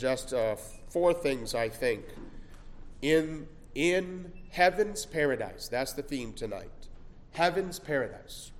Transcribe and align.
just 0.00 0.32
uh, 0.32 0.56
four 0.88 1.12
things 1.12 1.54
I 1.54 1.68
think 1.68 2.04
in 3.02 3.46
in 3.74 4.32
heaven's 4.50 5.06
paradise. 5.06 5.68
That's 5.68 5.92
the 5.92 6.02
theme 6.02 6.32
tonight. 6.32 6.88
Heaven's 7.32 7.78
paradise. 7.78 8.50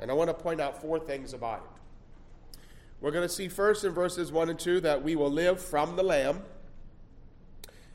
And 0.00 0.10
I 0.10 0.14
want 0.14 0.30
to 0.30 0.34
point 0.34 0.60
out 0.60 0.80
four 0.80 0.98
things 0.98 1.32
about 1.32 1.58
it. 1.58 2.58
We're 3.00 3.12
going 3.12 3.26
to 3.26 3.32
see 3.32 3.46
first 3.46 3.84
in 3.84 3.92
verses 3.92 4.32
1 4.32 4.48
and 4.48 4.58
2 4.58 4.80
that 4.80 5.04
we 5.04 5.14
will 5.14 5.30
live 5.30 5.62
from 5.62 5.94
the 5.94 6.02
Lamb. 6.02 6.42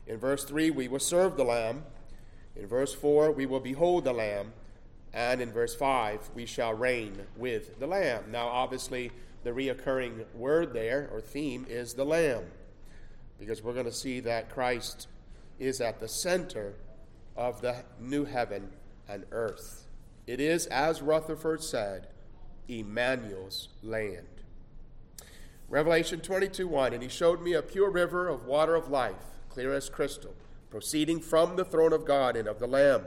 In 0.06 0.16
verse 0.16 0.44
3, 0.44 0.70
we 0.70 0.88
will 0.88 0.98
serve 0.98 1.36
the 1.36 1.44
Lamb. 1.44 1.84
In 2.56 2.66
verse 2.66 2.94
4, 2.94 3.30
we 3.32 3.44
will 3.44 3.60
behold 3.60 4.04
the 4.04 4.14
Lamb. 4.14 4.54
And 5.12 5.42
in 5.42 5.52
verse 5.52 5.74
5, 5.74 6.30
we 6.34 6.46
shall 6.46 6.72
reign 6.72 7.26
with 7.36 7.78
the 7.78 7.86
Lamb. 7.86 8.24
Now, 8.30 8.48
obviously, 8.48 9.12
the 9.42 9.50
reoccurring 9.50 10.24
word 10.34 10.72
there 10.72 11.10
or 11.12 11.20
theme 11.20 11.66
is 11.68 11.92
the 11.92 12.06
Lamb 12.06 12.44
because 13.38 13.62
we're 13.62 13.72
going 13.72 13.84
to 13.86 13.92
see 13.92 14.20
that 14.20 14.50
Christ 14.50 15.08
is 15.58 15.80
at 15.80 16.00
the 16.00 16.08
center 16.08 16.74
of 17.36 17.60
the 17.60 17.76
new 18.00 18.24
heaven 18.24 18.70
and 19.08 19.24
earth. 19.30 19.86
It 20.26 20.40
is, 20.40 20.66
as 20.66 21.02
Rutherford 21.02 21.62
said, 21.62 22.08
Emmanuel's 22.68 23.68
land. 23.82 24.26
Revelation 25.68 26.20
22 26.20 26.66
1 26.66 26.94
And 26.94 27.02
he 27.02 27.08
showed 27.08 27.42
me 27.42 27.52
a 27.52 27.62
pure 27.62 27.90
river 27.90 28.28
of 28.28 28.46
water 28.46 28.74
of 28.74 28.90
life, 28.90 29.34
clear 29.48 29.72
as 29.72 29.88
crystal, 29.88 30.34
proceeding 30.70 31.20
from 31.20 31.56
the 31.56 31.64
throne 31.64 31.92
of 31.92 32.04
God 32.04 32.36
and 32.36 32.48
of 32.48 32.58
the 32.58 32.66
Lamb. 32.66 33.04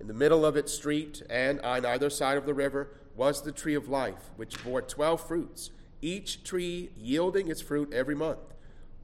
In 0.00 0.08
the 0.08 0.14
middle 0.14 0.44
of 0.44 0.56
its 0.56 0.74
street, 0.74 1.22
and 1.30 1.60
on 1.60 1.86
either 1.86 2.10
side 2.10 2.36
of 2.36 2.46
the 2.46 2.54
river, 2.54 2.88
was 3.16 3.42
the 3.42 3.52
tree 3.52 3.74
of 3.74 3.88
life, 3.88 4.30
which 4.36 4.62
bore 4.64 4.82
twelve 4.82 5.26
fruits, 5.26 5.70
each 6.02 6.42
tree 6.42 6.90
yielding 6.96 7.48
its 7.48 7.62
fruit 7.62 7.92
every 7.92 8.14
month. 8.14 8.53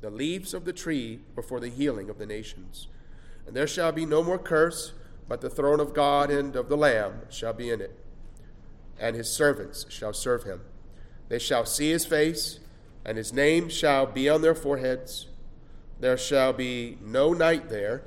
The 0.00 0.10
leaves 0.10 0.54
of 0.54 0.64
the 0.64 0.72
tree 0.72 1.20
for 1.46 1.60
the 1.60 1.68
healing 1.68 2.08
of 2.08 2.18
the 2.18 2.26
nations. 2.26 2.88
And 3.46 3.54
there 3.54 3.66
shall 3.66 3.92
be 3.92 4.06
no 4.06 4.22
more 4.22 4.38
curse, 4.38 4.92
but 5.28 5.40
the 5.40 5.50
throne 5.50 5.80
of 5.80 5.94
God 5.94 6.30
and 6.30 6.56
of 6.56 6.68
the 6.68 6.76
Lamb 6.76 7.22
shall 7.30 7.52
be 7.52 7.70
in 7.70 7.80
it, 7.80 7.98
and 8.98 9.14
his 9.14 9.30
servants 9.30 9.86
shall 9.88 10.12
serve 10.12 10.44
him. 10.44 10.62
They 11.28 11.38
shall 11.38 11.64
see 11.64 11.90
his 11.90 12.06
face, 12.06 12.60
and 13.04 13.16
his 13.16 13.32
name 13.32 13.68
shall 13.68 14.06
be 14.06 14.28
on 14.28 14.42
their 14.42 14.54
foreheads. 14.54 15.26
There 16.00 16.16
shall 16.16 16.52
be 16.52 16.98
no 17.00 17.32
night 17.32 17.68
there. 17.68 18.02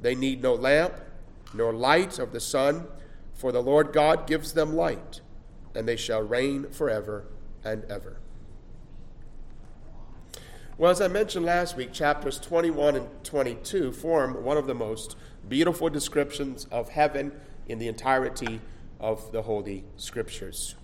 They 0.00 0.14
need 0.14 0.42
no 0.42 0.54
lamp, 0.54 0.94
nor 1.52 1.72
light 1.72 2.18
of 2.18 2.32
the 2.32 2.40
sun, 2.40 2.86
for 3.34 3.52
the 3.52 3.62
Lord 3.62 3.92
God 3.92 4.26
gives 4.26 4.52
them 4.52 4.74
light, 4.74 5.20
and 5.74 5.86
they 5.86 5.96
shall 5.96 6.22
reign 6.22 6.70
forever 6.70 7.26
and 7.64 7.84
ever. 7.90 8.18
Well, 10.78 10.90
as 10.90 11.02
I 11.02 11.08
mentioned 11.08 11.44
last 11.44 11.76
week, 11.76 11.92
chapters 11.92 12.38
21 12.38 12.96
and 12.96 13.24
22 13.24 13.92
form 13.92 14.42
one 14.42 14.56
of 14.56 14.66
the 14.66 14.74
most 14.74 15.16
beautiful 15.46 15.90
descriptions 15.90 16.66
of 16.70 16.88
heaven 16.88 17.32
in 17.68 17.78
the 17.78 17.88
entirety 17.88 18.58
of 18.98 19.32
the 19.32 19.42
Holy 19.42 19.84
Scriptures. 19.98 20.74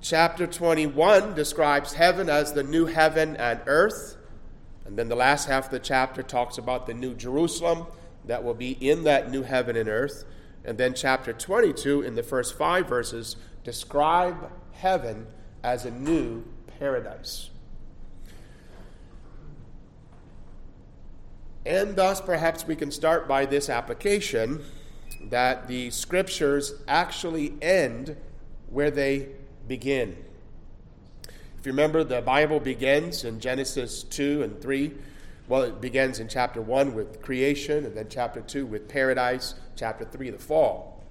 Chapter 0.00 0.48
21 0.48 1.34
describes 1.34 1.94
heaven 1.94 2.28
as 2.28 2.52
the 2.52 2.64
new 2.64 2.86
heaven 2.86 3.36
and 3.36 3.60
earth. 3.66 4.16
And 4.84 4.98
then 4.98 5.08
the 5.08 5.16
last 5.16 5.46
half 5.46 5.66
of 5.66 5.70
the 5.70 5.78
chapter 5.78 6.24
talks 6.24 6.58
about 6.58 6.86
the 6.86 6.94
new 6.94 7.14
Jerusalem 7.14 7.86
that 8.24 8.42
will 8.42 8.54
be 8.54 8.72
in 8.72 9.04
that 9.04 9.30
new 9.30 9.44
heaven 9.44 9.76
and 9.76 9.88
earth. 9.88 10.24
And 10.64 10.76
then 10.76 10.94
chapter 10.94 11.32
22, 11.32 12.02
in 12.02 12.16
the 12.16 12.22
first 12.24 12.58
five 12.58 12.88
verses, 12.88 13.36
describe 13.62 14.50
heaven 14.72 15.28
as 15.62 15.84
a 15.84 15.90
new 15.92 16.42
paradise. 16.80 17.50
And 21.66 21.96
thus, 21.96 22.20
perhaps 22.20 22.66
we 22.66 22.76
can 22.76 22.90
start 22.90 23.26
by 23.26 23.46
this 23.46 23.70
application 23.70 24.62
that 25.30 25.66
the 25.66 25.90
scriptures 25.90 26.74
actually 26.86 27.54
end 27.62 28.16
where 28.68 28.90
they 28.90 29.28
begin. 29.66 30.16
If 31.58 31.66
you 31.66 31.72
remember, 31.72 32.04
the 32.04 32.20
Bible 32.20 32.60
begins 32.60 33.24
in 33.24 33.40
Genesis 33.40 34.02
2 34.02 34.42
and 34.42 34.60
3. 34.60 34.92
Well, 35.48 35.62
it 35.62 35.80
begins 35.80 36.20
in 36.20 36.28
chapter 36.28 36.60
1 36.60 36.94
with 36.94 37.22
creation, 37.22 37.86
and 37.86 37.96
then 37.96 38.08
chapter 38.10 38.42
2 38.42 38.66
with 38.66 38.88
paradise, 38.88 39.54
chapter 39.74 40.04
3, 40.04 40.30
the 40.30 40.38
fall. 40.38 41.02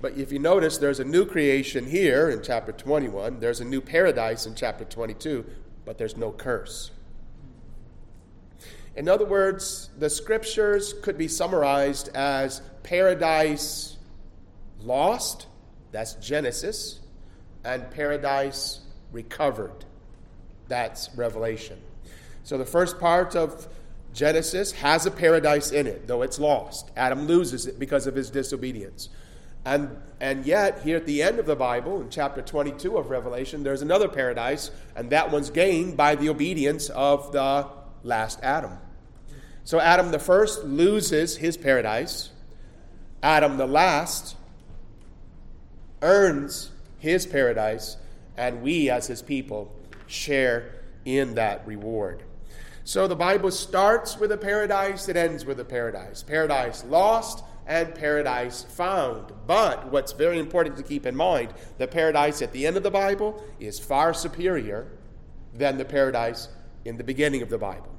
But 0.00 0.16
if 0.16 0.32
you 0.32 0.40
notice, 0.40 0.78
there's 0.78 1.00
a 1.00 1.04
new 1.04 1.24
creation 1.24 1.86
here 1.86 2.28
in 2.28 2.42
chapter 2.42 2.72
21, 2.72 3.38
there's 3.38 3.60
a 3.60 3.64
new 3.64 3.80
paradise 3.80 4.46
in 4.46 4.54
chapter 4.54 4.84
22, 4.84 5.44
but 5.84 5.98
there's 5.98 6.16
no 6.16 6.32
curse. 6.32 6.90
In 8.96 9.08
other 9.10 9.26
words, 9.26 9.90
the 9.98 10.08
scriptures 10.08 10.94
could 11.02 11.18
be 11.18 11.28
summarized 11.28 12.08
as 12.16 12.62
paradise 12.82 13.98
lost, 14.80 15.46
that's 15.92 16.14
Genesis, 16.14 17.00
and 17.62 17.90
paradise 17.90 18.80
recovered, 19.12 19.84
that's 20.68 21.10
Revelation. 21.14 21.78
So 22.42 22.56
the 22.56 22.64
first 22.64 22.98
part 22.98 23.36
of 23.36 23.68
Genesis 24.14 24.72
has 24.72 25.04
a 25.04 25.10
paradise 25.10 25.72
in 25.72 25.86
it, 25.86 26.06
though 26.06 26.22
it's 26.22 26.38
lost. 26.38 26.90
Adam 26.96 27.26
loses 27.26 27.66
it 27.66 27.78
because 27.78 28.06
of 28.06 28.14
his 28.14 28.30
disobedience. 28.30 29.10
And, 29.66 29.90
and 30.20 30.46
yet, 30.46 30.80
here 30.84 30.96
at 30.96 31.06
the 31.06 31.22
end 31.22 31.38
of 31.38 31.44
the 31.44 31.56
Bible, 31.56 32.00
in 32.00 32.08
chapter 32.08 32.40
22 32.40 32.96
of 32.96 33.10
Revelation, 33.10 33.62
there's 33.62 33.82
another 33.82 34.08
paradise, 34.08 34.70
and 34.94 35.10
that 35.10 35.32
one's 35.32 35.50
gained 35.50 35.96
by 35.98 36.14
the 36.14 36.30
obedience 36.30 36.88
of 36.88 37.32
the 37.32 37.66
last 38.04 38.38
Adam. 38.42 38.78
So 39.66 39.80
Adam 39.80 40.12
the 40.12 40.20
first 40.20 40.62
loses 40.62 41.38
his 41.38 41.56
paradise. 41.56 42.30
Adam 43.20 43.56
the 43.56 43.66
last 43.66 44.36
earns 46.02 46.70
his 46.98 47.26
paradise, 47.26 47.96
and 48.36 48.62
we 48.62 48.90
as 48.90 49.08
his 49.08 49.22
people 49.22 49.74
share 50.06 50.84
in 51.04 51.34
that 51.34 51.66
reward. 51.66 52.22
So 52.84 53.08
the 53.08 53.16
Bible 53.16 53.50
starts 53.50 54.16
with 54.16 54.30
a 54.30 54.36
paradise, 54.36 55.08
it 55.08 55.16
ends 55.16 55.44
with 55.44 55.58
a 55.58 55.64
paradise. 55.64 56.22
Paradise 56.22 56.84
lost 56.84 57.42
and 57.66 57.92
paradise 57.92 58.62
found. 58.62 59.32
But 59.48 59.90
what's 59.90 60.12
very 60.12 60.38
important 60.38 60.76
to 60.76 60.84
keep 60.84 61.06
in 61.06 61.16
mind, 61.16 61.52
the 61.78 61.88
paradise 61.88 62.40
at 62.40 62.52
the 62.52 62.68
end 62.68 62.76
of 62.76 62.84
the 62.84 62.92
Bible 62.92 63.42
is 63.58 63.80
far 63.80 64.14
superior 64.14 64.86
than 65.52 65.76
the 65.76 65.84
paradise 65.84 66.50
in 66.84 66.96
the 66.98 67.04
beginning 67.04 67.42
of 67.42 67.48
the 67.48 67.58
Bible. 67.58 67.95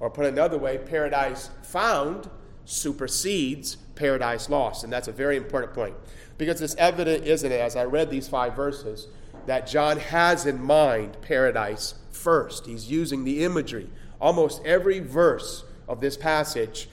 Or 0.00 0.10
put 0.10 0.26
another 0.26 0.58
way, 0.58 0.78
paradise 0.78 1.50
found 1.62 2.28
supersedes 2.64 3.76
paradise 3.94 4.48
lost. 4.48 4.82
And 4.82 4.92
that's 4.92 5.08
a 5.08 5.12
very 5.12 5.36
important 5.36 5.74
point. 5.74 5.94
Because 6.38 6.62
it's 6.62 6.74
evident, 6.76 7.26
isn't 7.26 7.52
it, 7.52 7.60
as 7.60 7.76
I 7.76 7.84
read 7.84 8.10
these 8.10 8.26
five 8.26 8.56
verses, 8.56 9.08
that 9.46 9.66
John 9.66 9.98
has 9.98 10.46
in 10.46 10.60
mind 10.60 11.18
paradise 11.20 11.94
first. 12.10 12.66
He's 12.66 12.90
using 12.90 13.24
the 13.24 13.44
imagery. 13.44 13.90
Almost 14.20 14.64
every 14.64 15.00
verse 15.00 15.64
of 15.86 16.00
this 16.00 16.16
passage 16.16 16.88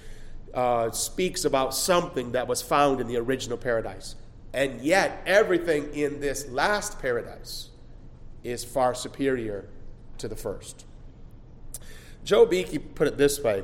uh, 0.54 0.92
speaks 0.92 1.46
about 1.46 1.74
something 1.74 2.32
that 2.34 2.48
was 2.48 2.62
found 2.62 3.00
in 3.00 3.08
the 3.08 3.18
original 3.18 3.58
paradise. 3.58 4.16
And 4.54 4.82
yet, 4.82 5.22
everything 5.26 5.94
in 5.94 6.20
this 6.20 6.48
last 6.50 7.00
paradise 7.00 7.70
is 8.44 8.64
far 8.64 8.96
superior 8.96 9.70
to 10.18 10.28
the 10.28 10.36
first. 10.36 10.86
Joel 12.28 12.46
Beeke 12.46 12.94
put 12.94 13.08
it 13.08 13.18
this 13.18 13.40
way 13.40 13.64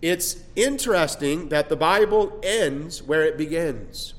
It's 0.00 0.36
interesting 0.54 1.48
that 1.48 1.68
the 1.68 1.76
Bible 1.76 2.38
ends 2.40 3.02
where 3.02 3.24
it 3.24 3.36
begins. 3.36 4.14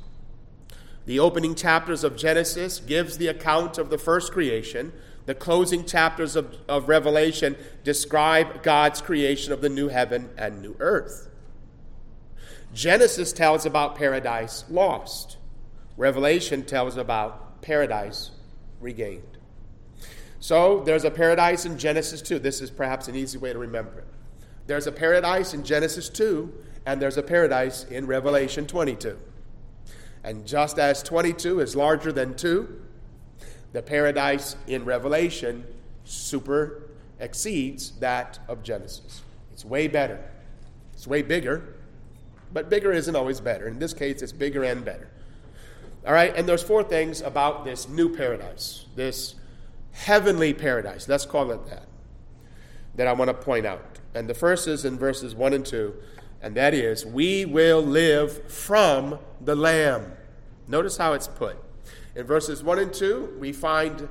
The 1.06 1.20
opening 1.20 1.56
chapters 1.56 2.04
of 2.04 2.18
Genesis 2.18 2.82
gives 2.82 3.18
the 3.18 3.28
account 3.28 3.78
of 3.78 3.90
the 3.90 3.98
first 3.98 4.34
creation. 4.34 4.92
The 5.26 5.36
closing 5.36 5.86
chapters 5.86 6.36
of, 6.36 6.58
of 6.68 6.90
Revelation 6.90 7.56
describe 7.86 8.62
God's 8.62 9.02
creation 9.02 9.54
of 9.54 9.62
the 9.62 9.70
new 9.70 9.88
heaven 9.88 10.32
and 10.38 10.62
new 10.62 10.76
earth. 10.82 11.30
Genesis 12.74 13.32
tells 13.32 13.66
about 13.66 13.96
paradise 13.96 14.66
lost. 14.70 15.38
Revelation 15.96 16.66
tells 16.66 16.98
about 16.98 17.62
paradise 17.62 18.32
regained. 18.82 19.37
So 20.40 20.82
there's 20.82 21.04
a 21.04 21.12
paradise 21.12 21.66
in 21.66 21.78
Genesis 21.78 22.22
2. 22.22 22.40
This 22.40 22.62
is 22.62 22.70
perhaps 22.70 23.08
an 23.08 23.16
easy 23.16 23.38
way 23.38 23.54
to 23.54 23.60
remember 23.60 24.00
it. 24.00 24.08
There's 24.68 24.88
a 24.88 24.92
paradise 24.92 25.54
in 25.54 25.64
Genesis 25.64 26.10
2, 26.10 26.54
and 26.86 27.02
there's 27.02 27.18
a 27.18 27.24
paradise 27.24 27.86
in 27.86 28.06
Revelation 28.06 28.68
22. 28.68 29.18
And 30.24 30.46
just 30.46 30.78
as 30.78 31.02
22 31.04 31.62
is 31.62 31.76
larger 31.76 32.12
than 32.12 32.36
2, 32.36 32.82
the 33.74 33.82
paradise 33.82 34.56
in 34.68 34.86
Revelation 34.86 35.66
super 36.04 36.84
exceeds 37.20 37.92
that 38.00 38.40
of 38.48 38.64
Genesis. 38.64 39.22
It's 39.54 39.66
way 39.66 39.88
better. 39.88 40.24
It's 40.94 41.08
way 41.08 41.22
bigger, 41.22 41.76
but 42.52 42.70
bigger 42.70 42.92
isn't 42.92 43.16
always 43.16 43.40
better. 43.40 43.68
In 43.68 43.80
this 43.80 43.94
case, 43.94 44.22
it's 44.22 44.32
bigger 44.32 44.64
and 44.64 44.84
better. 44.84 45.10
All 46.06 46.14
right, 46.14 46.36
and 46.36 46.48
there's 46.48 46.64
four 46.64 46.84
things 46.84 47.22
about 47.22 47.66
this 47.66 47.88
new 47.88 48.16
paradise, 48.16 48.86
this 48.96 49.36
heavenly 49.98 50.54
paradise. 50.54 51.08
Let's 51.08 51.26
call 51.26 51.52
it 51.52 51.66
that. 51.68 51.88
that 52.96 53.08
I 53.08 53.14
want 53.14 53.30
to 53.30 53.34
point 53.34 53.66
out. 53.66 54.00
And 54.14 54.30
the 54.30 54.34
first 54.34 54.68
is 54.68 54.86
in 54.86 54.98
verses 54.98 55.36
1 55.36 55.54
and 55.54 55.66
2, 55.66 55.94
and 56.42 56.56
that 56.56 56.74
is, 56.74 57.06
We 57.06 57.46
will 57.46 57.82
live 57.82 58.50
from 58.52 59.20
the 59.42 59.56
Lamb. 59.56 60.14
Notice 60.68 60.98
how 60.98 61.14
it's 61.14 61.28
put. 61.28 61.58
In 62.16 62.26
verses 62.26 62.64
1 62.64 62.80
and 62.80 62.94
2, 62.94 63.38
we 63.40 63.54
find 63.54 64.08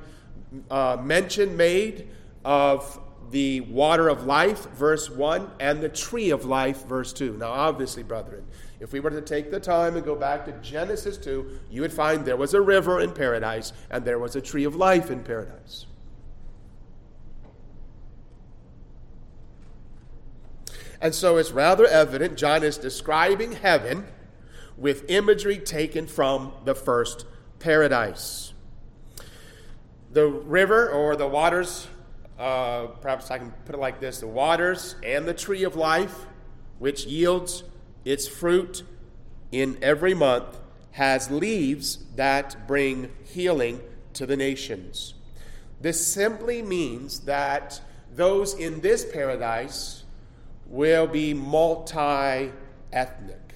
uh, 0.69 0.97
mention 1.01 1.57
made 1.57 2.07
of 2.45 2.99
the 3.31 3.61
water 3.61 4.07
of 4.07 4.25
life, 4.25 4.69
verse 4.71 5.09
1, 5.09 5.51
and 5.59 5.81
the 5.81 5.89
tree 5.89 6.29
of 6.29 6.45
life, 6.45 6.85
verse 6.85 7.11
2. 7.11 7.37
Now, 7.37 7.51
obviously, 7.51 8.03
brethren, 8.03 8.45
if 8.79 8.91
we 8.91 8.99
were 8.99 9.09
to 9.09 9.21
take 9.21 9.49
the 9.49 9.59
time 9.59 9.95
and 9.95 10.05
go 10.05 10.15
back 10.15 10.45
to 10.45 10.51
Genesis 10.61 11.17
2, 11.17 11.59
you 11.69 11.81
would 11.81 11.93
find 11.93 12.23
there 12.23 12.37
was 12.37 12.53
a 12.53 12.61
river 12.61 12.99
in 12.99 13.11
paradise 13.11 13.73
and 13.89 14.05
there 14.05 14.19
was 14.19 14.35
a 14.35 14.41
tree 14.41 14.65
of 14.65 14.75
life 14.75 15.09
in 15.09 15.23
paradise. 15.23 15.87
And 21.01 21.13
so 21.13 21.37
it's 21.37 21.51
rather 21.51 21.85
evident 21.85 22.37
John 22.37 22.63
is 22.63 22.77
describing 22.77 23.53
heaven 23.53 24.07
with 24.77 25.09
imagery 25.09 25.57
taken 25.57 26.07
from 26.07 26.53
the 26.65 26.75
first 26.75 27.25
paradise. 27.59 28.53
The 30.11 30.27
river 30.27 30.89
or 30.89 31.15
the 31.15 31.27
waters, 31.27 31.87
uh, 32.39 32.87
perhaps 33.01 33.29
I 33.29 33.39
can 33.39 33.51
put 33.65 33.75
it 33.75 33.79
like 33.79 33.99
this 33.99 34.19
the 34.19 34.27
waters 34.27 34.95
and 35.03 35.27
the 35.27 35.33
tree 35.33 35.63
of 35.63 35.75
life, 35.75 36.25
which 36.79 37.05
yields 37.05 37.63
its 38.07 38.25
fruit 38.25 38.83
in 39.51 39.77
every 39.81 40.13
month, 40.13 40.57
has 40.91 41.29
leaves 41.29 41.99
that 42.15 42.55
bring 42.65 43.11
healing 43.25 43.81
to 44.13 44.25
the 44.25 44.37
nations. 44.37 45.13
This 45.81 46.07
simply 46.07 46.61
means 46.61 47.19
that 47.21 47.81
those 48.15 48.53
in 48.53 48.79
this 48.79 49.05
paradise 49.05 50.05
will 50.65 51.05
be 51.05 51.33
multi 51.33 52.51
ethnic. 52.93 53.53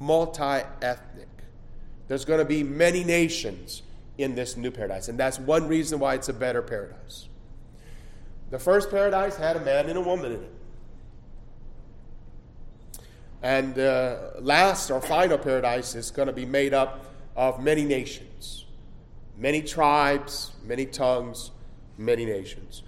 Multi 0.00 0.64
ethnic. 0.80 1.28
There's 2.08 2.24
going 2.24 2.40
to 2.40 2.46
be 2.46 2.62
many 2.62 3.04
nations 3.04 3.82
in 4.16 4.34
this 4.34 4.56
new 4.56 4.70
paradise, 4.70 5.08
and 5.08 5.18
that's 5.18 5.38
one 5.38 5.68
reason 5.68 5.98
why 5.98 6.14
it's 6.14 6.30
a 6.30 6.32
better 6.32 6.62
paradise. 6.62 7.28
The 8.50 8.58
first 8.58 8.90
paradise 8.90 9.36
had 9.36 9.56
a 9.56 9.60
man 9.60 9.90
and 9.90 9.98
a 9.98 10.00
woman 10.00 10.32
in 10.32 10.42
it. 10.42 10.57
And 13.42 13.74
the 13.74 14.34
uh, 14.36 14.40
last 14.40 14.90
or 14.90 15.00
final 15.00 15.38
paradise 15.38 15.94
is 15.94 16.10
going 16.10 16.26
to 16.26 16.32
be 16.32 16.46
made 16.46 16.74
up 16.74 17.04
of 17.36 17.62
many 17.62 17.84
nations, 17.84 18.66
many 19.36 19.62
tribes, 19.62 20.52
many 20.64 20.86
tongues, 20.86 21.52
many 21.96 22.24
nations. 22.24 22.82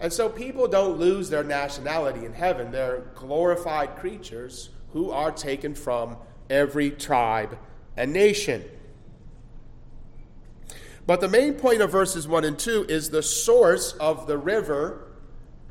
And 0.00 0.12
so 0.12 0.28
people 0.28 0.66
don't 0.66 0.98
lose 0.98 1.30
their 1.30 1.44
nationality 1.44 2.26
in 2.26 2.32
heaven. 2.32 2.72
They're 2.72 3.04
glorified 3.14 3.96
creatures 3.96 4.70
who 4.92 5.12
are 5.12 5.30
taken 5.30 5.74
from 5.74 6.16
every 6.50 6.90
tribe 6.90 7.56
and 7.96 8.12
nation. 8.12 8.64
But 11.06 11.20
the 11.20 11.28
main 11.28 11.54
point 11.54 11.80
of 11.80 11.90
verses 11.90 12.26
1 12.26 12.44
and 12.44 12.58
2 12.58 12.86
is 12.88 13.10
the 13.10 13.22
source 13.22 13.92
of 13.94 14.26
the 14.26 14.38
river 14.38 15.08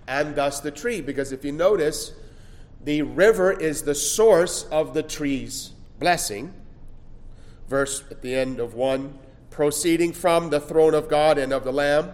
and 0.08 0.36
thus 0.36 0.60
the 0.60 0.72
tree. 0.72 1.02
Because 1.02 1.32
if 1.32 1.44
you 1.46 1.52
notice, 1.52 2.14
the 2.84 3.02
river 3.02 3.52
is 3.52 3.84
the 3.84 3.96
source 3.96 4.64
of 4.66 4.94
the 4.94 5.04
tree's 5.04 5.72
blessing. 6.00 6.54
Verse 7.68 8.04
at 8.12 8.22
the 8.22 8.36
end 8.36 8.60
of 8.60 8.74
1 8.74 9.20
proceeding 9.52 10.14
from 10.14 10.50
the 10.50 10.60
throne 10.60 10.96
of 10.96 11.08
God 11.08 11.38
and 11.38 11.54
of 11.54 11.64
the 11.64 11.74
Lamb. 11.74 12.14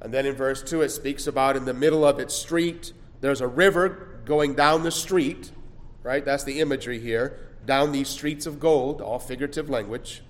And 0.00 0.12
then 0.12 0.26
in 0.26 0.34
verse 0.34 0.62
2, 0.62 0.82
it 0.82 0.88
speaks 0.88 1.28
about 1.28 1.56
in 1.56 1.66
the 1.66 1.74
middle 1.74 2.04
of 2.04 2.18
its 2.18 2.34
street, 2.34 2.92
there's 3.20 3.40
a 3.40 3.46
river 3.46 4.20
going 4.24 4.54
down 4.54 4.82
the 4.82 4.90
street, 4.90 5.52
right? 6.02 6.24
That's 6.24 6.42
the 6.42 6.60
imagery 6.60 6.98
here. 6.98 7.38
Down 7.64 7.92
these 7.92 8.08
streets 8.08 8.46
of 8.46 8.58
gold, 8.58 9.00
all 9.00 9.20
figurative 9.20 9.70
language. 9.70 10.22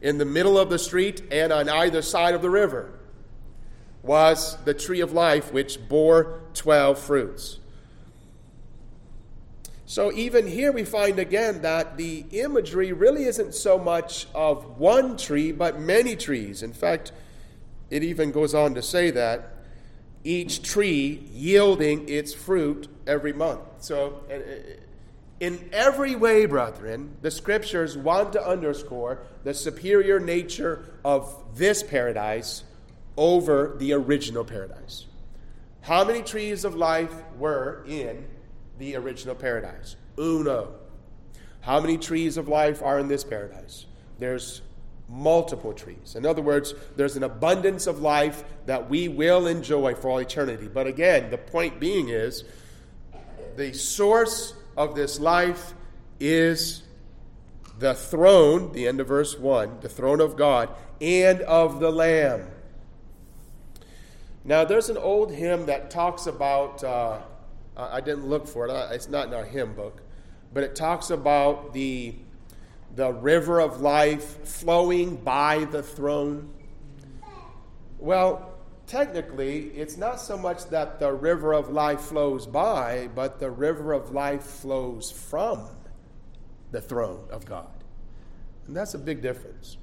In 0.00 0.18
the 0.18 0.24
middle 0.24 0.58
of 0.58 0.70
the 0.70 0.78
street 0.78 1.22
and 1.32 1.52
on 1.52 1.68
either 1.68 2.02
side 2.02 2.34
of 2.34 2.42
the 2.42 2.50
river 2.50 2.92
was 4.02 4.56
the 4.64 4.74
tree 4.74 5.00
of 5.00 5.12
life, 5.12 5.52
which 5.52 5.88
bore 5.88 6.42
12 6.54 6.98
fruits. 6.98 7.58
So, 9.88 10.12
even 10.12 10.48
here, 10.48 10.72
we 10.72 10.84
find 10.84 11.20
again 11.20 11.62
that 11.62 11.96
the 11.96 12.24
imagery 12.32 12.92
really 12.92 13.22
isn't 13.22 13.54
so 13.54 13.78
much 13.78 14.26
of 14.34 14.78
one 14.78 15.16
tree, 15.16 15.52
but 15.52 15.78
many 15.78 16.16
trees. 16.16 16.64
In 16.64 16.72
fact, 16.72 17.12
it 17.88 18.02
even 18.02 18.32
goes 18.32 18.52
on 18.52 18.74
to 18.74 18.82
say 18.82 19.12
that 19.12 19.54
each 20.24 20.62
tree 20.62 21.28
yielding 21.32 22.08
its 22.08 22.34
fruit 22.34 22.88
every 23.06 23.32
month. 23.32 23.60
So, 23.78 24.24
uh, 24.28 24.34
uh, 24.34 24.40
in 25.38 25.70
every 25.72 26.16
way, 26.16 26.46
brethren, 26.46 27.16
the 27.22 27.30
scriptures 27.30 27.96
want 27.96 28.32
to 28.32 28.44
underscore 28.44 29.20
the 29.44 29.54
superior 29.54 30.18
nature 30.18 30.98
of 31.04 31.32
this 31.54 31.84
paradise 31.84 32.64
over 33.16 33.76
the 33.78 33.92
original 33.92 34.44
paradise. 34.44 35.06
How 35.82 36.02
many 36.02 36.22
trees 36.22 36.64
of 36.64 36.74
life 36.74 37.14
were 37.38 37.84
in 37.86 38.26
the 38.78 38.96
original 38.96 39.34
paradise? 39.34 39.96
Uno. 40.18 40.74
How 41.60 41.80
many 41.80 41.98
trees 41.98 42.36
of 42.36 42.48
life 42.48 42.82
are 42.82 42.98
in 42.98 43.08
this 43.08 43.24
paradise? 43.24 43.86
There's 44.18 44.62
multiple 45.08 45.72
trees. 45.72 46.14
In 46.16 46.26
other 46.26 46.42
words, 46.42 46.74
there's 46.96 47.16
an 47.16 47.22
abundance 47.22 47.86
of 47.86 48.00
life 48.00 48.44
that 48.66 48.88
we 48.88 49.08
will 49.08 49.46
enjoy 49.46 49.94
for 49.94 50.10
all 50.10 50.18
eternity. 50.18 50.68
But 50.68 50.86
again, 50.86 51.30
the 51.30 51.38
point 51.38 51.78
being 51.78 52.08
is 52.08 52.44
the 53.56 53.72
source 53.72 54.54
of 54.76 54.94
this 54.94 55.18
life 55.18 55.74
is 56.18 56.82
the 57.78 57.94
throne, 57.94 58.72
the 58.72 58.86
end 58.86 59.00
of 59.00 59.08
verse 59.08 59.38
1, 59.38 59.80
the 59.80 59.88
throne 59.88 60.20
of 60.20 60.36
God 60.36 60.70
and 61.00 61.42
of 61.42 61.80
the 61.80 61.90
Lamb. 61.90 62.48
Now, 64.44 64.64
there's 64.64 64.88
an 64.88 64.96
old 64.96 65.32
hymn 65.32 65.66
that 65.66 65.90
talks 65.90 66.26
about, 66.26 66.82
uh, 66.84 67.18
I 67.76 68.00
didn't 68.00 68.26
look 68.26 68.46
for 68.46 68.66
it, 68.66 68.70
uh, 68.70 68.88
it's 68.92 69.08
not 69.08 69.28
in 69.28 69.34
our 69.34 69.44
hymn 69.44 69.74
book, 69.74 70.02
but 70.52 70.62
it 70.62 70.74
talks 70.74 71.10
about 71.10 71.72
the 71.72 72.14
the 72.96 73.12
river 73.12 73.60
of 73.60 73.82
life 73.82 74.24
flowing 74.46 75.16
by 75.16 75.64
the 75.66 75.82
throne? 75.82 76.48
Well, 77.98 78.54
technically, 78.86 79.66
it's 79.76 79.98
not 79.98 80.18
so 80.18 80.36
much 80.36 80.64
that 80.70 80.98
the 80.98 81.12
river 81.12 81.52
of 81.52 81.68
life 81.68 82.00
flows 82.00 82.46
by, 82.46 83.10
but 83.14 83.38
the 83.38 83.50
river 83.50 83.92
of 83.92 84.12
life 84.12 84.42
flows 84.42 85.10
from 85.10 85.68
the 86.72 86.80
throne 86.80 87.24
of 87.30 87.44
God. 87.44 87.68
And 88.66 88.74
that's 88.74 88.94
a 88.94 88.98
big 88.98 89.20
difference. 89.20 89.76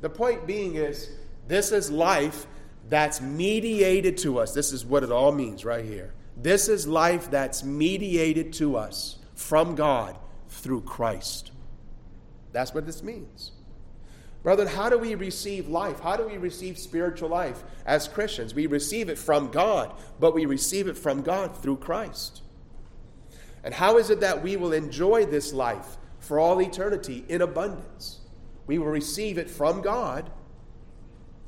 The 0.00 0.10
point 0.10 0.46
being 0.46 0.74
is, 0.74 1.10
this 1.46 1.70
is 1.70 1.90
life 1.90 2.46
that's 2.88 3.20
mediated 3.20 4.16
to 4.18 4.38
us. 4.38 4.54
This 4.54 4.72
is 4.72 4.84
what 4.86 5.02
it 5.02 5.12
all 5.12 5.32
means 5.32 5.64
right 5.64 5.84
here. 5.84 6.14
This 6.36 6.68
is 6.68 6.86
life 6.86 7.30
that's 7.30 7.62
mediated 7.62 8.52
to 8.54 8.76
us 8.76 9.18
from 9.34 9.74
God 9.74 10.18
through 10.48 10.82
Christ. 10.82 11.52
That's 12.52 12.74
what 12.74 12.86
this 12.86 13.02
means. 13.02 13.52
Brethren, 14.42 14.68
how 14.68 14.90
do 14.90 14.98
we 14.98 15.14
receive 15.14 15.68
life? 15.68 16.00
How 16.00 16.16
do 16.16 16.26
we 16.26 16.36
receive 16.36 16.78
spiritual 16.78 17.30
life 17.30 17.64
as 17.86 18.08
Christians? 18.08 18.54
We 18.54 18.66
receive 18.66 19.08
it 19.08 19.18
from 19.18 19.50
God, 19.50 19.94
but 20.20 20.34
we 20.34 20.44
receive 20.44 20.86
it 20.86 20.98
from 20.98 21.22
God 21.22 21.56
through 21.56 21.78
Christ. 21.78 22.42
And 23.64 23.72
how 23.72 23.96
is 23.96 24.10
it 24.10 24.20
that 24.20 24.42
we 24.42 24.56
will 24.56 24.74
enjoy 24.74 25.24
this 25.24 25.54
life 25.54 25.96
for 26.20 26.38
all 26.38 26.60
eternity 26.60 27.24
in 27.28 27.40
abundance? 27.40 28.20
We 28.66 28.78
will 28.78 28.88
receive 28.88 29.38
it 29.38 29.48
from 29.48 29.80
God 29.80 30.30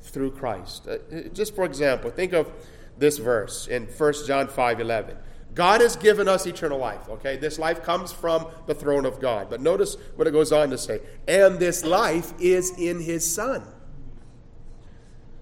through 0.01 0.31
Christ. 0.31 0.87
Uh, 0.87 0.97
uh 1.15 1.21
just 1.33 1.55
for 1.55 1.65
example, 1.65 2.09
think 2.09 2.33
of 2.33 2.51
this 2.97 3.17
verse 3.17 3.67
in 3.67 3.85
1 3.85 4.13
John 4.25 4.47
5 4.47 4.79
11. 4.79 5.17
God 5.53 5.81
has 5.81 5.95
given 5.95 6.27
us 6.27 6.45
eternal 6.45 6.77
life, 6.77 7.09
okay? 7.09 7.35
This 7.35 7.57
life 7.57 7.81
comes 7.81 8.11
from 8.11 8.45
the 8.67 8.75
throne 8.75 9.07
of 9.07 9.19
God. 9.19 9.49
But 9.49 9.59
notice 9.59 9.97
what 10.15 10.27
it 10.27 10.31
goes 10.31 10.51
on 10.51 10.69
to 10.69 10.77
say. 10.77 11.01
And 11.27 11.57
this 11.57 11.83
life 11.83 12.31
is 12.39 12.77
in 12.77 12.99
his 12.99 13.25
Son. 13.25 13.63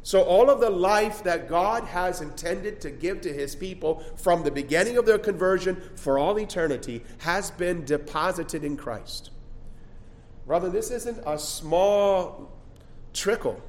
So, 0.03 0.21
all 0.21 0.49
of 0.49 0.59
the 0.59 0.69
life 0.69 1.23
that 1.23 1.49
God 1.49 1.83
has 1.85 2.21
intended 2.21 2.79
to 2.81 2.91
give 2.91 3.21
to 3.21 3.33
his 3.33 3.55
people 3.55 4.03
from 4.15 4.43
the 4.43 4.51
beginning 4.51 4.97
of 4.97 5.05
their 5.05 5.17
conversion 5.17 5.81
for 5.95 6.19
all 6.19 6.39
eternity 6.39 7.03
has 7.17 7.49
been 7.51 7.83
deposited 7.85 8.63
in 8.63 8.77
Christ. 8.77 9.31
Brother, 10.45 10.69
this 10.69 10.91
isn't 10.91 11.23
a 11.25 11.39
small 11.39 12.51
trickle, 13.13 13.59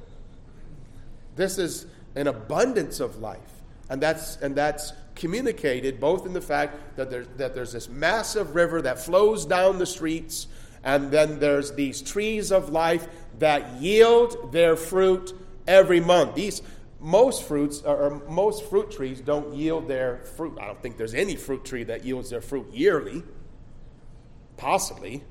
this 1.35 1.57
is 1.57 1.87
an 2.15 2.27
abundance 2.27 2.99
of 2.99 3.17
life. 3.17 3.56
And 3.89 4.01
that's, 4.01 4.37
and 4.37 4.55
that's 4.55 4.93
communicated 5.15 5.99
both 5.99 6.25
in 6.25 6.33
the 6.33 6.41
fact 6.41 6.97
that 6.97 7.09
there's, 7.09 7.27
that 7.37 7.55
there's 7.55 7.71
this 7.71 7.89
massive 7.89 8.55
river 8.55 8.81
that 8.81 8.99
flows 8.99 9.45
down 9.45 9.79
the 9.79 9.85
streets, 9.85 10.47
and 10.83 11.11
then 11.11 11.39
there's 11.39 11.73
these 11.73 12.01
trees 12.01 12.51
of 12.51 12.69
life 12.69 13.07
that 13.39 13.81
yield 13.81 14.51
their 14.51 14.75
fruit 14.75 15.33
every 15.67 15.99
month. 15.99 16.35
These, 16.35 16.61
most 16.99 17.43
fruits 17.43 17.81
or 17.81 18.21
most 18.27 18.65
fruit 18.65 18.91
trees 18.91 19.21
don't 19.21 19.53
yield 19.53 19.87
their 19.87 20.17
fruit. 20.35 20.57
I 20.59 20.65
don't 20.65 20.81
think 20.81 20.97
there's 20.97 21.13
any 21.13 21.35
fruit 21.35 21.63
tree 21.63 21.83
that 21.83 22.03
yields 22.03 22.29
their 22.29 22.41
fruit 22.41 22.73
yearly. 22.73 23.23
Possibly. 24.57 25.23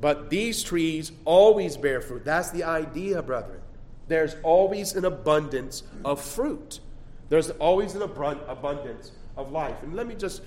But 0.00 0.30
these 0.30 0.62
trees 0.62 1.12
always 1.24 1.76
bear 1.76 2.00
fruit. 2.00 2.24
That's 2.24 2.50
the 2.50 2.64
idea, 2.64 3.22
brethren. 3.22 3.60
There's 4.08 4.36
always 4.42 4.94
an 4.94 5.04
abundance 5.04 5.82
of 6.04 6.20
fruit. 6.20 6.80
There's 7.28 7.50
always 7.50 7.94
an 7.94 8.02
abundance 8.02 9.12
of 9.36 9.52
life. 9.52 9.82
And 9.82 9.94
let 9.94 10.06
me 10.06 10.14
just 10.14 10.42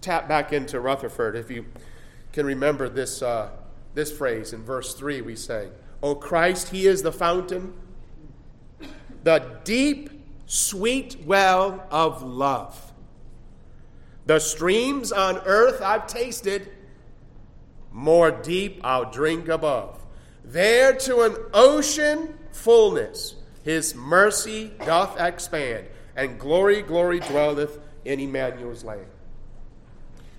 tap 0.00 0.28
back 0.28 0.52
into 0.52 0.80
Rutherford. 0.80 1.34
If 1.36 1.50
you 1.50 1.66
can 2.32 2.46
remember 2.46 2.88
this, 2.88 3.22
uh, 3.22 3.50
this 3.94 4.12
phrase 4.12 4.52
in 4.52 4.62
verse 4.62 4.94
3, 4.94 5.22
we 5.22 5.34
say, 5.34 5.68
O 6.02 6.14
Christ, 6.14 6.68
He 6.68 6.86
is 6.86 7.02
the 7.02 7.12
fountain 7.12 7.74
the 9.24 9.58
deep, 9.64 10.10
sweet 10.46 11.16
well 11.24 11.86
of 11.90 12.22
love. 12.22 12.92
The 14.26 14.38
streams 14.38 15.10
on 15.12 15.38
earth 15.44 15.82
I've 15.82 16.06
tasted, 16.06 16.70
more 17.92 18.30
deep 18.30 18.80
I'll 18.84 19.10
drink 19.10 19.48
above. 19.48 20.04
There 20.44 20.94
to 20.94 21.22
an 21.22 21.36
ocean 21.52 22.37
fullness 22.52 23.36
his 23.68 23.94
mercy 23.94 24.72
doth 24.86 25.20
expand, 25.20 25.86
and 26.16 26.38
glory, 26.38 26.80
glory 26.80 27.20
dwelleth 27.20 27.78
in 28.04 28.18
Emmanuel's 28.18 28.82
land. 28.82 29.04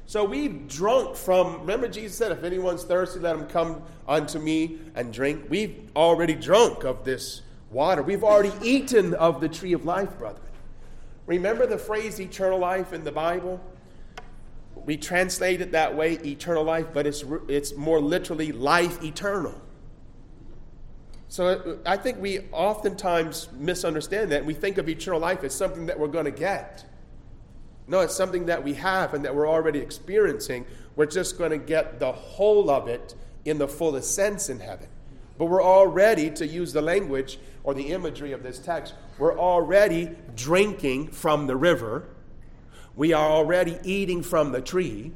So 0.08 0.24
we've 0.24 0.68
drunk 0.68 1.16
from, 1.16 1.60
remember 1.60 1.88
Jesus 1.88 2.18
said, 2.18 2.32
if 2.32 2.44
anyone's 2.44 2.84
thirsty, 2.84 3.20
let 3.20 3.36
him 3.36 3.46
come 3.46 3.84
unto 4.08 4.40
me 4.40 4.80
and 4.96 5.14
drink. 5.14 5.46
We've 5.50 5.92
already 5.96 6.34
drunk 6.34 6.84
of 6.84 7.04
this 7.04 7.44
water. 7.70 8.02
We've 8.02 8.24
already 8.24 8.52
eaten 8.64 9.14
of 9.14 9.40
the 9.42 9.48
tree 9.48 9.74
of 9.74 9.86
life, 9.86 10.18
brethren. 10.18 10.42
Remember 11.28 11.68
the 11.68 11.78
phrase 11.78 12.20
eternal 12.20 12.58
life 12.58 12.92
in 12.92 13.04
the 13.04 13.12
Bible? 13.12 13.62
We 14.74 14.98
translate 14.98 15.62
it 15.62 15.74
that 15.74 15.96
way, 15.96 16.14
eternal 16.14 16.64
life, 16.64 16.88
but 16.92 17.06
it's, 17.06 17.24
it's 17.48 17.76
more 17.76 18.02
literally 18.02 18.52
life 18.52 19.04
eternal. 19.04 19.54
So 21.30 21.48
uh, 21.48 21.76
I 21.86 21.96
think 21.96 22.20
we 22.20 22.40
oftentimes 22.52 23.50
misunderstand 23.54 24.32
that. 24.32 24.44
We 24.44 24.56
think 24.56 24.80
of 24.80 24.90
eternal 24.90 25.20
life 25.20 25.44
as 25.44 25.54
something 25.54 25.86
that 25.86 25.98
we're 25.98 26.08
going 26.08 26.26
to 26.26 26.32
get. 26.32 26.84
No, 27.88 28.02
it's 28.02 28.16
something 28.16 28.48
that 28.48 28.64
we 28.64 28.74
have 28.74 29.14
and 29.14 29.24
that 29.26 29.34
we're 29.34 29.48
already 29.48 29.80
experiencing. 29.80 30.66
We're 30.96 31.06
just 31.06 31.38
going 31.38 31.52
to 31.52 31.58
get 31.58 32.00
the 32.00 32.12
whole 32.12 32.70
of 32.70 32.88
it 32.88 33.16
in 33.46 33.60
the 33.60 33.68
fullest 33.68 34.16
sense 34.16 34.50
in 34.50 34.60
heaven. 34.60 34.88
But 35.38 35.46
we're 35.46 35.64
already, 35.64 36.32
to 36.32 36.46
use 36.46 36.74
the 36.74 36.82
language 36.82 37.40
or 37.64 37.74
the 37.74 37.90
imagery 37.90 38.32
of 38.32 38.44
this 38.44 38.60
text, 38.60 38.96
we're 39.18 39.38
already 39.38 40.16
drinking 40.36 41.10
from 41.10 41.48
the 41.48 41.56
river. 41.56 42.10
We 42.96 43.14
are 43.14 43.30
already 43.30 43.78
eating 43.84 44.24
from 44.24 44.52
the 44.52 44.62
tree. 44.62 45.14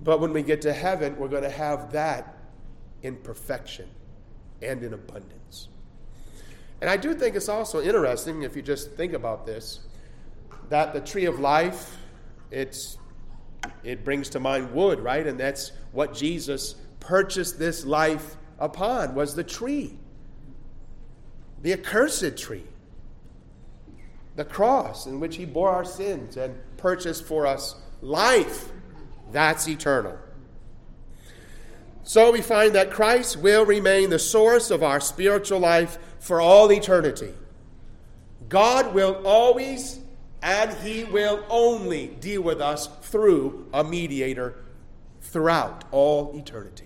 But 0.00 0.20
when 0.20 0.32
we 0.32 0.42
get 0.42 0.62
to 0.62 0.72
heaven, 0.72 1.16
we're 1.18 1.28
going 1.28 1.42
to 1.42 1.50
have 1.50 1.92
that 1.92 2.36
in 3.02 3.16
perfection 3.16 3.88
and 4.64 4.82
in 4.82 4.94
abundance. 4.94 5.68
And 6.80 6.90
I 6.90 6.96
do 6.96 7.14
think 7.14 7.36
it's 7.36 7.48
also 7.48 7.80
interesting, 7.80 8.42
if 8.42 8.56
you 8.56 8.62
just 8.62 8.92
think 8.92 9.12
about 9.12 9.46
this, 9.46 9.80
that 10.68 10.92
the 10.92 11.00
tree 11.00 11.24
of 11.24 11.40
life, 11.40 11.96
it's, 12.50 12.98
it 13.82 14.04
brings 14.04 14.28
to 14.30 14.40
mind 14.40 14.72
wood, 14.72 15.00
right? 15.00 15.26
And 15.26 15.38
that's 15.38 15.72
what 15.92 16.14
Jesus 16.14 16.74
purchased 17.00 17.58
this 17.58 17.84
life 17.84 18.36
upon 18.58 19.14
was 19.14 19.34
the 19.34 19.44
tree, 19.44 19.98
the 21.62 21.72
accursed 21.72 22.36
tree, 22.36 22.64
the 24.36 24.44
cross 24.44 25.06
in 25.06 25.20
which 25.20 25.36
he 25.36 25.44
bore 25.44 25.70
our 25.70 25.84
sins 25.84 26.36
and 26.36 26.54
purchased 26.76 27.24
for 27.24 27.46
us 27.46 27.76
life. 28.00 28.70
That's 29.32 29.68
eternal. 29.68 30.18
So 32.04 32.30
we 32.30 32.40
find 32.40 32.74
that 32.74 32.90
Christ 32.90 33.38
will 33.38 33.66
remain 33.66 34.10
the 34.10 34.18
source 34.18 34.70
of 34.70 34.82
our 34.82 35.00
spiritual 35.00 35.58
life 35.58 35.98
for 36.20 36.40
all 36.40 36.70
eternity. 36.70 37.34
God 38.48 38.94
will 38.94 39.26
always 39.26 40.00
and 40.42 40.70
he 40.78 41.04
will 41.04 41.42
only 41.48 42.08
deal 42.08 42.42
with 42.42 42.60
us 42.60 42.88
through 43.02 43.66
a 43.72 43.82
mediator 43.82 44.54
throughout 45.22 45.84
all 45.90 46.36
eternity 46.36 46.84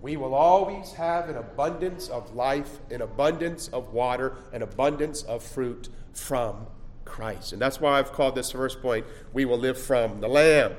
we 0.00 0.16
will 0.16 0.34
always 0.34 0.92
have 0.92 1.28
an 1.28 1.36
abundance 1.36 2.08
of 2.08 2.34
life, 2.34 2.78
an 2.90 3.02
abundance 3.02 3.68
of 3.68 3.92
water, 3.92 4.36
an 4.52 4.62
abundance 4.62 5.22
of 5.22 5.42
fruit 5.42 5.88
from 6.14 6.66
Christ. 7.04 7.52
And 7.52 7.60
that's 7.60 7.80
why 7.80 7.98
I've 7.98 8.12
called 8.12 8.34
this 8.34 8.52
first 8.52 8.80
point, 8.80 9.04
we 9.32 9.44
will 9.44 9.58
live 9.58 9.78
from 9.78 10.20
the 10.20 10.28
Lamb. 10.28 10.72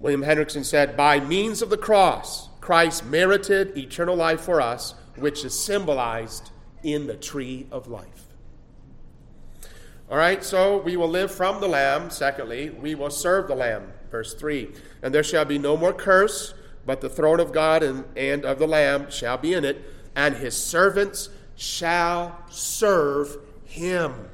William 0.00 0.22
Hendriksen 0.22 0.64
said, 0.64 0.96
By 0.96 1.20
means 1.20 1.62
of 1.62 1.70
the 1.70 1.76
cross, 1.76 2.48
Christ 2.60 3.04
merited 3.04 3.76
eternal 3.76 4.16
life 4.16 4.40
for 4.40 4.60
us, 4.60 4.94
which 5.16 5.44
is 5.44 5.58
symbolized 5.58 6.50
in 6.82 7.06
the 7.06 7.16
tree 7.16 7.66
of 7.70 7.86
life. 7.86 8.26
All 10.10 10.16
right, 10.16 10.42
so 10.42 10.78
we 10.78 10.96
will 10.96 11.08
live 11.08 11.30
from 11.30 11.60
the 11.60 11.68
Lamb. 11.68 12.10
Secondly, 12.10 12.70
we 12.70 12.96
will 12.96 13.10
serve 13.10 13.46
the 13.46 13.54
Lamb. 13.54 13.92
Verse 14.10 14.34
3 14.34 14.70
And 15.02 15.14
there 15.14 15.22
shall 15.22 15.44
be 15.44 15.58
no 15.58 15.76
more 15.76 15.92
curse 15.92 16.54
but 16.86 17.00
the 17.00 17.08
throne 17.08 17.40
of 17.40 17.52
God 17.52 17.82
and, 17.82 18.04
and 18.16 18.44
of 18.44 18.58
the 18.58 18.66
Lamb 18.66 19.10
shall 19.10 19.38
be 19.38 19.54
in 19.54 19.64
it, 19.64 19.84
and 20.16 20.34
his 20.36 20.56
servants 20.56 21.28
shall 21.56 22.36
serve 22.48 23.36
him. 23.64 24.28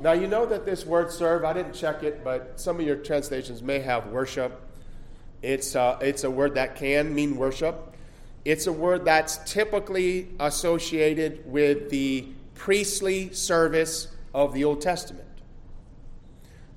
Now, 0.00 0.12
you 0.12 0.28
know 0.28 0.46
that 0.46 0.64
this 0.64 0.86
word 0.86 1.10
serve, 1.10 1.44
I 1.44 1.52
didn't 1.52 1.72
check 1.72 2.02
it, 2.02 2.22
but 2.22 2.60
some 2.60 2.78
of 2.78 2.86
your 2.86 2.96
translations 2.96 3.62
may 3.62 3.80
have 3.80 4.06
worship. 4.08 4.60
It's, 5.42 5.74
uh, 5.74 5.98
it's 6.00 6.24
a 6.24 6.30
word 6.30 6.54
that 6.54 6.76
can 6.76 7.14
mean 7.14 7.36
worship. 7.36 7.94
It's 8.44 8.66
a 8.66 8.72
word 8.72 9.04
that's 9.04 9.38
typically 9.50 10.28
associated 10.38 11.50
with 11.50 11.90
the 11.90 12.28
priestly 12.54 13.32
service 13.32 14.08
of 14.32 14.54
the 14.54 14.64
Old 14.64 14.80
Testament. 14.80 15.26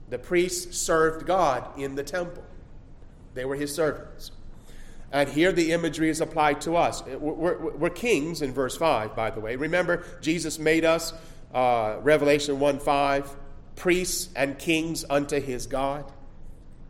The 0.10 0.18
priests 0.18 0.78
served 0.78 1.26
God 1.26 1.80
in 1.80 1.96
the 1.96 2.04
temple. 2.04 2.44
They 3.34 3.46
were 3.46 3.56
his 3.56 3.74
servants. 3.74 4.32
And 5.12 5.30
here 5.30 5.52
the 5.52 5.72
imagery 5.74 6.10
is 6.10 6.22
applied 6.22 6.62
to 6.62 6.76
us. 6.76 7.04
We're, 7.06 7.16
we're, 7.16 7.72
we're 7.72 7.90
kings 7.90 8.42
in 8.42 8.54
verse 8.54 8.78
5, 8.78 9.16
by 9.16 9.30
the 9.30 9.40
way. 9.40 9.56
Remember, 9.56 10.04
Jesus 10.22 10.58
made 10.58 10.86
us, 10.86 11.14
uh, 11.54 11.98
Revelation 12.02 12.60
1 12.60 12.80
5, 12.80 13.36
priests 13.76 14.30
and 14.36 14.58
kings 14.58 15.06
unto 15.10 15.40
his 15.40 15.68
God. 15.68 16.12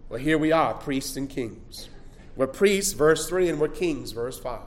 Well, 0.09 0.19
here 0.19 0.37
we 0.37 0.51
are, 0.51 0.73
priests 0.73 1.15
and 1.17 1.29
kings. 1.29 1.89
We're 2.35 2.47
priests, 2.47 2.93
verse 2.93 3.27
3, 3.27 3.49
and 3.49 3.59
we're 3.59 3.67
kings, 3.67 4.11
verse 4.11 4.39
5. 4.39 4.61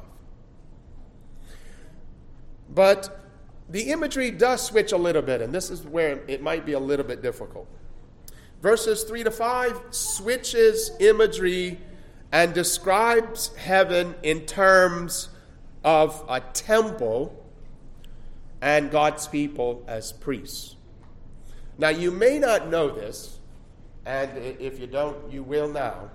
But 2.70 3.20
the 3.68 3.90
imagery 3.90 4.30
does 4.30 4.62
switch 4.62 4.92
a 4.92 4.96
little 4.96 5.22
bit, 5.22 5.40
and 5.40 5.54
this 5.54 5.70
is 5.70 5.82
where 5.84 6.22
it 6.28 6.42
might 6.42 6.66
be 6.66 6.72
a 6.72 6.78
little 6.78 7.04
bit 7.04 7.22
difficult. 7.22 7.68
Verses 8.62 9.04
3 9.04 9.24
to 9.24 9.30
5 9.30 9.80
switches 9.90 10.90
imagery 11.00 11.78
and 12.32 12.52
describes 12.52 13.54
heaven 13.56 14.14
in 14.22 14.46
terms 14.46 15.28
of 15.84 16.24
a 16.28 16.40
temple 16.40 17.43
and 18.64 18.90
God's 18.90 19.28
people 19.28 19.84
as 19.86 20.10
priests. 20.10 20.76
Now, 21.76 21.90
you 21.90 22.10
may 22.10 22.38
not 22.38 22.70
know 22.70 22.88
this, 22.88 23.38
and 24.06 24.38
if 24.38 24.80
you 24.80 24.86
don't, 24.86 25.30
you 25.30 25.42
will 25.42 25.68
now. 25.68 26.08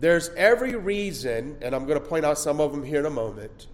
There's 0.00 0.30
every 0.30 0.74
reason, 0.74 1.58
and 1.62 1.76
I'm 1.76 1.86
going 1.86 2.00
to 2.00 2.04
point 2.04 2.24
out 2.24 2.38
some 2.38 2.60
of 2.60 2.72
them 2.72 2.82
here 2.82 2.98
in 2.98 3.06
a 3.06 3.10
moment, 3.10 3.68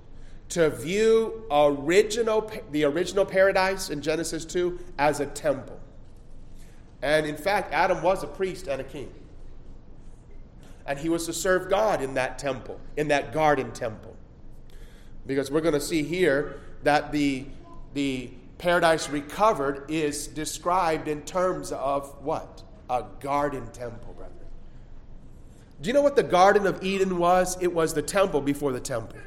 to 0.51 0.69
view 0.69 1.47
original, 1.51 2.53
the 2.71 2.85
original 2.85 3.25
paradise 3.25 3.89
in 3.89 4.03
Genesis 4.03 4.45
2 4.45 4.79
as 4.99 5.21
a 5.21 5.27
temple. 5.27 5.81
And 7.01 7.25
in 7.25 7.39
fact, 7.39 7.73
Adam 7.73 8.03
was 8.03 8.23
a 8.23 8.27
priest 8.27 8.69
and 8.69 8.79
a 8.79 8.85
king. 8.85 9.11
And 10.85 10.99
he 10.99 11.09
was 11.09 11.25
to 11.25 11.33
serve 11.33 11.71
God 11.71 12.03
in 12.03 12.13
that 12.15 12.39
temple, 12.39 12.79
in 12.99 13.09
that 13.09 13.33
garden 13.33 13.73
temple. 13.73 14.15
Because 15.27 15.51
we're 15.51 15.63
going 15.63 15.73
to 15.73 15.81
see 15.81 16.03
here 16.03 16.61
that 16.83 17.13
the, 17.13 17.47
the 17.95 18.31
paradise 18.59 19.09
recovered 19.09 19.85
is 19.89 20.27
described 20.27 21.09
in 21.09 21.23
terms 21.23 21.73
of 21.73 22.15
what? 22.23 22.63
A 22.89 23.05
garden 23.21 23.67
temple, 23.73 24.15
brother. 24.15 24.33
Do 25.81 25.89
you 25.89 25.95
know 25.95 26.03
what 26.03 26.17
the 26.17 26.23
Garden 26.23 26.67
of 26.67 26.83
Eden 26.85 27.17
was? 27.17 27.57
It 27.63 27.73
was 27.73 27.95
the 27.95 28.03
temple 28.03 28.41
before 28.41 28.73
the 28.73 28.81
temple. 28.81 29.19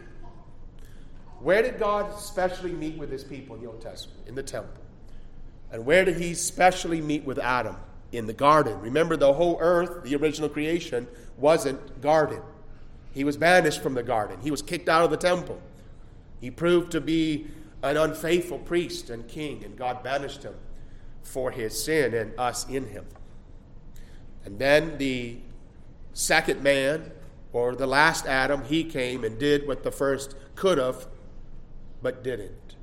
Where 1.39 1.61
did 1.61 1.79
God 1.79 2.17
specially 2.19 2.71
meet 2.71 2.97
with 2.97 3.11
his 3.11 3.23
people 3.23 3.55
in 3.55 3.61
the 3.63 3.67
Old 3.67 3.81
Testament? 3.81 4.19
In 4.27 4.35
the 4.35 4.43
temple. 4.43 4.81
And 5.71 5.85
where 5.85 6.05
did 6.05 6.17
he 6.17 6.35
specially 6.35 7.01
meet 7.01 7.25
with 7.25 7.39
Adam? 7.39 7.75
In 8.11 8.27
the 8.27 8.33
garden. 8.33 8.79
Remember, 8.79 9.17
the 9.17 9.33
whole 9.33 9.57
earth, 9.59 10.03
the 10.03 10.15
original 10.15 10.47
creation, 10.47 11.07
wasn't 11.37 12.01
garden. 12.01 12.41
He 13.13 13.23
was 13.23 13.35
banished 13.35 13.81
from 13.81 13.95
the 13.95 14.03
garden, 14.03 14.39
he 14.41 14.51
was 14.51 14.61
kicked 14.61 14.87
out 14.87 15.03
of 15.03 15.11
the 15.11 15.17
temple. 15.17 15.59
He 16.43 16.51
proved 16.51 16.91
to 16.91 16.99
be 16.99 17.47
an 17.83 17.95
unfaithful 17.95 18.59
priest 18.59 19.09
and 19.09 19.25
king, 19.29 19.63
and 19.63 19.77
God 19.77 20.03
banished 20.03 20.43
him 20.43 20.55
for 21.21 21.51
his 21.51 21.81
sin 21.81 22.13
and 22.13 22.37
us 22.37 22.67
in 22.67 22.89
him. 22.89 23.05
And 24.43 24.59
then 24.59 24.97
the 24.97 25.37
second 26.11 26.61
man, 26.61 27.13
or 27.53 27.75
the 27.75 27.87
last 27.87 28.25
Adam, 28.25 28.65
he 28.65 28.83
came 28.83 29.23
and 29.23 29.39
did 29.39 29.65
what 29.65 29.83
the 29.83 29.91
first 29.91 30.35
could 30.55 30.77
have, 30.77 31.07
but 32.01 32.25
didn't. 32.25 32.75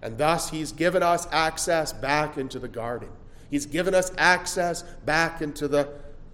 And 0.00 0.16
thus, 0.16 0.48
he's 0.48 0.72
given 0.72 1.02
us 1.02 1.28
access 1.30 1.92
back 1.92 2.38
into 2.38 2.58
the 2.58 2.66
garden. 2.66 3.10
He's 3.50 3.66
given 3.66 3.94
us 3.94 4.10
access 4.16 4.84
back 5.04 5.42
into 5.42 5.68
the 5.68 5.86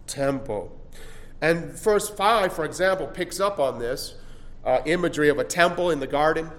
temple. 0.06 0.80
And 1.40 1.72
verse 1.72 2.08
5, 2.08 2.52
for 2.52 2.64
example, 2.64 3.08
picks 3.08 3.40
up 3.40 3.58
on 3.58 3.80
this 3.80 4.14
uh, 4.66 4.82
imagery 4.84 5.28
of 5.30 5.38
a 5.38 5.44
temple 5.44 5.90
in 5.90 6.00
the 6.00 6.06
garden. 6.06 6.50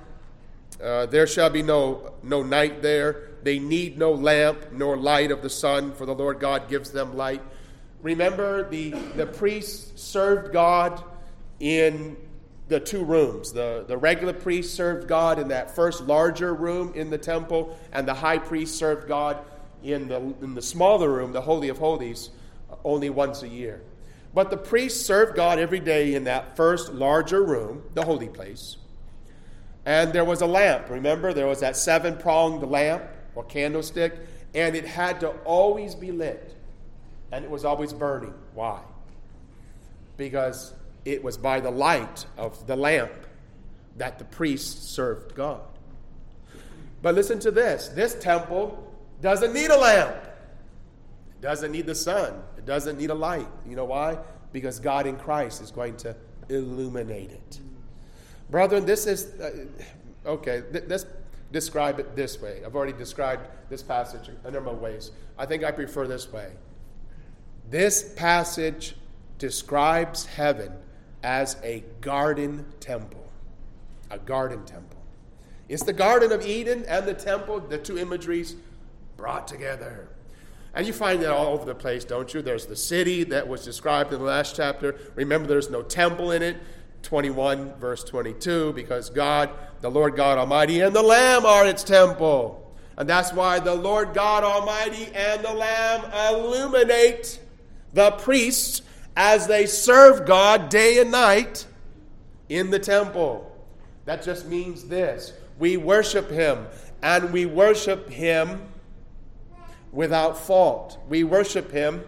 Uh, 0.82 1.06
there 1.08 1.28
shall 1.28 1.50
be 1.50 1.62
no, 1.62 2.14
no 2.24 2.42
night 2.42 2.82
there. 2.82 3.32
They 3.44 3.60
need 3.60 3.98
no 3.98 4.14
lamp 4.14 4.72
nor 4.72 4.98
light 4.98 5.30
of 5.32 5.42
the 5.42 5.50
sun, 5.50 5.94
for 5.94 6.06
the 6.06 6.16
Lord 6.16 6.40
God 6.40 6.70
gives 6.70 6.92
them 6.92 7.16
light. 7.16 7.42
Remember, 8.02 8.70
the, 8.70 8.92
the 9.16 9.26
priests 9.26 10.02
served 10.02 10.54
God 10.54 11.04
in 11.60 12.16
the 12.68 12.80
two 12.80 13.04
rooms. 13.04 13.52
The, 13.52 13.86
the 13.88 13.98
regular 13.98 14.34
priest 14.34 14.76
served 14.76 15.08
God 15.08 15.40
in 15.40 15.48
that 15.50 15.76
first 15.76 16.02
larger 16.02 16.54
room 16.54 16.94
in 16.96 17.10
the 17.10 17.18
temple, 17.18 17.78
and 17.92 18.08
the 18.08 18.14
high 18.14 18.38
priest 18.38 18.76
served 18.76 19.08
God 19.08 19.38
in 19.84 20.08
the, 20.08 20.18
in 20.42 20.54
the 20.54 20.62
smaller 20.62 21.12
room, 21.12 21.32
the 21.32 21.42
Holy 21.42 21.70
of 21.70 21.78
Holies, 21.78 22.30
only 22.84 23.10
once 23.10 23.44
a 23.44 23.48
year. 23.48 23.82
But 24.34 24.50
the 24.50 24.58
priests 24.58 25.06
served 25.06 25.36
God 25.36 25.60
every 25.60 25.80
day 25.80 26.14
in 26.14 26.26
that 26.26 26.56
first 26.56 26.94
larger 26.94 27.44
room, 27.44 27.84
the 27.94 28.04
holy 28.04 28.30
place. 28.30 28.78
And 29.86 30.12
there 30.12 30.26
was 30.26 30.42
a 30.42 30.46
lamp. 30.46 30.90
Remember, 30.90 31.34
there 31.34 31.48
was 31.48 31.62
that 31.62 31.78
seven 31.78 32.18
pronged 32.18 32.62
lamp 32.64 33.04
or 33.36 33.44
candlestick, 33.44 34.14
and 34.54 34.76
it 34.76 34.86
had 34.86 35.22
to 35.22 35.30
always 35.46 35.96
be 35.96 36.12
lit. 36.12 36.56
And 37.32 37.46
it 37.46 37.52
was 37.52 37.66
always 37.66 37.94
burning. 37.94 38.34
Why? 38.54 38.82
Because 40.18 40.74
it 41.06 41.24
was 41.24 41.38
by 41.38 41.60
the 41.62 41.72
light 41.72 42.26
of 42.38 42.68
the 42.68 42.76
lamp 42.76 43.12
that 43.98 44.20
the 44.20 44.26
priests 44.26 44.90
served 44.90 45.36
God. 45.36 45.62
But 47.02 47.16
listen 47.16 47.40
to 47.40 47.52
this 47.52 47.88
this 47.90 48.16
temple 48.16 48.94
doesn't 49.22 49.54
need 49.54 49.70
a 49.70 49.78
lamp, 49.78 50.16
it 50.16 51.42
doesn't 51.42 51.72
need 51.72 51.86
the 51.86 51.96
sun, 51.96 52.42
doesn't 52.68 53.00
need 53.00 53.10
a 53.10 53.16
light. 53.16 53.48
You 53.68 53.76
know 53.76 53.86
why? 53.86 54.20
Because 54.54 54.80
God 54.80 55.08
in 55.08 55.18
Christ 55.18 55.62
is 55.62 55.72
going 55.72 55.98
to 55.98 56.16
illuminate 56.50 57.32
it. 57.32 57.60
Brethren, 58.50 58.86
this 58.86 59.08
is, 59.08 59.40
uh, 59.40 59.66
okay, 60.26 60.64
th- 60.72 60.84
let's 60.88 61.06
describe 61.52 62.00
it 62.00 62.16
this 62.16 62.40
way. 62.40 62.62
I've 62.66 62.76
already 62.76 62.94
described 62.94 63.48
this 63.70 63.82
passage 63.82 64.30
a 64.44 64.52
number 64.52 64.70
of 64.70 64.80
ways. 64.80 65.12
I 65.38 65.46
think 65.46 65.64
I 65.64 65.72
prefer 65.72 66.08
this 66.08 66.32
way. 66.32 66.52
This 67.70 68.14
passage 68.16 68.96
describes 69.38 70.26
heaven 70.26 70.72
as 71.24 71.58
a 71.64 71.84
garden 72.02 72.66
temple. 72.80 73.30
A 74.10 74.18
garden 74.18 74.64
temple. 74.66 74.98
It's 75.70 75.84
the 75.84 75.94
Garden 75.94 76.32
of 76.32 76.46
Eden 76.46 76.86
and 76.88 77.06
the 77.06 77.14
temple, 77.14 77.60
the 77.60 77.78
two 77.78 77.98
imageries 77.98 78.56
brought 79.18 79.50
together. 79.50 80.08
And 80.78 80.86
you 80.86 80.94
find 80.94 81.24
that 81.24 81.32
all 81.32 81.54
over 81.54 81.66
the 81.66 81.74
place, 81.74 82.06
don't 82.06 82.32
you? 82.32 82.44
There's 82.44 82.68
the 82.68 82.76
city 82.76 83.24
that 83.24 83.48
was 83.48 83.66
described 83.66 84.14
in 84.14 84.20
the 84.20 84.26
last 84.26 84.56
chapter. 84.56 84.96
Remember, 85.16 85.48
there's 85.48 85.72
no 85.72 85.82
temple 85.82 86.32
in 86.32 86.44
it. 86.44 86.56
21, 87.02 87.74
verse 87.80 88.04
22, 88.04 88.74
because 88.74 89.10
God, 89.10 89.50
the 89.82 89.90
Lord 89.90 90.16
God 90.16 90.38
Almighty, 90.38 90.82
and 90.82 90.96
the 90.96 91.02
Lamb 91.02 91.48
are 91.48 91.66
its 91.66 91.84
temple. 91.84 92.72
And 92.96 93.10
that's 93.10 93.34
why 93.34 93.58
the 93.58 93.74
Lord 93.74 94.14
God 94.14 94.44
Almighty 94.44 95.08
and 95.16 95.44
the 95.44 95.52
Lamb 95.52 96.12
illuminate 96.36 97.40
the 97.94 98.12
priests 98.12 98.84
as 99.16 99.48
they 99.48 99.66
serve 99.66 100.28
God 100.28 100.70
day 100.70 101.00
and 101.00 101.10
night 101.10 101.66
in 102.50 102.70
the 102.70 102.80
temple. 102.80 103.52
That 104.06 104.22
just 104.22 104.46
means 104.48 104.84
this 104.84 105.34
we 105.58 105.78
worship 105.78 106.30
Him, 106.30 106.68
and 107.02 107.34
we 107.34 107.48
worship 107.48 108.10
Him 108.12 108.62
without 109.92 110.38
fault. 110.38 110.98
We 111.08 111.24
worship 111.24 111.72
Him 111.72 112.04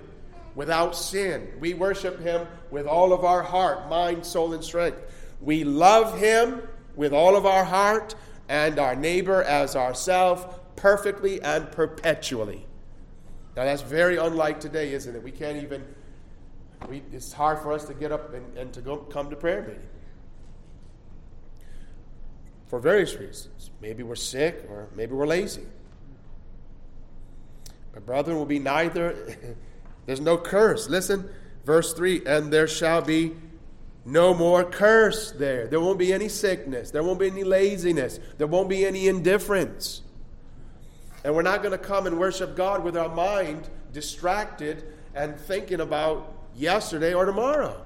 without 0.56 0.96
sin. 0.96 1.48
We 1.60 1.74
worship 1.74 2.20
Him 2.20 2.48
with 2.72 2.86
all 2.86 3.14
of 3.14 3.24
our 3.24 3.42
heart, 3.42 3.90
mind, 3.90 4.26
soul, 4.26 4.54
and 4.54 4.64
strength. 4.64 5.02
We 5.42 5.64
love 5.64 6.20
Him 6.20 6.62
with 6.96 7.14
all 7.14 7.36
of 7.36 7.46
our 7.46 7.64
heart 7.64 8.16
and 8.48 8.80
our 8.80 8.96
neighbor 8.96 9.44
as 9.44 9.76
ourselves 9.76 10.44
perfectly 10.76 11.42
and 11.42 11.72
perpetually. 11.72 12.66
Now, 13.56 13.66
that's 13.66 13.82
very 13.82 14.18
unlike 14.18 14.60
today, 14.60 14.94
isn't 14.94 15.16
it? 15.16 15.24
We 15.24 15.32
can't 15.32 15.62
even 15.64 15.84
we, 16.88 17.04
it's 17.12 17.34
hard 17.34 17.60
for 17.60 17.74
us 17.74 17.86
to 17.86 17.94
get 17.94 18.12
up 18.12 18.34
and, 18.34 18.58
and 18.58 18.74
to 18.74 18.82
go 18.82 18.98
come 18.98 19.30
to 19.30 19.36
prayer 19.36 19.62
meeting 19.62 19.88
for 22.68 22.80
various 22.80 23.16
reasons. 23.16 23.72
Maybe 23.82 24.04
we're 24.04 24.16
sick 24.16 24.66
or 24.70 24.88
maybe 24.96 25.14
we're 25.14 25.28
lazy. 25.28 25.66
My 28.00 28.06
brother 28.06 28.34
will 28.34 28.46
be 28.46 28.60
neither. 28.60 29.36
There's 30.06 30.22
no 30.22 30.38
curse. 30.38 30.88
Listen, 30.88 31.30
verse 31.66 31.92
3 31.92 32.26
and 32.26 32.52
there 32.52 32.66
shall 32.66 33.02
be 33.02 33.34
no 34.06 34.34
more 34.34 34.64
curse 34.64 35.32
there. 35.32 35.68
There 35.68 35.82
won't 35.82 36.00
be 36.00 36.14
any 36.14 36.30
sickness. 36.30 36.92
There 36.92 37.04
won't 37.04 37.20
be 37.20 37.28
any 37.28 37.44
laziness. 37.44 38.22
There 38.38 38.48
won't 38.48 38.70
be 38.70 38.86
any 38.86 39.10
indifference. 39.10 40.02
And 41.26 41.36
we're 41.36 41.42
not 41.42 41.62
going 41.62 41.74
to 41.74 41.78
come 41.78 42.08
and 42.08 42.18
worship 42.18 42.56
God 42.56 42.86
with 42.86 42.96
our 42.96 43.14
mind 43.14 43.70
distracted 43.92 44.86
and 45.14 45.38
thinking 45.38 45.82
about 45.82 46.34
yesterday 46.56 47.14
or 47.14 47.26
tomorrow. 47.26 47.86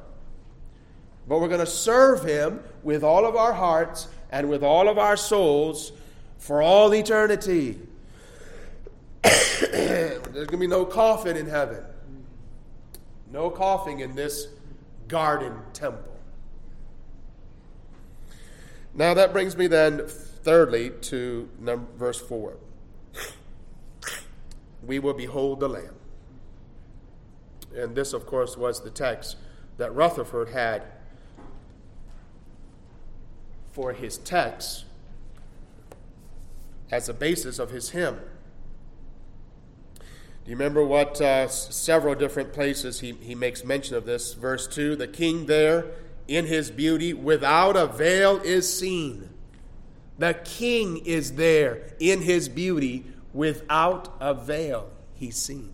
But 1.28 1.39
we're 1.39 1.47
going 1.47 1.60
to 1.60 1.65
serve 1.65 2.23
Him 2.23 2.60
with 2.84 3.04
all 3.04 3.26
of 3.26 3.36
our 3.36 3.54
hearts 3.54 4.08
and 4.30 4.47
with 4.47 4.62
all 4.62 4.89
of 4.89 4.99
our 4.99 5.17
souls 5.17 5.91
for 6.38 6.62
all 6.62 6.93
eternity. 6.93 7.80
There's 9.71 10.19
going 10.33 10.47
to 10.47 10.57
be 10.57 10.67
no 10.67 10.86
coughing 10.86 11.38
in 11.38 11.47
heaven, 11.47 11.83
no 13.31 13.49
coughing 13.49 13.99
in 13.99 14.15
this 14.15 14.47
garden 15.07 15.57
temple. 15.73 16.13
Now, 18.93 19.13
that 19.13 19.33
brings 19.33 19.57
me 19.57 19.67
then, 19.67 20.05
thirdly, 20.07 20.91
to 21.01 21.49
number, 21.59 21.88
verse 21.97 22.19
4. 22.19 22.57
We 24.86 24.99
will 24.99 25.13
behold 25.13 25.62
the 25.62 25.69
Lamb. 25.69 25.95
And 27.73 27.95
this, 27.95 28.12
of 28.12 28.25
course, 28.25 28.57
was 28.57 28.83
the 28.83 28.89
text 28.89 29.38
that 29.77 29.95
Rutherford 29.95 30.49
had 30.49 30.83
for 33.71 33.93
his 33.93 34.17
text 34.17 34.83
as 36.91 37.09
a 37.09 37.13
basis 37.13 37.57
of 37.59 37.71
his 37.71 37.89
hymn. 37.89 38.19
Do 40.43 40.51
you 40.51 40.58
remember 40.58 40.84
what 40.84 41.21
uh, 41.21 41.47
several 41.47 42.15
different 42.15 42.51
places 42.51 42.99
he, 42.99 43.13
he 43.21 43.34
makes 43.34 43.63
mention 43.63 43.95
of 43.95 44.06
this? 44.06 44.34
Verse 44.34 44.67
2 44.67 44.97
The 44.97 45.08
king 45.08 45.45
there 45.45 45.86
in 46.27 46.47
his 46.47 46.69
beauty 46.69 47.13
without 47.13 47.77
a 47.77 47.88
veil 47.88 48.41
is 48.41 48.71
seen. 48.77 49.29
The 50.19 50.34
king 50.34 50.97
is 51.06 51.34
there 51.34 51.93
in 51.99 52.21
his 52.21 52.49
beauty 52.49 53.06
without 53.34 54.13
a 54.19 54.34
veil 54.34 54.89
he's 55.13 55.38
seen. 55.38 55.73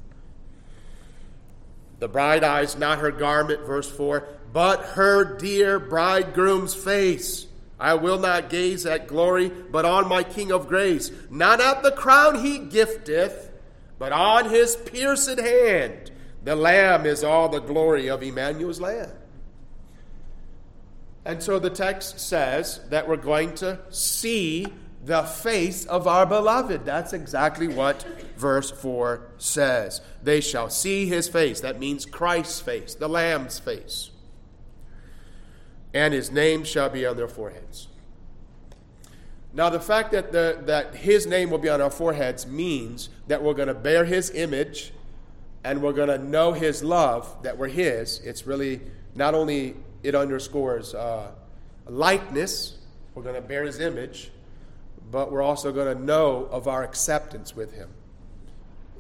The 2.00 2.08
bride 2.08 2.44
eyes 2.44 2.78
not 2.78 3.00
her 3.00 3.12
garment, 3.12 3.62
verse 3.66 3.90
4, 3.90 4.28
but 4.54 4.82
her 4.82 5.38
dear 5.38 5.80
bridegroom's 5.80 6.74
face. 6.74 7.48
I 7.80 7.96
will 7.96 8.20
not 8.20 8.50
gaze 8.50 8.86
at 8.86 9.08
glory, 9.08 9.50
but 9.50 9.86
on 9.86 10.08
my 10.08 10.24
King 10.24 10.52
of 10.52 10.68
grace. 10.68 11.12
Not 11.30 11.62
at 11.62 11.82
the 11.82 11.92
crown 11.92 12.44
he 12.44 12.60
gifteth, 12.60 13.49
but 14.00 14.12
on 14.12 14.50
his 14.50 14.76
pierced 14.76 15.40
hand. 15.40 16.12
The 16.44 16.56
Lamb 16.56 17.06
is 17.06 17.24
all 17.24 17.50
the 17.50 17.60
glory 17.60 18.10
of 18.10 18.24
Emmanuel's 18.24 18.80
land. 18.80 19.12
And 21.26 21.44
so 21.44 21.60
the 21.60 21.70
text 21.70 22.20
says 22.20 22.80
that 22.90 23.08
we're 23.08 23.18
going 23.18 23.54
to 23.56 23.80
see 23.90 24.66
the 25.04 25.24
face 25.24 25.86
of 25.86 26.08
our 26.08 26.26
beloved. 26.26 26.86
That's 26.86 27.14
exactly 27.14 27.68
what 27.68 28.04
verse 28.38 28.72
4 28.72 29.30
says. 29.38 30.02
They 30.24 30.42
shall 30.42 30.70
see 30.70 31.06
his 31.06 31.28
face. 31.28 31.60
That 31.60 31.78
means 31.78 32.06
Christ's 32.06 32.62
face, 32.62 32.96
the 32.96 33.10
Lamb's 33.10 33.60
face. 33.60 34.12
And 35.94 36.14
his 36.14 36.32
name 36.32 36.64
shall 36.64 36.90
be 36.90 37.06
on 37.06 37.18
their 37.18 37.28
foreheads. 37.28 37.89
Now, 39.60 39.70
the 39.70 39.82
fact 39.82 40.14
that, 40.14 40.32
the, 40.32 40.58
that 40.68 40.96
his 40.96 41.28
name 41.28 41.50
will 41.50 41.58
be 41.58 41.68
on 41.68 41.82
our 41.82 41.90
foreheads 41.90 42.48
means 42.48 43.10
that 43.28 43.44
we're 43.44 43.54
going 43.54 43.68
to 43.68 43.74
bear 43.74 44.06
his 44.06 44.30
image 44.30 44.94
and 45.66 45.82
we're 45.82 45.92
going 45.92 46.08
to 46.08 46.18
know 46.18 46.54
his 46.54 46.82
love, 46.82 47.44
that 47.44 47.58
we're 47.58 47.68
his. 47.68 48.22
It's 48.22 48.48
really 48.48 48.80
not 49.16 49.34
only 49.34 49.76
it 50.02 50.16
underscores 50.16 50.96
uh, 50.96 51.32
likeness. 51.88 52.78
We're 53.14 53.24
going 53.24 53.36
to 53.36 53.42
bear 53.42 53.66
his 53.66 53.82
image, 53.82 54.32
but 55.12 55.30
we're 55.30 55.42
also 55.42 55.74
going 55.74 55.94
to 55.94 56.02
know 56.06 56.48
of 56.52 56.70
our 56.70 56.86
acceptance 56.86 57.54
with 57.54 57.74
him. 57.74 57.90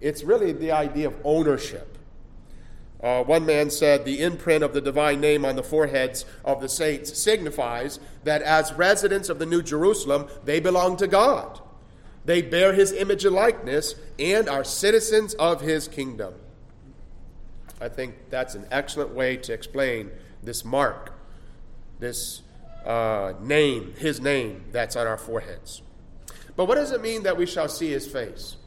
It's 0.02 0.26
really 0.26 0.52
the 0.52 0.74
idea 0.74 1.08
of 1.08 1.15
ownership. 1.24 1.98
Uh, 3.01 3.23
one 3.23 3.45
man 3.45 3.69
said 3.69 4.03
the 4.03 4.21
imprint 4.21 4.63
of 4.63 4.73
the 4.73 4.81
divine 4.81 5.21
name 5.21 5.45
on 5.45 5.55
the 5.55 5.63
foreheads 5.63 6.25
of 6.43 6.59
the 6.59 6.67
saints 6.67 7.17
signifies 7.17 7.99
that 8.25 8.41
as 8.41 8.73
residents 8.73 9.29
of 9.29 9.39
the 9.39 9.45
New 9.45 9.62
Jerusalem, 9.62 10.27
they 10.43 10.59
belong 10.59 10.97
to 10.97 11.07
God. 11.07 11.62
They 12.25 12.41
bear 12.41 12.73
his 12.73 12.91
image 12.91 13.23
and 13.23 13.33
likeness 13.33 13.95
and 14.17 14.49
are 14.49 14.65
citizens 14.65 15.33
of 15.35 15.62
his 15.62 15.88
kingdom. 15.88 16.33
I 17.79 17.88
think 17.88 18.15
that's 18.29 18.55
an 18.55 18.67
excellent 18.69 19.12
way 19.12 19.38
to 19.38 19.53
explain 19.53 20.12
this 20.43 20.65
mark, 20.65 21.13
this 21.99 22.41
uh, 22.85 23.33
name, 23.39 23.93
his 23.97 24.19
name 24.19 24.65
that's 24.73 24.97
on 24.97 25.07
our 25.07 25.17
foreheads. 25.17 25.81
But 26.57 26.65
what 26.65 26.75
does 26.75 26.91
it 26.91 27.01
mean 27.01 27.23
that 27.23 27.38
we 27.38 27.45
shall 27.45 27.69
see 27.69 27.89
his 27.89 28.05
face? 28.05 28.57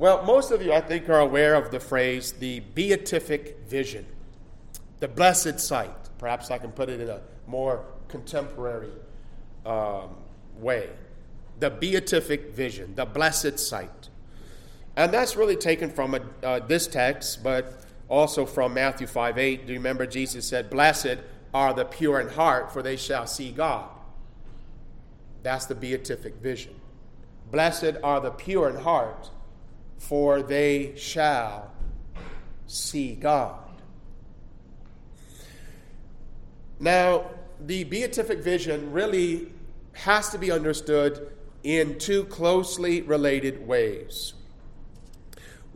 Well, 0.00 0.24
most 0.24 0.50
of 0.50 0.62
you, 0.62 0.72
I 0.72 0.80
think, 0.80 1.10
are 1.10 1.20
aware 1.20 1.54
of 1.54 1.70
the 1.70 1.78
phrase 1.78 2.32
the 2.32 2.60
beatific 2.60 3.58
vision, 3.68 4.06
the 4.98 5.08
blessed 5.08 5.60
sight. 5.60 5.92
Perhaps 6.16 6.50
I 6.50 6.56
can 6.56 6.72
put 6.72 6.88
it 6.88 7.02
in 7.02 7.10
a 7.10 7.20
more 7.46 7.84
contemporary 8.08 8.92
um, 9.66 10.16
way. 10.56 10.88
The 11.58 11.68
beatific 11.68 12.54
vision, 12.54 12.94
the 12.94 13.04
blessed 13.04 13.58
sight. 13.58 14.08
And 14.96 15.12
that's 15.12 15.36
really 15.36 15.54
taken 15.54 15.90
from 15.90 16.14
a, 16.14 16.22
uh, 16.42 16.60
this 16.60 16.86
text, 16.86 17.44
but 17.44 17.84
also 18.08 18.46
from 18.46 18.72
Matthew 18.72 19.06
5 19.06 19.36
8. 19.36 19.66
Do 19.66 19.74
you 19.74 19.78
remember 19.78 20.06
Jesus 20.06 20.48
said, 20.48 20.70
Blessed 20.70 21.18
are 21.52 21.74
the 21.74 21.84
pure 21.84 22.20
in 22.20 22.30
heart, 22.30 22.72
for 22.72 22.82
they 22.82 22.96
shall 22.96 23.26
see 23.26 23.52
God. 23.52 23.90
That's 25.42 25.66
the 25.66 25.74
beatific 25.74 26.36
vision. 26.36 26.74
Blessed 27.50 27.96
are 28.02 28.22
the 28.22 28.30
pure 28.30 28.70
in 28.70 28.76
heart, 28.76 29.28
for 30.00 30.42
they 30.42 30.92
shall 30.96 31.70
see 32.66 33.14
God. 33.14 33.60
Now, 36.80 37.30
the 37.60 37.84
beatific 37.84 38.40
vision 38.40 38.92
really 38.92 39.52
has 39.92 40.30
to 40.30 40.38
be 40.38 40.50
understood 40.50 41.30
in 41.62 41.98
two 41.98 42.24
closely 42.24 43.02
related 43.02 43.66
ways. 43.66 44.32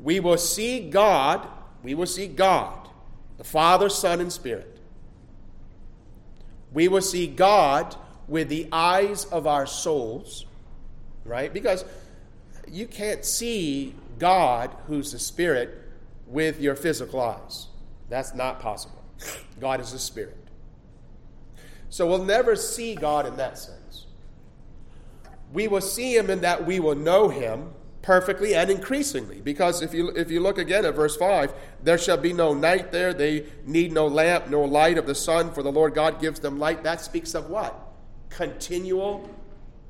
We 0.02 0.18
will 0.20 0.38
see 0.38 0.88
God, 0.88 1.46
we 1.82 1.94
will 1.94 2.06
see 2.06 2.26
God, 2.26 2.88
the 3.36 3.44
Father, 3.44 3.90
Son, 3.90 4.20
and 4.20 4.32
Spirit. 4.32 4.80
We 6.72 6.88
will 6.88 7.02
see 7.02 7.26
God 7.26 7.94
with 8.26 8.48
the 8.48 8.68
eyes 8.72 9.26
of 9.26 9.46
our 9.46 9.66
souls, 9.66 10.46
right? 11.26 11.52
Because 11.52 11.84
you 12.66 12.86
can't 12.86 13.24
see 13.24 13.94
God, 14.18 14.74
who's 14.86 15.12
the 15.12 15.18
Spirit, 15.18 15.82
with 16.26 16.60
your 16.60 16.74
physical 16.74 17.20
eyes. 17.20 17.68
That's 18.08 18.34
not 18.34 18.60
possible. 18.60 19.02
God 19.60 19.80
is 19.80 19.92
a 19.92 19.98
Spirit. 19.98 20.36
So 21.90 22.06
we'll 22.06 22.24
never 22.24 22.56
see 22.56 22.94
God 22.94 23.26
in 23.26 23.36
that 23.36 23.58
sense. 23.58 24.06
We 25.52 25.68
will 25.68 25.80
see 25.80 26.16
Him 26.16 26.30
in 26.30 26.40
that 26.40 26.66
we 26.66 26.80
will 26.80 26.96
know 26.96 27.28
Him 27.28 27.72
perfectly 28.02 28.54
and 28.54 28.70
increasingly. 28.70 29.40
Because 29.40 29.80
if 29.80 29.94
you, 29.94 30.10
if 30.10 30.30
you 30.30 30.40
look 30.40 30.58
again 30.58 30.84
at 30.84 30.94
verse 30.94 31.16
5, 31.16 31.52
there 31.82 31.96
shall 31.96 32.16
be 32.16 32.32
no 32.32 32.52
night 32.52 32.92
there. 32.92 33.14
They 33.14 33.46
need 33.64 33.92
no 33.92 34.06
lamp, 34.06 34.50
nor 34.50 34.66
light 34.68 34.98
of 34.98 35.06
the 35.06 35.14
sun, 35.14 35.52
for 35.52 35.62
the 35.62 35.72
Lord 35.72 35.94
God 35.94 36.20
gives 36.20 36.40
them 36.40 36.58
light. 36.58 36.82
That 36.82 37.00
speaks 37.00 37.34
of 37.34 37.48
what? 37.48 37.74
Continual, 38.28 39.30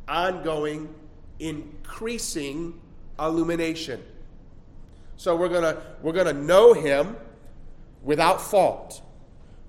ongoing, 0.07 0.95
increasing 1.39 2.81
illumination. 3.19 4.03
So 5.17 5.37
we're 5.37 5.49
gonna 5.49 5.83
we're 6.03 6.13
gonna 6.13 6.33
know 6.33 6.73
him 6.73 7.17
without 8.03 8.41
fault. 8.41 9.03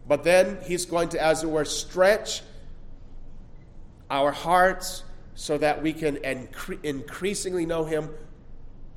But 0.07 0.23
then 0.23 0.59
he's 0.63 0.85
going 0.85 1.09
to, 1.09 1.21
as 1.21 1.43
it 1.43 1.49
were, 1.49 1.65
stretch 1.65 2.43
our 4.09 4.31
hearts 4.31 5.03
so 5.33 5.57
that 5.57 5.81
we 5.81 5.93
can 5.93 6.17
incre- 6.17 6.83
increasingly 6.83 7.65
know 7.65 7.85
him 7.85 8.09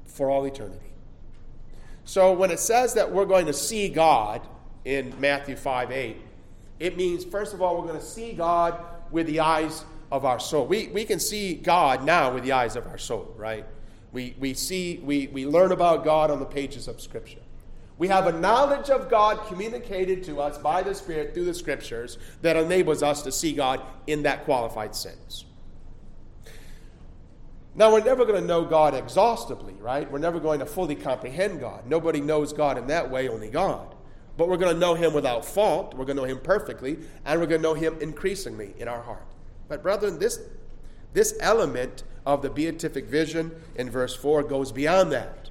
for 0.04 0.30
all 0.30 0.44
eternity. 0.44 0.92
So 2.04 2.32
when 2.32 2.50
it 2.50 2.60
says 2.60 2.94
that 2.94 3.12
we're 3.12 3.24
going 3.24 3.46
to 3.46 3.52
see 3.52 3.88
God 3.88 4.46
in 4.84 5.14
Matthew 5.18 5.56
5 5.56 5.90
8, 5.90 6.16
it 6.78 6.96
means, 6.96 7.24
first 7.24 7.54
of 7.54 7.62
all, 7.62 7.76
we're 7.76 7.88
going 7.88 8.00
to 8.00 8.04
see 8.04 8.32
God 8.32 8.82
with 9.10 9.26
the 9.26 9.40
eyes 9.40 9.84
of 10.12 10.24
our 10.24 10.38
soul. 10.38 10.66
We, 10.66 10.88
we 10.88 11.04
can 11.04 11.20
see 11.20 11.54
God 11.54 12.04
now 12.04 12.32
with 12.32 12.44
the 12.44 12.52
eyes 12.52 12.76
of 12.76 12.86
our 12.86 12.98
soul, 12.98 13.34
right? 13.36 13.64
We, 14.12 14.34
we 14.38 14.54
see, 14.54 15.00
we, 15.04 15.26
we 15.28 15.46
learn 15.46 15.72
about 15.72 16.04
God 16.04 16.30
on 16.30 16.38
the 16.38 16.46
pages 16.46 16.88
of 16.88 17.00
Scripture. 17.00 17.40
We 17.98 18.08
have 18.08 18.26
a 18.26 18.32
knowledge 18.32 18.90
of 18.90 19.10
God 19.10 19.46
communicated 19.48 20.22
to 20.24 20.40
us 20.40 20.56
by 20.56 20.82
the 20.82 20.94
Spirit 20.94 21.34
through 21.34 21.46
the 21.46 21.54
Scriptures 21.54 22.18
that 22.42 22.56
enables 22.56 23.02
us 23.02 23.22
to 23.22 23.32
see 23.32 23.52
God 23.52 23.80
in 24.06 24.22
that 24.22 24.44
qualified 24.44 24.94
sense. 24.94 25.44
Now, 27.74 27.92
we're 27.92 28.02
never 28.02 28.24
going 28.24 28.40
to 28.40 28.46
know 28.46 28.64
God 28.64 28.94
exhaustively, 28.94 29.74
right? 29.74 30.10
We're 30.10 30.18
never 30.18 30.40
going 30.40 30.58
to 30.60 30.66
fully 30.66 30.96
comprehend 30.96 31.60
God. 31.60 31.86
Nobody 31.86 32.20
knows 32.20 32.52
God 32.52 32.76
in 32.76 32.88
that 32.88 33.08
way, 33.08 33.28
only 33.28 33.50
God. 33.50 33.94
But 34.36 34.48
we're 34.48 34.56
going 34.56 34.74
to 34.74 34.80
know 34.80 34.94
Him 34.94 35.12
without 35.12 35.44
fault. 35.44 35.94
We're 35.94 36.04
going 36.04 36.16
to 36.16 36.22
know 36.22 36.28
Him 36.28 36.40
perfectly, 36.40 36.98
and 37.24 37.40
we're 37.40 37.46
going 37.46 37.60
to 37.60 37.68
know 37.68 37.74
Him 37.74 37.96
increasingly 38.00 38.74
in 38.78 38.88
our 38.88 39.02
heart. 39.02 39.26
But, 39.68 39.82
brethren, 39.82 40.18
this, 40.18 40.40
this 41.12 41.36
element 41.40 42.02
of 42.26 42.42
the 42.42 42.50
beatific 42.50 43.06
vision 43.06 43.50
in 43.76 43.90
verse 43.90 44.14
4 44.14 44.42
goes 44.42 44.72
beyond 44.72 45.12
that. 45.12 45.50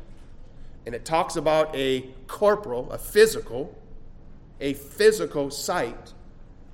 And 0.85 0.93
it 0.95 1.05
talks 1.05 1.35
about 1.35 1.75
a 1.75 2.05
corporal, 2.27 2.91
a 2.91 2.97
physical, 2.97 3.77
a 4.61 4.73
physical 4.73 5.51
sight 5.51 6.13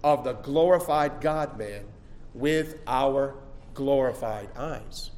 of 0.03 0.23
the 0.23 0.33
glorified 0.33 1.21
God 1.21 1.57
man 1.57 1.85
with 2.33 2.77
our 2.85 3.35
glorified 3.73 4.49
eyes. 4.57 5.11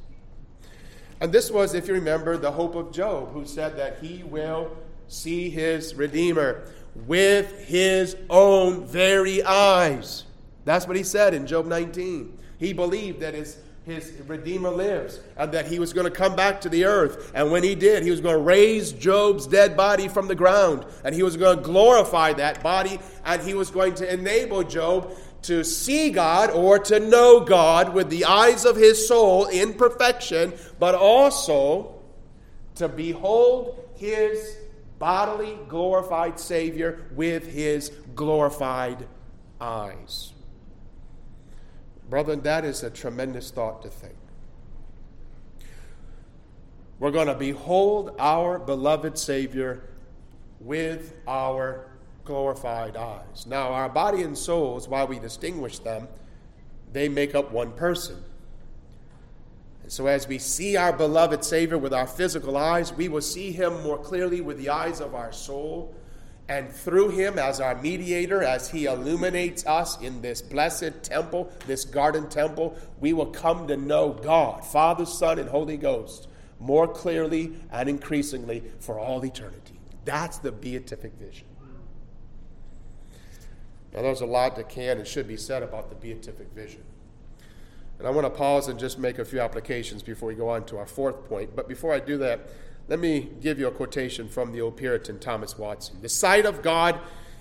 And 1.20 1.32
this 1.32 1.50
was, 1.50 1.74
if 1.74 1.88
you 1.88 1.94
remember, 1.94 2.36
the 2.36 2.52
hope 2.52 2.74
of 2.74 2.92
Job, 2.92 3.32
who 3.32 3.44
said 3.44 3.76
that 3.76 3.98
he 4.00 4.22
will 4.22 4.76
see 5.08 5.50
his 5.50 5.94
Redeemer 5.94 6.70
with 7.06 7.66
his 7.66 8.16
own 8.30 8.86
very 8.86 9.42
eyes. 9.42 10.24
That's 10.64 10.86
what 10.86 10.96
he 10.96 11.02
said 11.02 11.34
in 11.34 11.46
Job 11.46 11.66
19. 11.66 12.38
He 12.58 12.72
believed 12.72 13.20
that 13.20 13.34
his 13.34 13.58
his 13.86 14.12
Redeemer 14.26 14.70
lives 14.70 15.20
and 15.36 15.52
that 15.52 15.68
he 15.68 15.78
was 15.78 15.92
going 15.92 16.06
to 16.06 16.10
come 16.10 16.34
back 16.34 16.60
to 16.62 16.68
the 16.68 16.84
earth. 16.84 17.30
And 17.34 17.52
when 17.52 17.62
he 17.62 17.76
did, 17.76 18.02
he 18.02 18.10
was 18.10 18.20
going 18.20 18.34
to 18.34 18.42
raise 18.42 18.92
Job's 18.92 19.46
dead 19.46 19.76
body 19.76 20.08
from 20.08 20.26
the 20.26 20.34
ground 20.34 20.84
and 21.04 21.14
he 21.14 21.22
was 21.22 21.36
going 21.36 21.58
to 21.58 21.62
glorify 21.62 22.32
that 22.32 22.64
body 22.64 22.98
and 23.24 23.40
he 23.40 23.54
was 23.54 23.70
going 23.70 23.94
to 23.94 24.12
enable 24.12 24.64
Job 24.64 25.16
to 25.42 25.62
see 25.62 26.10
God 26.10 26.50
or 26.50 26.80
to 26.80 26.98
know 26.98 27.38
God 27.38 27.94
with 27.94 28.10
the 28.10 28.24
eyes 28.24 28.64
of 28.64 28.74
his 28.74 29.06
soul 29.06 29.46
in 29.46 29.74
perfection, 29.74 30.52
but 30.80 30.96
also 30.96 31.94
to 32.74 32.88
behold 32.88 33.88
his 33.94 34.56
bodily 34.98 35.56
glorified 35.68 36.40
Savior 36.40 37.04
with 37.14 37.46
his 37.46 37.92
glorified 38.16 39.06
eyes. 39.60 40.32
Brother, 42.08 42.36
that 42.36 42.64
is 42.64 42.82
a 42.82 42.90
tremendous 42.90 43.50
thought 43.50 43.82
to 43.82 43.88
think. 43.88 44.14
We're 46.98 47.10
going 47.10 47.26
to 47.26 47.34
behold 47.34 48.14
our 48.18 48.58
beloved 48.58 49.18
Savior 49.18 49.82
with 50.60 51.14
our 51.26 51.88
glorified 52.24 52.96
eyes. 52.96 53.46
Now, 53.46 53.72
our 53.72 53.88
body 53.88 54.22
and 54.22 54.36
souls, 54.36 54.88
while 54.88 55.06
we 55.06 55.18
distinguish 55.18 55.78
them, 55.78 56.08
they 56.92 57.08
make 57.08 57.34
up 57.34 57.52
one 57.52 57.72
person. 57.72 58.22
And 59.82 59.92
so, 59.92 60.06
as 60.06 60.26
we 60.26 60.38
see 60.38 60.76
our 60.76 60.92
beloved 60.92 61.44
Savior 61.44 61.76
with 61.76 61.92
our 61.92 62.06
physical 62.06 62.56
eyes, 62.56 62.92
we 62.92 63.08
will 63.08 63.20
see 63.20 63.52
him 63.52 63.82
more 63.82 63.98
clearly 63.98 64.40
with 64.40 64.58
the 64.58 64.70
eyes 64.70 65.00
of 65.00 65.14
our 65.14 65.32
soul 65.32 65.94
and 66.48 66.70
through 66.70 67.10
him, 67.10 67.38
as 67.38 67.60
our 67.60 67.74
mediator, 67.74 68.42
as 68.42 68.70
he 68.70 68.86
illuminates 68.86 69.66
us 69.66 70.00
in 70.00 70.22
this 70.22 70.40
blessed 70.40 71.02
temple, 71.02 71.50
this 71.66 71.84
garden 71.84 72.28
temple, 72.28 72.76
we 73.00 73.12
will 73.12 73.26
come 73.26 73.66
to 73.66 73.76
know 73.76 74.12
God, 74.12 74.64
Father, 74.64 75.06
Son, 75.06 75.38
and 75.40 75.48
Holy 75.48 75.76
Ghost 75.76 76.28
more 76.60 76.88
clearly 76.88 77.52
and 77.70 77.88
increasingly 77.88 78.62
for 78.78 78.98
all 78.98 79.24
eternity. 79.24 79.78
That's 80.04 80.38
the 80.38 80.52
beatific 80.52 81.12
vision. 81.14 81.46
Now, 83.92 84.02
there's 84.02 84.20
a 84.20 84.26
lot 84.26 84.56
that 84.56 84.68
can 84.68 84.98
and 84.98 85.06
should 85.06 85.26
be 85.26 85.36
said 85.36 85.62
about 85.62 85.88
the 85.88 85.96
beatific 85.96 86.52
vision. 86.54 86.82
And 87.98 88.06
I 88.06 88.10
want 88.10 88.26
to 88.26 88.30
pause 88.30 88.68
and 88.68 88.78
just 88.78 88.98
make 88.98 89.18
a 89.18 89.24
few 89.24 89.40
applications 89.40 90.02
before 90.02 90.28
we 90.28 90.34
go 90.34 90.50
on 90.50 90.64
to 90.66 90.76
our 90.76 90.86
fourth 90.86 91.24
point. 91.28 91.56
But 91.56 91.66
before 91.66 91.94
I 91.94 91.98
do 91.98 92.18
that, 92.18 92.40
let 92.88 92.98
me 92.98 93.28
give 93.40 93.58
you 93.58 93.66
a 93.66 93.72
quotation 93.72 94.28
from 94.28 94.52
the 94.52 94.60
old 94.60 94.76
Puritan 94.76 95.18
Thomas 95.18 95.58
Watson. 95.58 96.00
The 96.02 96.08
sight 96.08 96.46
of 96.46 96.62
God 96.62 97.00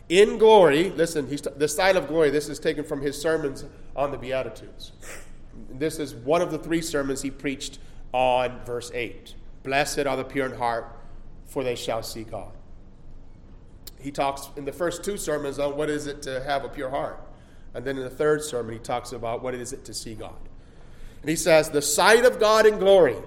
in 0.10 0.38
glory, 0.38 0.92
listen, 0.92 1.28
the 1.58 1.68
sight 1.68 1.96
of 1.96 2.08
glory, 2.08 2.30
this 2.30 2.50
is 2.50 2.60
taken 2.60 2.84
from 2.84 3.02
his 3.02 3.20
sermons 3.20 3.66
on 3.96 4.12
the 4.12 4.18
Beatitudes. 4.18 4.92
This 5.70 6.00
is 6.00 6.14
one 6.14 6.42
of 6.42 6.52
the 6.52 6.60
three 6.60 6.82
sermons 6.82 7.22
he 7.22 7.32
preached 7.32 7.80
on 8.12 8.64
verse 8.66 8.92
8. 8.94 9.36
Blessed 9.64 10.00
are 10.00 10.18
the 10.18 10.24
pure 10.24 10.46
in 10.46 10.58
heart, 10.58 10.96
for 11.46 11.64
they 11.64 11.76
shall 11.76 12.04
see 12.04 12.24
God. 12.24 12.52
He 14.00 14.12
talks 14.12 14.50
in 14.56 14.66
the 14.66 14.72
first 14.72 15.04
two 15.04 15.18
sermons 15.18 15.58
on 15.58 15.76
what 15.76 15.90
is 15.90 16.06
it 16.06 16.22
to 16.24 16.44
have 16.44 16.64
a 16.64 16.70
pure 16.70 16.90
heart. 16.90 17.20
And 17.74 17.84
then 17.84 17.98
in 17.98 18.04
the 18.04 18.10
third 18.10 18.44
sermon, 18.44 18.74
he 18.74 18.80
talks 18.80 19.12
about 19.12 19.42
what 19.42 19.56
is 19.56 19.74
it 19.74 19.84
to 19.86 19.94
see 19.94 20.14
God. 20.14 20.36
And 21.22 21.30
he 21.30 21.36
says, 21.36 21.72
The 21.72 21.82
sight 21.82 22.24
of 22.24 22.40
God 22.40 22.66
in 22.68 22.78
glory 22.78 23.18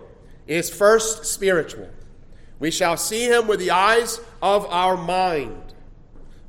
is 0.46 0.70
first 0.70 1.24
spiritual. 1.24 1.88
We 2.59 2.71
shall 2.71 2.97
see 2.97 3.25
him 3.25 3.47
with 3.47 3.61
the 3.61 3.71
eyes 3.71 4.21
of 4.42 4.66
our 4.66 4.97
mind. 4.97 5.62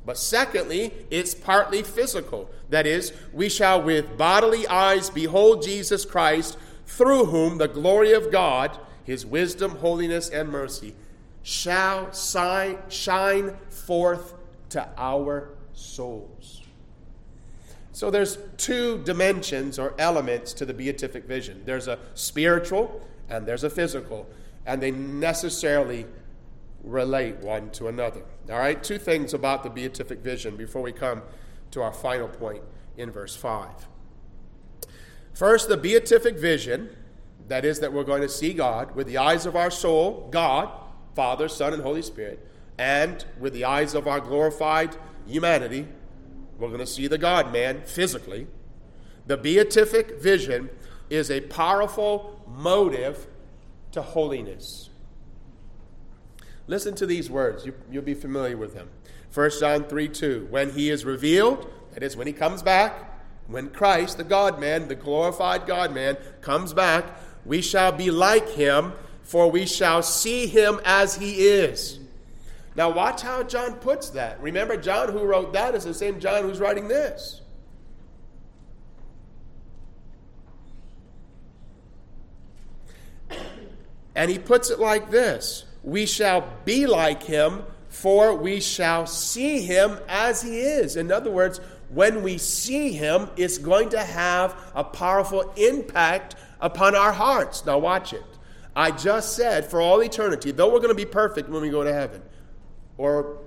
But 0.04 0.18
secondly, 0.18 0.92
it's 1.10 1.34
partly 1.34 1.82
physical. 1.82 2.50
That 2.70 2.86
is, 2.86 3.12
we 3.32 3.48
shall 3.48 3.82
with 3.82 4.16
bodily 4.16 4.66
eyes 4.66 5.10
behold 5.10 5.62
Jesus 5.62 6.04
Christ, 6.04 6.56
through 6.86 7.26
whom 7.26 7.58
the 7.58 7.68
glory 7.68 8.12
of 8.12 8.32
God, 8.32 8.76
his 9.04 9.24
wisdom, 9.24 9.76
holiness, 9.76 10.28
and 10.28 10.48
mercy, 10.48 10.94
shall 11.42 12.12
shine 12.12 13.56
forth 13.68 14.34
to 14.70 14.88
our 14.96 15.50
souls. 15.72 16.62
So 17.92 18.10
there's 18.10 18.38
two 18.56 19.02
dimensions 19.04 19.78
or 19.78 19.94
elements 19.98 20.52
to 20.54 20.64
the 20.64 20.74
beatific 20.74 21.24
vision. 21.24 21.62
There's 21.64 21.86
a 21.86 21.98
spiritual 22.14 23.06
and 23.28 23.46
there's 23.46 23.64
a 23.64 23.70
physical, 23.70 24.26
and 24.70 24.80
they 24.80 24.92
necessarily 24.92 26.06
relate 26.84 27.36
one 27.38 27.70
to 27.70 27.88
another. 27.88 28.22
All 28.48 28.56
right, 28.56 28.80
two 28.80 28.98
things 28.98 29.34
about 29.34 29.64
the 29.64 29.68
beatific 29.68 30.20
vision 30.20 30.56
before 30.56 30.80
we 30.80 30.92
come 30.92 31.22
to 31.72 31.82
our 31.82 31.92
final 31.92 32.28
point 32.28 32.62
in 32.96 33.10
verse 33.10 33.34
5. 33.34 33.88
First, 35.34 35.68
the 35.68 35.76
beatific 35.76 36.38
vision, 36.38 36.88
that 37.48 37.64
is, 37.64 37.80
that 37.80 37.92
we're 37.92 38.04
going 38.04 38.22
to 38.22 38.28
see 38.28 38.52
God 38.52 38.94
with 38.94 39.08
the 39.08 39.18
eyes 39.18 39.44
of 39.44 39.56
our 39.56 39.72
soul, 39.72 40.28
God, 40.30 40.70
Father, 41.16 41.48
Son, 41.48 41.72
and 41.74 41.82
Holy 41.82 42.02
Spirit, 42.02 42.46
and 42.78 43.24
with 43.40 43.52
the 43.52 43.64
eyes 43.64 43.96
of 43.96 44.06
our 44.06 44.20
glorified 44.20 44.96
humanity, 45.26 45.88
we're 46.60 46.68
going 46.68 46.78
to 46.78 46.86
see 46.86 47.08
the 47.08 47.18
God 47.18 47.52
man 47.52 47.82
physically. 47.82 48.46
The 49.26 49.36
beatific 49.36 50.22
vision 50.22 50.70
is 51.08 51.28
a 51.28 51.40
powerful 51.40 52.40
motive 52.46 53.26
to 53.92 54.02
holiness. 54.02 54.90
Listen 56.66 56.94
to 56.96 57.06
these 57.06 57.28
words. 57.30 57.66
You, 57.66 57.74
will 57.90 58.02
be 58.02 58.14
familiar 58.14 58.56
with 58.56 58.74
them. 58.74 58.88
1 59.34 59.50
John 59.58 59.84
3 59.84 60.08
2. 60.08 60.48
When 60.50 60.70
he 60.70 60.90
is 60.90 61.04
revealed, 61.04 61.70
that 61.94 62.02
is, 62.02 62.16
when 62.16 62.26
he 62.26 62.32
comes 62.32 62.62
back, 62.62 63.10
when 63.48 63.70
Christ, 63.70 64.18
the 64.18 64.24
God 64.24 64.60
man, 64.60 64.86
the 64.86 64.94
glorified 64.94 65.66
God 65.66 65.92
man, 65.92 66.16
comes 66.40 66.72
back, 66.72 67.04
we 67.44 67.60
shall 67.60 67.90
be 67.90 68.10
like 68.10 68.48
him, 68.50 68.92
for 69.22 69.50
we 69.50 69.66
shall 69.66 70.02
see 70.02 70.46
him 70.46 70.80
as 70.84 71.16
he 71.16 71.48
is. 71.48 71.98
Now, 72.76 72.90
watch 72.90 73.22
how 73.22 73.42
John 73.42 73.74
puts 73.74 74.10
that. 74.10 74.40
Remember, 74.40 74.76
John 74.76 75.10
who 75.10 75.24
wrote 75.24 75.52
that 75.54 75.74
is 75.74 75.84
the 75.84 75.94
same 75.94 76.20
John 76.20 76.42
who's 76.42 76.60
writing 76.60 76.86
this. 76.86 77.39
And 84.14 84.30
he 84.30 84.38
puts 84.38 84.70
it 84.70 84.78
like 84.78 85.10
this 85.10 85.64
we 85.82 86.06
shall 86.06 86.46
be 86.64 86.86
like 86.86 87.22
him, 87.22 87.62
for 87.88 88.34
we 88.34 88.60
shall 88.60 89.06
see 89.06 89.62
him 89.62 89.98
as 90.08 90.42
he 90.42 90.60
is. 90.60 90.96
In 90.96 91.10
other 91.10 91.30
words, 91.30 91.60
when 91.88 92.22
we 92.22 92.38
see 92.38 92.92
him, 92.92 93.28
it's 93.36 93.58
going 93.58 93.90
to 93.90 94.00
have 94.00 94.56
a 94.74 94.84
powerful 94.84 95.52
impact 95.56 96.36
upon 96.60 96.94
our 96.94 97.12
hearts. 97.12 97.64
Now, 97.64 97.78
watch 97.78 98.12
it. 98.12 98.24
I 98.76 98.92
just 98.92 99.34
said 99.34 99.68
for 99.68 99.80
all 99.80 100.00
eternity, 100.02 100.52
though 100.52 100.72
we're 100.72 100.78
going 100.78 100.90
to 100.90 100.94
be 100.94 101.06
perfect 101.06 101.48
when 101.48 101.62
we 101.62 101.70
go 101.70 101.82
to 101.82 101.92
heaven, 101.92 102.22
or 102.96 103.38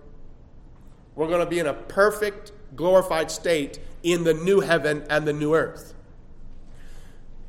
we're 1.16 1.28
going 1.28 1.40
to 1.40 1.50
be 1.50 1.60
in 1.60 1.68
a 1.68 1.74
perfect, 1.74 2.52
glorified 2.76 3.32
state 3.32 3.80
in 4.02 4.26
the 4.26 4.34
new 4.34 4.60
heaven 4.60 5.06
and 5.10 5.26
the 5.26 5.34
new 5.34 5.56
earth. 5.56 5.94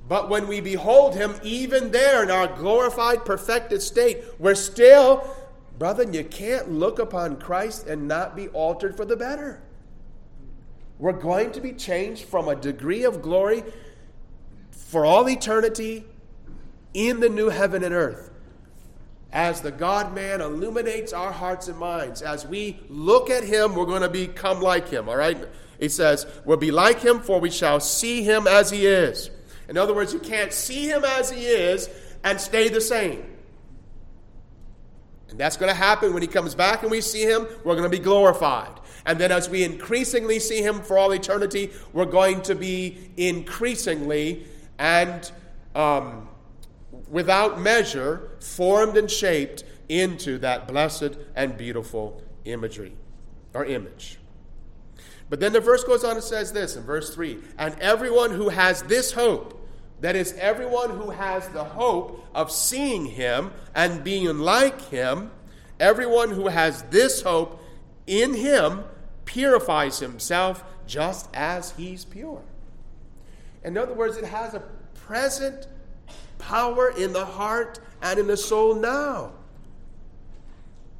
But 0.06 0.28
when 0.28 0.46
we 0.48 0.60
behold 0.60 1.14
him, 1.14 1.34
even 1.42 1.90
there 1.90 2.22
in 2.22 2.30
our 2.30 2.46
glorified, 2.46 3.24
perfected 3.24 3.80
state, 3.80 4.22
we're 4.38 4.54
still, 4.54 5.26
brother, 5.78 6.04
you 6.04 6.24
can't 6.24 6.70
look 6.70 6.98
upon 6.98 7.36
Christ 7.36 7.86
and 7.86 8.06
not 8.06 8.36
be 8.36 8.48
altered 8.48 8.96
for 8.96 9.04
the 9.04 9.16
better. 9.16 9.62
We're 10.98 11.12
going 11.12 11.52
to 11.52 11.60
be 11.60 11.72
changed 11.72 12.24
from 12.24 12.48
a 12.48 12.54
degree 12.54 13.04
of 13.04 13.22
glory 13.22 13.64
for 14.70 15.04
all 15.06 15.28
eternity 15.28 16.04
in 16.92 17.20
the 17.20 17.28
new 17.28 17.48
heaven 17.48 17.82
and 17.82 17.94
earth. 17.94 18.30
As 19.32 19.60
the 19.60 19.72
God 19.72 20.14
man 20.14 20.40
illuminates 20.40 21.12
our 21.12 21.32
hearts 21.32 21.66
and 21.66 21.76
minds, 21.76 22.22
as 22.22 22.46
we 22.46 22.78
look 22.88 23.30
at 23.30 23.42
him, 23.42 23.74
we're 23.74 23.86
going 23.86 24.02
to 24.02 24.08
become 24.08 24.60
like 24.60 24.88
him, 24.88 25.08
all 25.08 25.16
right? 25.16 25.48
He 25.80 25.88
says, 25.88 26.26
We'll 26.44 26.56
be 26.56 26.70
like 26.70 27.00
him, 27.00 27.18
for 27.20 27.40
we 27.40 27.50
shall 27.50 27.80
see 27.80 28.22
him 28.22 28.46
as 28.46 28.70
he 28.70 28.86
is. 28.86 29.30
In 29.68 29.76
other 29.76 29.94
words, 29.94 30.12
you 30.12 30.18
can't 30.18 30.52
see 30.52 30.88
him 30.88 31.04
as 31.04 31.30
he 31.30 31.44
is 31.44 31.88
and 32.22 32.40
stay 32.40 32.68
the 32.68 32.80
same. 32.80 33.24
And 35.30 35.38
that's 35.38 35.56
going 35.56 35.70
to 35.70 35.76
happen 35.76 36.12
when 36.12 36.22
he 36.22 36.28
comes 36.28 36.54
back 36.54 36.82
and 36.82 36.90
we 36.90 37.00
see 37.00 37.22
him, 37.22 37.46
we're 37.64 37.74
going 37.74 37.90
to 37.90 37.96
be 37.96 38.02
glorified. 38.02 38.80
And 39.06 39.18
then 39.18 39.32
as 39.32 39.48
we 39.48 39.64
increasingly 39.64 40.38
see 40.38 40.62
him 40.62 40.80
for 40.80 40.96
all 40.96 41.12
eternity, 41.12 41.70
we're 41.92 42.04
going 42.04 42.42
to 42.42 42.54
be 42.54 43.10
increasingly 43.16 44.46
and 44.78 45.30
um, 45.74 46.28
without 47.10 47.60
measure 47.60 48.30
formed 48.40 48.96
and 48.96 49.10
shaped 49.10 49.64
into 49.88 50.38
that 50.38 50.66
blessed 50.66 51.16
and 51.34 51.56
beautiful 51.56 52.22
imagery 52.44 52.96
or 53.52 53.64
image. 53.64 54.18
But 55.28 55.40
then 55.40 55.52
the 55.52 55.60
verse 55.60 55.84
goes 55.84 56.04
on 56.04 56.16
and 56.16 56.24
says 56.24 56.52
this 56.52 56.76
in 56.76 56.84
verse 56.84 57.14
3 57.14 57.38
And 57.58 57.78
everyone 57.80 58.30
who 58.30 58.50
has 58.50 58.82
this 58.82 59.12
hope, 59.12 59.53
that 60.04 60.16
is, 60.16 60.34
everyone 60.34 60.90
who 60.90 61.08
has 61.08 61.48
the 61.48 61.64
hope 61.64 62.26
of 62.34 62.52
seeing 62.52 63.06
him 63.06 63.50
and 63.74 64.04
being 64.04 64.38
like 64.38 64.78
him, 64.90 65.30
everyone 65.80 66.30
who 66.30 66.48
has 66.48 66.82
this 66.90 67.22
hope 67.22 67.64
in 68.06 68.34
him 68.34 68.84
purifies 69.24 70.00
himself 70.00 70.62
just 70.86 71.30
as 71.32 71.70
he's 71.78 72.04
pure. 72.04 72.42
In 73.64 73.78
other 73.78 73.94
words, 73.94 74.18
it 74.18 74.26
has 74.26 74.52
a 74.52 74.62
present 74.92 75.68
power 76.38 76.90
in 76.90 77.14
the 77.14 77.24
heart 77.24 77.80
and 78.02 78.18
in 78.18 78.26
the 78.26 78.36
soul 78.36 78.74
now. 78.74 79.32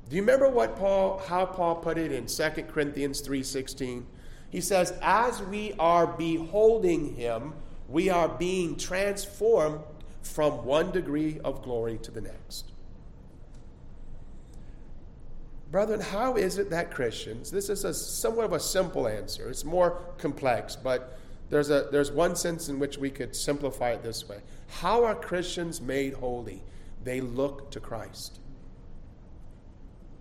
Do 0.09 0.17
you 0.17 0.23
remember 0.23 0.49
what 0.49 0.77
Paul 0.77 1.23
how 1.27 1.45
Paul 1.45 1.75
put 1.75 1.99
it 1.99 2.11
in 2.11 2.25
2 2.25 2.69
Corinthians 2.69 3.21
3:16? 3.21 4.05
He 4.49 4.63
says, 4.63 4.95
As 5.03 5.43
we 5.43 5.75
are 5.79 6.07
beholding 6.07 7.17
him, 7.17 7.53
we 7.95 8.11
are 8.11 8.29
being 8.29 8.75
transformed 8.75 9.79
from 10.23 10.65
one 10.65 10.91
degree 10.91 11.39
of 11.45 11.63
glory 11.63 11.97
to 11.99 12.11
the 12.11 12.21
next. 12.21 12.73
Brethren, 15.71 16.01
how 16.01 16.35
is 16.35 16.59
it 16.59 16.71
that 16.71 16.91
Christians, 16.91 17.53
this 17.53 17.69
is 17.69 17.85
a 17.85 17.95
somewhat 17.95 18.47
of 18.47 18.53
a 18.53 18.59
simple 18.59 19.07
answer, 19.07 19.49
it's 19.49 19.65
more 19.65 20.03
complex, 20.19 20.75
but 20.75 21.21
there's, 21.51 21.71
a, 21.71 21.87
there's 21.93 22.11
one 22.11 22.35
sense 22.35 22.69
in 22.69 22.81
which 22.81 22.99
we 22.99 23.11
could 23.11 23.37
simplify 23.37 23.91
it 23.91 24.03
this 24.03 24.29
way. 24.29 24.39
How 24.81 25.05
are 25.05 25.15
Christians 25.15 25.81
made 25.81 26.15
holy? 26.15 26.65
They 27.05 27.21
look 27.21 27.71
to 27.71 27.79
Christ. 27.79 28.41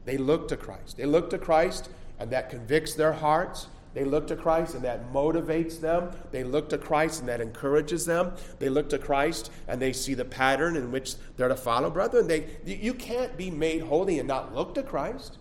They 0.06 0.18
look 0.18 0.48
to 0.50 0.58
Christ. 0.58 0.98
They 0.98 1.08
look 1.08 1.32
to 1.32 1.40
Christ, 1.40 1.90
and 2.20 2.30
that 2.30 2.52
convicts 2.52 2.94
their 2.94 3.14
hearts. 3.14 3.66
They 3.94 4.04
look 4.04 4.28
to 4.28 4.36
Christ 4.36 4.74
and 4.74 4.84
that 4.84 5.14
motivates 5.14 5.80
them. 5.80 6.12
They 6.32 6.44
look 6.44 6.70
to 6.70 6.78
Christ 6.78 7.20
and 7.20 7.30
that 7.30 7.42
encourages 7.42 8.06
them. 8.06 8.34
They 8.60 8.70
look 8.70 8.90
to 8.90 8.98
Christ 8.98 9.52
and 9.68 9.82
they 9.82 9.94
see 9.94 10.14
the 10.16 10.26
pattern 10.26 10.76
in 10.76 10.92
which 10.92 11.16
they're 11.38 11.48
to 11.48 11.56
follow, 11.56 11.90
brother. 11.90 12.20
And 12.20 12.30
they, 12.30 12.48
you 12.66 12.94
can't 12.94 13.38
be 13.38 13.52
made 13.52 13.82
holy 13.82 14.20
and 14.20 14.28
not 14.28 14.56
look 14.56 14.74
to 14.76 14.84
Christ. 14.84 15.38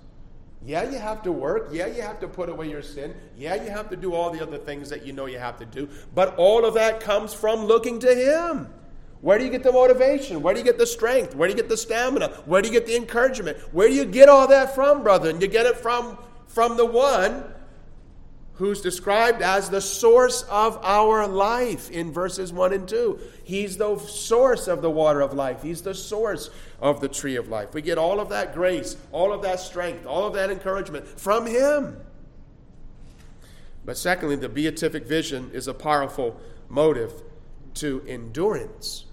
Yeah, 0.65 0.89
you 0.89 0.99
have 0.99 1.23
to 1.23 1.33
work. 1.33 1.71
Yeah, 1.73 1.87
you 1.87 2.03
have 2.03 2.21
to 2.21 2.29
put 2.29 2.49
away 2.49 2.69
your 2.71 2.83
sin. 2.83 3.15
Yeah, 3.37 3.57
you 3.57 3.71
have 3.71 3.91
to 3.91 3.97
do 3.97 4.15
all 4.15 4.31
the 4.31 4.41
other 4.41 4.59
things 4.59 4.91
that 4.91 5.05
you 5.05 5.13
know 5.13 5.27
you 5.27 5.39
have 5.39 5.59
to 5.59 5.65
do. 5.65 5.89
But 6.15 6.37
all 6.37 6.65
of 6.65 6.75
that 6.75 7.01
comes 7.01 7.35
from 7.35 7.65
looking 7.65 7.99
to 8.01 8.15
Him. 8.15 8.69
Where 9.23 9.39
do 9.39 9.45
you 9.45 9.51
get 9.51 9.63
the 9.63 9.73
motivation? 9.73 10.43
Where 10.43 10.55
do 10.55 10.61
you 10.61 10.65
get 10.65 10.79
the 10.79 10.87
strength? 10.87 11.35
Where 11.35 11.49
do 11.49 11.55
you 11.55 11.61
get 11.61 11.69
the 11.69 11.77
stamina? 11.77 12.29
Where 12.45 12.61
do 12.61 12.69
you 12.69 12.73
get 12.73 12.87
the 12.87 12.97
encouragement? 12.97 13.57
Where 13.73 13.89
do 13.89 13.95
you 13.95 14.05
get 14.05 14.29
all 14.29 14.47
that 14.49 14.75
from, 14.75 15.03
brother? 15.03 15.31
And 15.31 15.41
you 15.41 15.49
get 15.49 15.67
it 15.67 15.77
from, 15.77 16.19
from 16.47 16.77
the 16.77 16.87
one 16.87 17.45
who's 18.55 18.81
described 18.81 19.43
as 19.43 19.71
the 19.71 19.81
source 19.81 20.43
of 20.43 20.79
our 20.83 21.27
life 21.27 21.91
in 21.91 22.13
verses 22.13 22.53
1 22.53 22.73
and 22.73 22.89
2. 22.89 23.19
He's 23.45 23.77
the 23.77 23.99
source 23.99 24.69
of 24.69 24.83
the 24.83 24.91
water 24.91 25.21
of 25.21 25.33
life, 25.33 25.63
He's 25.63 25.83
the 25.83 25.95
source 25.95 26.51
of 26.81 27.01
the 27.01 27.09
tree 27.09 27.37
of 27.37 27.49
life. 27.49 27.75
We 27.75 27.83
get 27.83 27.99
all 27.99 28.21
of 28.21 28.29
that 28.29 28.55
grace, 28.55 28.97
all 29.11 29.33
of 29.33 29.43
that 29.43 29.61
strength, 29.61 30.07
all 30.07 30.27
of 30.27 30.35
that 30.35 30.51
encouragement 30.51 31.07
from 31.07 31.47
Him. 31.47 31.97
But 33.85 33.97
secondly, 33.97 34.37
the 34.37 34.49
beatific 34.49 35.07
vision 35.07 35.51
is 35.53 35.67
a 35.67 35.75
powerful 35.75 36.41
motive 36.69 37.13
to 37.75 38.05
endurance. 38.07 39.07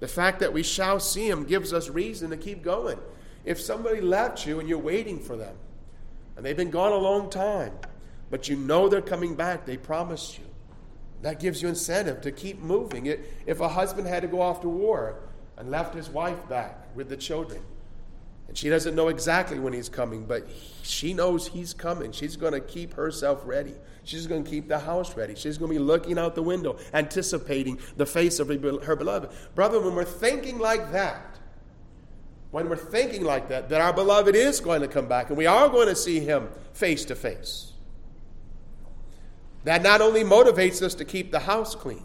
The 0.00 0.08
fact 0.08 0.40
that 0.40 0.52
we 0.52 0.62
shall 0.62 1.00
see 1.00 1.28
him 1.28 1.44
gives 1.44 1.72
us 1.72 1.88
reason 1.88 2.30
to 2.30 2.36
keep 2.36 2.62
going. 2.62 2.98
If 3.44 3.60
somebody 3.60 4.00
left 4.00 4.46
you 4.46 4.60
and 4.60 4.68
you're 4.68 4.78
waiting 4.78 5.18
for 5.18 5.36
them, 5.36 5.54
and 6.42 6.48
they've 6.48 6.56
been 6.56 6.70
gone 6.70 6.90
a 6.90 6.96
long 6.96 7.30
time, 7.30 7.70
but 8.28 8.48
you 8.48 8.56
know 8.56 8.88
they're 8.88 9.00
coming 9.00 9.36
back, 9.36 9.64
they 9.64 9.76
promised 9.76 10.38
you. 10.38 10.44
That 11.20 11.38
gives 11.38 11.62
you 11.62 11.68
incentive 11.68 12.20
to 12.22 12.32
keep 12.32 12.58
moving. 12.58 13.06
It, 13.06 13.32
if 13.46 13.60
a 13.60 13.68
husband 13.68 14.08
had 14.08 14.22
to 14.22 14.26
go 14.28 14.42
off 14.42 14.60
to 14.62 14.68
war 14.68 15.20
and 15.56 15.70
left 15.70 15.94
his 15.94 16.10
wife 16.10 16.48
back 16.48 16.96
with 16.96 17.08
the 17.08 17.16
children, 17.16 17.62
and 18.48 18.58
she 18.58 18.68
doesn't 18.68 18.96
know 18.96 19.06
exactly 19.06 19.60
when 19.60 19.72
he's 19.72 19.88
coming, 19.88 20.24
but 20.24 20.48
she 20.82 21.14
knows 21.14 21.46
he's 21.46 21.72
coming. 21.72 22.10
She's 22.10 22.34
going 22.34 22.54
to 22.54 22.60
keep 22.60 22.94
herself 22.94 23.42
ready. 23.44 23.76
She's 24.02 24.26
going 24.26 24.42
to 24.42 24.50
keep 24.50 24.66
the 24.66 24.80
house 24.80 25.16
ready. 25.16 25.36
She's 25.36 25.58
going 25.58 25.72
to 25.72 25.78
be 25.78 25.84
looking 25.84 26.18
out 26.18 26.34
the 26.34 26.42
window, 26.42 26.76
anticipating 26.92 27.78
the 27.96 28.04
face 28.04 28.40
of 28.40 28.48
her 28.48 28.96
beloved. 28.96 29.30
Brother, 29.54 29.78
when 29.78 29.94
we're 29.94 30.02
thinking 30.04 30.58
like 30.58 30.90
that, 30.90 31.31
when 32.52 32.68
we're 32.68 32.76
thinking 32.76 33.24
like 33.24 33.48
that, 33.48 33.70
that 33.70 33.80
our 33.80 33.92
beloved 33.92 34.36
is 34.36 34.60
going 34.60 34.82
to 34.82 34.88
come 34.88 35.08
back 35.08 35.28
and 35.28 35.36
we 35.36 35.46
are 35.46 35.68
going 35.68 35.88
to 35.88 35.96
see 35.96 36.20
him 36.20 36.48
face 36.74 37.04
to 37.06 37.16
face, 37.16 37.72
that 39.64 39.82
not 39.82 40.00
only 40.00 40.22
motivates 40.22 40.82
us 40.82 40.94
to 40.94 41.04
keep 41.04 41.32
the 41.32 41.40
house 41.40 41.74
clean, 41.74 42.04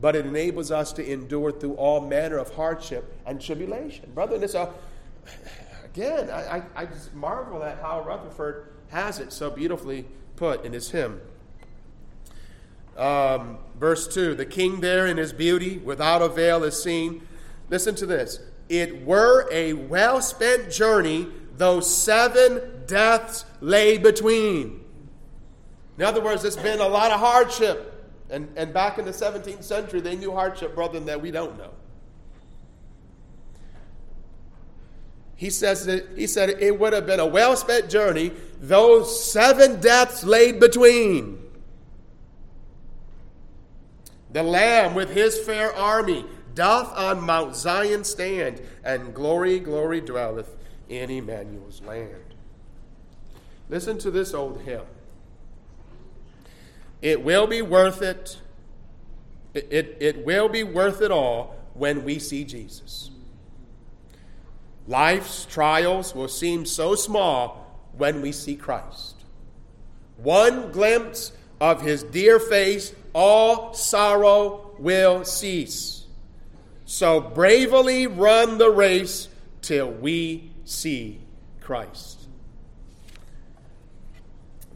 but 0.00 0.16
it 0.16 0.26
enables 0.26 0.72
us 0.72 0.92
to 0.94 1.12
endure 1.12 1.52
through 1.52 1.74
all 1.74 2.00
manner 2.00 2.38
of 2.38 2.52
hardship 2.54 3.16
and 3.26 3.40
tribulation. 3.40 4.10
Brother, 4.14 4.34
and 4.34 4.44
it's 4.44 4.54
a, 4.54 4.72
again, 5.84 6.30
I, 6.30 6.56
I, 6.56 6.62
I 6.74 6.86
just 6.86 7.14
marvel 7.14 7.62
at 7.62 7.80
how 7.80 8.02
Rutherford 8.02 8.72
has 8.88 9.20
it 9.20 9.32
so 9.32 9.50
beautifully 9.50 10.06
put 10.36 10.64
in 10.64 10.72
his 10.72 10.90
hymn. 10.90 11.20
Um, 12.96 13.58
verse 13.78 14.08
2 14.08 14.34
The 14.34 14.46
king 14.46 14.80
there 14.80 15.06
in 15.06 15.18
his 15.18 15.32
beauty, 15.34 15.78
without 15.78 16.22
a 16.22 16.28
veil, 16.28 16.64
is 16.64 16.82
seen. 16.82 17.26
Listen 17.68 17.94
to 17.94 18.06
this. 18.06 18.38
It 18.72 19.04
were 19.04 19.46
a 19.52 19.74
well 19.74 20.22
spent 20.22 20.72
journey, 20.72 21.28
though 21.58 21.80
seven 21.80 22.84
deaths 22.86 23.44
lay 23.60 23.98
between. 23.98 24.82
In 25.98 26.04
other 26.04 26.22
words, 26.22 26.40
there's 26.40 26.56
been 26.56 26.80
a 26.80 26.88
lot 26.88 27.10
of 27.10 27.20
hardship. 27.20 27.90
And, 28.30 28.48
and 28.56 28.72
back 28.72 28.96
in 28.96 29.04
the 29.04 29.10
17th 29.10 29.62
century, 29.62 30.00
they 30.00 30.16
knew 30.16 30.32
hardship, 30.32 30.74
brother, 30.74 30.98
that 31.00 31.20
we 31.20 31.30
don't 31.30 31.58
know. 31.58 31.68
He 35.36 35.50
says 35.50 35.84
that 35.84 36.08
he 36.16 36.26
said 36.26 36.48
it 36.48 36.80
would 36.80 36.94
have 36.94 37.04
been 37.04 37.20
a 37.20 37.26
well 37.26 37.54
spent 37.56 37.90
journey, 37.90 38.32
though 38.58 39.04
seven 39.04 39.82
deaths 39.82 40.24
laid 40.24 40.60
between. 40.60 41.38
The 44.30 44.42
Lamb 44.42 44.94
with 44.94 45.10
his 45.10 45.38
fair 45.40 45.76
army 45.76 46.24
doth 46.54 46.96
on 46.96 47.20
Mount 47.22 47.56
Zion 47.56 48.04
stand, 48.04 48.60
and 48.84 49.14
glory, 49.14 49.58
glory 49.58 50.00
dwelleth 50.00 50.56
in 50.88 51.10
Emmanuel's 51.10 51.80
land. 51.82 52.34
Listen 53.68 53.98
to 53.98 54.10
this 54.10 54.34
old 54.34 54.62
hymn. 54.62 54.82
It 57.00 57.22
will 57.22 57.46
be 57.46 57.62
worth 57.62 58.02
it. 58.02 58.38
It, 59.54 59.68
it, 59.70 59.96
it 60.00 60.24
will 60.24 60.48
be 60.48 60.62
worth 60.62 61.00
it 61.02 61.10
all 61.10 61.56
when 61.74 62.04
we 62.04 62.18
see 62.18 62.44
Jesus. 62.44 63.10
Life's 64.86 65.44
trials 65.46 66.14
will 66.14 66.28
seem 66.28 66.66
so 66.66 66.94
small 66.94 67.88
when 67.96 68.20
we 68.20 68.32
see 68.32 68.56
Christ. 68.56 69.16
One 70.16 70.70
glimpse 70.72 71.32
of 71.60 71.82
his 71.82 72.02
dear 72.02 72.38
face, 72.38 72.94
all 73.12 73.74
sorrow 73.74 74.74
will 74.78 75.24
cease. 75.24 76.01
So 76.84 77.20
bravely 77.20 78.06
run 78.06 78.58
the 78.58 78.70
race 78.70 79.28
till 79.60 79.90
we 79.90 80.50
see 80.64 81.20
Christ. 81.60 82.26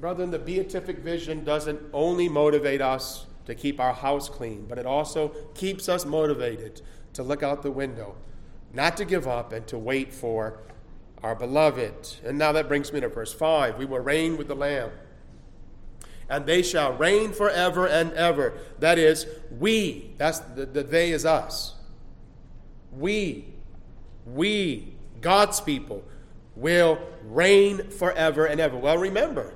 Brother, 0.01 0.27
the 0.27 0.39
beatific 0.39 0.99
vision 0.99 1.45
doesn't 1.45 1.81
only 1.93 2.29
motivate 2.29 2.83
us 2.83 3.27
to 3.47 3.55
keep 3.55 3.81
our 3.81 3.93
house 3.95 4.29
clean, 4.29 4.67
but 4.69 4.79
it 4.79 4.87
also 4.87 5.29
keeps 5.55 5.89
us 5.89 6.05
motivated 6.05 6.83
to 7.15 7.23
look 7.23 7.43
out 7.43 7.63
the 7.63 7.71
window, 7.71 8.15
not 8.75 8.97
to 8.99 9.05
give 9.05 9.27
up, 9.27 9.53
and 9.53 9.67
to 9.69 9.79
wait 9.79 10.13
for 10.13 10.59
our 11.23 11.35
beloved. 11.35 12.17
And 12.25 12.37
now 12.37 12.53
that 12.53 12.69
brings 12.69 12.93
me 12.93 13.01
to 13.01 13.09
verse 13.09 13.33
5. 13.33 13.79
We 13.79 13.87
will 13.87 14.01
reign 14.01 14.37
with 14.37 14.49
the 14.49 14.55
Lamb. 14.55 14.91
And 16.29 16.45
they 16.45 16.63
shall 16.63 16.93
reign 16.93 17.33
forever 17.33 17.87
and 17.87 18.13
ever. 18.13 18.55
That 18.81 18.99
is, 18.99 19.27
we, 19.59 20.13
that's 20.19 20.41
the, 20.41 20.67
the 20.67 20.83
they 20.83 21.13
is 21.13 21.25
us. 21.25 21.76
We, 22.97 23.47
we, 24.25 24.95
God's 25.21 25.61
people, 25.61 26.03
will 26.55 26.99
reign 27.25 27.91
forever 27.91 28.47
and 28.47 28.61
ever. 28.61 28.77
Well, 28.77 28.97
remember, 28.97 29.55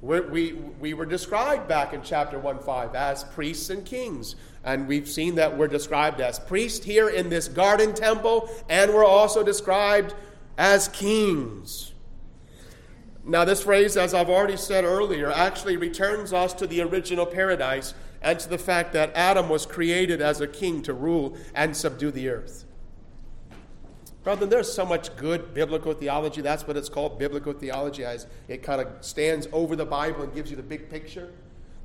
we, 0.00 0.20
we, 0.20 0.52
we 0.52 0.94
were 0.94 1.06
described 1.06 1.68
back 1.68 1.92
in 1.92 2.02
chapter 2.02 2.38
1 2.38 2.60
5 2.60 2.94
as 2.94 3.24
priests 3.24 3.70
and 3.70 3.84
kings. 3.84 4.36
And 4.64 4.86
we've 4.86 5.08
seen 5.08 5.36
that 5.36 5.56
we're 5.56 5.68
described 5.68 6.20
as 6.20 6.38
priests 6.38 6.84
here 6.84 7.08
in 7.08 7.28
this 7.28 7.48
garden 7.48 7.94
temple, 7.94 8.50
and 8.68 8.92
we're 8.92 9.04
also 9.04 9.42
described 9.42 10.14
as 10.56 10.88
kings. 10.88 11.92
Now, 13.24 13.44
this 13.44 13.62
phrase, 13.62 13.96
as 13.96 14.14
I've 14.14 14.30
already 14.30 14.56
said 14.56 14.84
earlier, 14.84 15.30
actually 15.30 15.76
returns 15.76 16.32
us 16.32 16.54
to 16.54 16.66
the 16.66 16.80
original 16.80 17.26
paradise 17.26 17.92
and 18.22 18.38
to 18.40 18.48
the 18.48 18.58
fact 18.58 18.92
that 18.94 19.12
Adam 19.14 19.48
was 19.48 19.66
created 19.66 20.20
as 20.22 20.40
a 20.40 20.46
king 20.46 20.82
to 20.82 20.94
rule 20.94 21.36
and 21.54 21.76
subdue 21.76 22.10
the 22.10 22.28
earth. 22.28 22.64
Brother, 24.28 24.44
there's 24.44 24.70
so 24.70 24.84
much 24.84 25.16
good 25.16 25.54
biblical 25.54 25.94
theology. 25.94 26.42
That's 26.42 26.66
what 26.66 26.76
it's 26.76 26.90
called, 26.90 27.18
biblical 27.18 27.54
theology, 27.54 28.04
as 28.04 28.26
it 28.46 28.62
kind 28.62 28.78
of 28.78 28.88
stands 29.00 29.48
over 29.52 29.74
the 29.74 29.86
Bible 29.86 30.22
and 30.22 30.34
gives 30.34 30.50
you 30.50 30.56
the 30.58 30.62
big 30.62 30.90
picture. 30.90 31.32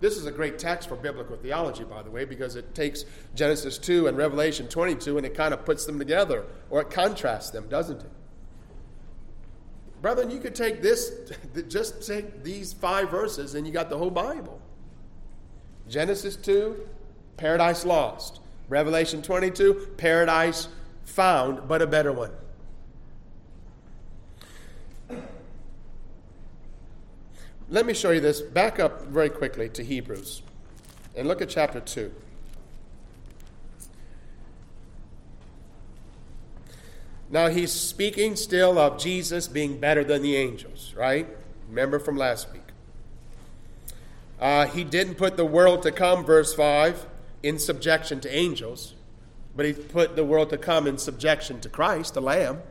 This 0.02 0.18
is 0.18 0.26
a 0.26 0.32
great 0.32 0.60
text 0.60 0.90
for 0.90 0.98
biblical 0.98 1.38
theology, 1.38 1.86
by 1.86 2.02
the 2.02 2.12
way, 2.12 2.26
because 2.26 2.58
it 2.58 2.76
takes 2.76 3.06
Genesis 3.34 3.78
2 3.78 4.08
and 4.08 4.18
Revelation 4.18 4.68
22 4.68 5.16
and 5.16 5.26
it 5.26 5.36
kind 5.36 5.54
of 5.54 5.64
puts 5.64 5.86
them 5.86 5.98
together, 5.98 6.44
or 6.70 6.82
it 6.82 6.90
contrasts 6.90 7.50
them, 7.52 7.70
doesn't 7.70 8.02
it? 8.02 8.12
Brother, 10.02 10.30
you 10.30 10.42
could 10.42 10.54
take 10.54 10.82
this, 10.82 11.14
just 11.70 12.06
take 12.06 12.44
these 12.44 12.74
five 12.74 13.10
verses, 13.10 13.56
and 13.56 13.66
you 13.66 13.72
got 13.72 13.90
the 13.90 13.98
whole 13.98 14.12
Bible. 14.12 14.60
Genesis 15.88 16.36
2, 16.36 16.76
paradise 17.38 17.86
lost. 17.86 18.42
Revelation 18.68 19.22
22, 19.22 19.94
paradise 19.96 20.68
found, 21.06 21.68
but 21.68 21.82
a 21.82 21.88
better 21.88 22.12
one. 22.12 22.32
Let 27.70 27.86
me 27.86 27.94
show 27.94 28.12
you 28.12 28.20
this. 28.20 28.42
Back 28.42 28.80
up 28.80 29.06
very 29.08 29.30
quickly 29.30 29.70
to 29.70 29.84
Hebrews 29.84 30.42
and 31.16 31.28
look 31.28 31.42
at 31.42 31.50
chapter 31.50 31.80
2. 31.80 32.14
Now, 37.30 37.48
he's 37.48 37.72
speaking 37.72 38.36
still 38.36 38.78
of 38.78 39.00
Jesus 39.00 39.48
being 39.48 39.80
better 39.80 40.04
than 40.04 40.22
the 40.22 40.36
angels, 40.36 40.94
right? 40.96 41.28
Remember 41.68 41.98
from 41.98 42.16
last 42.16 42.52
week. 42.54 42.62
Uh, 44.40 44.68
he 44.68 44.84
didn't 44.84 45.16
put 45.16 45.36
the 45.36 45.46
world 45.46 45.82
to 45.82 45.92
come, 45.92 46.24
verse 46.24 46.54
5, 46.54 47.08
in 47.42 47.58
subjection 47.58 48.20
to 48.20 48.36
angels. 48.36 48.94
But 49.56 49.66
he 49.66 49.74
put 49.74 50.16
the 50.16 50.24
world 50.24 50.50
to 50.50 50.58
come 50.58 50.88
in 50.88 50.98
subjection 50.98 51.62
to 51.62 51.70
Christ, 51.70 52.16
the 52.16 52.22
Lamb. 52.22 52.62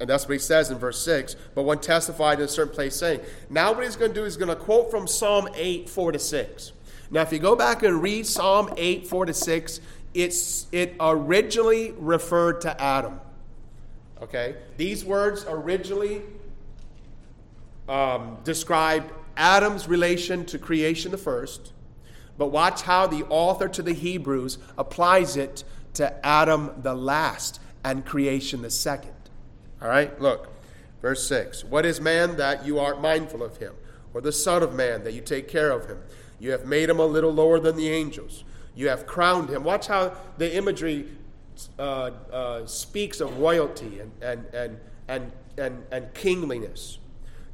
And 0.00 0.08
that's 0.08 0.24
what 0.26 0.32
he 0.32 0.38
says 0.38 0.70
in 0.70 0.78
verse 0.78 1.02
6. 1.04 1.36
But 1.54 1.62
one 1.62 1.80
testified 1.80 2.38
in 2.38 2.44
a 2.44 2.48
certain 2.48 2.74
place 2.74 2.96
saying, 2.96 3.20
Now 3.48 3.72
what 3.72 3.84
he's 3.84 3.96
going 3.96 4.12
to 4.12 4.20
do 4.20 4.24
is 4.24 4.36
going 4.36 4.48
to 4.48 4.56
quote 4.56 4.90
from 4.90 5.06
Psalm 5.06 5.48
8, 5.54 5.88
4 5.88 6.12
to 6.12 6.18
6. 6.18 6.72
Now, 7.10 7.20
if 7.20 7.32
you 7.32 7.38
go 7.38 7.54
back 7.54 7.82
and 7.82 8.02
read 8.02 8.26
Psalm 8.26 8.72
8, 8.76 9.06
4 9.06 9.26
to 9.26 9.34
6, 9.34 9.80
it's, 10.14 10.66
it 10.72 10.96
originally 10.98 11.92
referred 11.92 12.62
to 12.62 12.80
Adam. 12.80 13.20
Okay? 14.22 14.56
These 14.76 15.04
words 15.04 15.44
originally 15.46 16.22
um, 17.88 18.38
described 18.44 19.12
Adam's 19.36 19.88
relation 19.88 20.44
to 20.46 20.58
creation, 20.58 21.10
the 21.10 21.18
first, 21.18 21.72
but 22.38 22.48
watch 22.48 22.82
how 22.82 23.06
the 23.06 23.24
author 23.28 23.68
to 23.68 23.82
the 23.82 23.92
Hebrews 23.92 24.58
applies 24.78 25.36
it 25.36 25.64
to 25.94 26.26
Adam 26.26 26.72
the 26.82 26.94
last 26.94 27.60
and 27.84 28.04
creation 28.04 28.62
the 28.62 28.70
second. 28.70 29.12
All 29.80 29.88
right, 29.88 30.18
look, 30.20 30.48
verse 31.00 31.26
6. 31.28 31.64
What 31.64 31.84
is 31.84 32.00
man 32.00 32.36
that 32.36 32.64
you 32.64 32.78
are 32.78 32.94
mindful 32.94 33.42
of 33.42 33.56
him, 33.58 33.74
or 34.14 34.20
the 34.20 34.32
Son 34.32 34.62
of 34.62 34.74
Man 34.74 35.04
that 35.04 35.12
you 35.12 35.20
take 35.20 35.48
care 35.48 35.70
of 35.70 35.86
him? 35.86 35.98
You 36.38 36.52
have 36.52 36.66
made 36.66 36.88
him 36.88 36.98
a 36.98 37.06
little 37.06 37.32
lower 37.32 37.60
than 37.60 37.76
the 37.76 37.88
angels. 37.88 38.44
You 38.74 38.88
have 38.88 39.06
crowned 39.06 39.50
him. 39.50 39.64
Watch 39.64 39.86
how 39.86 40.12
the 40.38 40.54
imagery 40.56 41.08
uh, 41.78 42.10
uh, 42.32 42.66
speaks 42.66 43.20
of 43.20 43.38
royalty 43.38 44.00
and, 44.00 44.12
and, 44.22 44.46
and, 44.54 44.80
and, 45.08 45.32
and, 45.58 45.84
and 45.90 46.14
kingliness. 46.14 46.98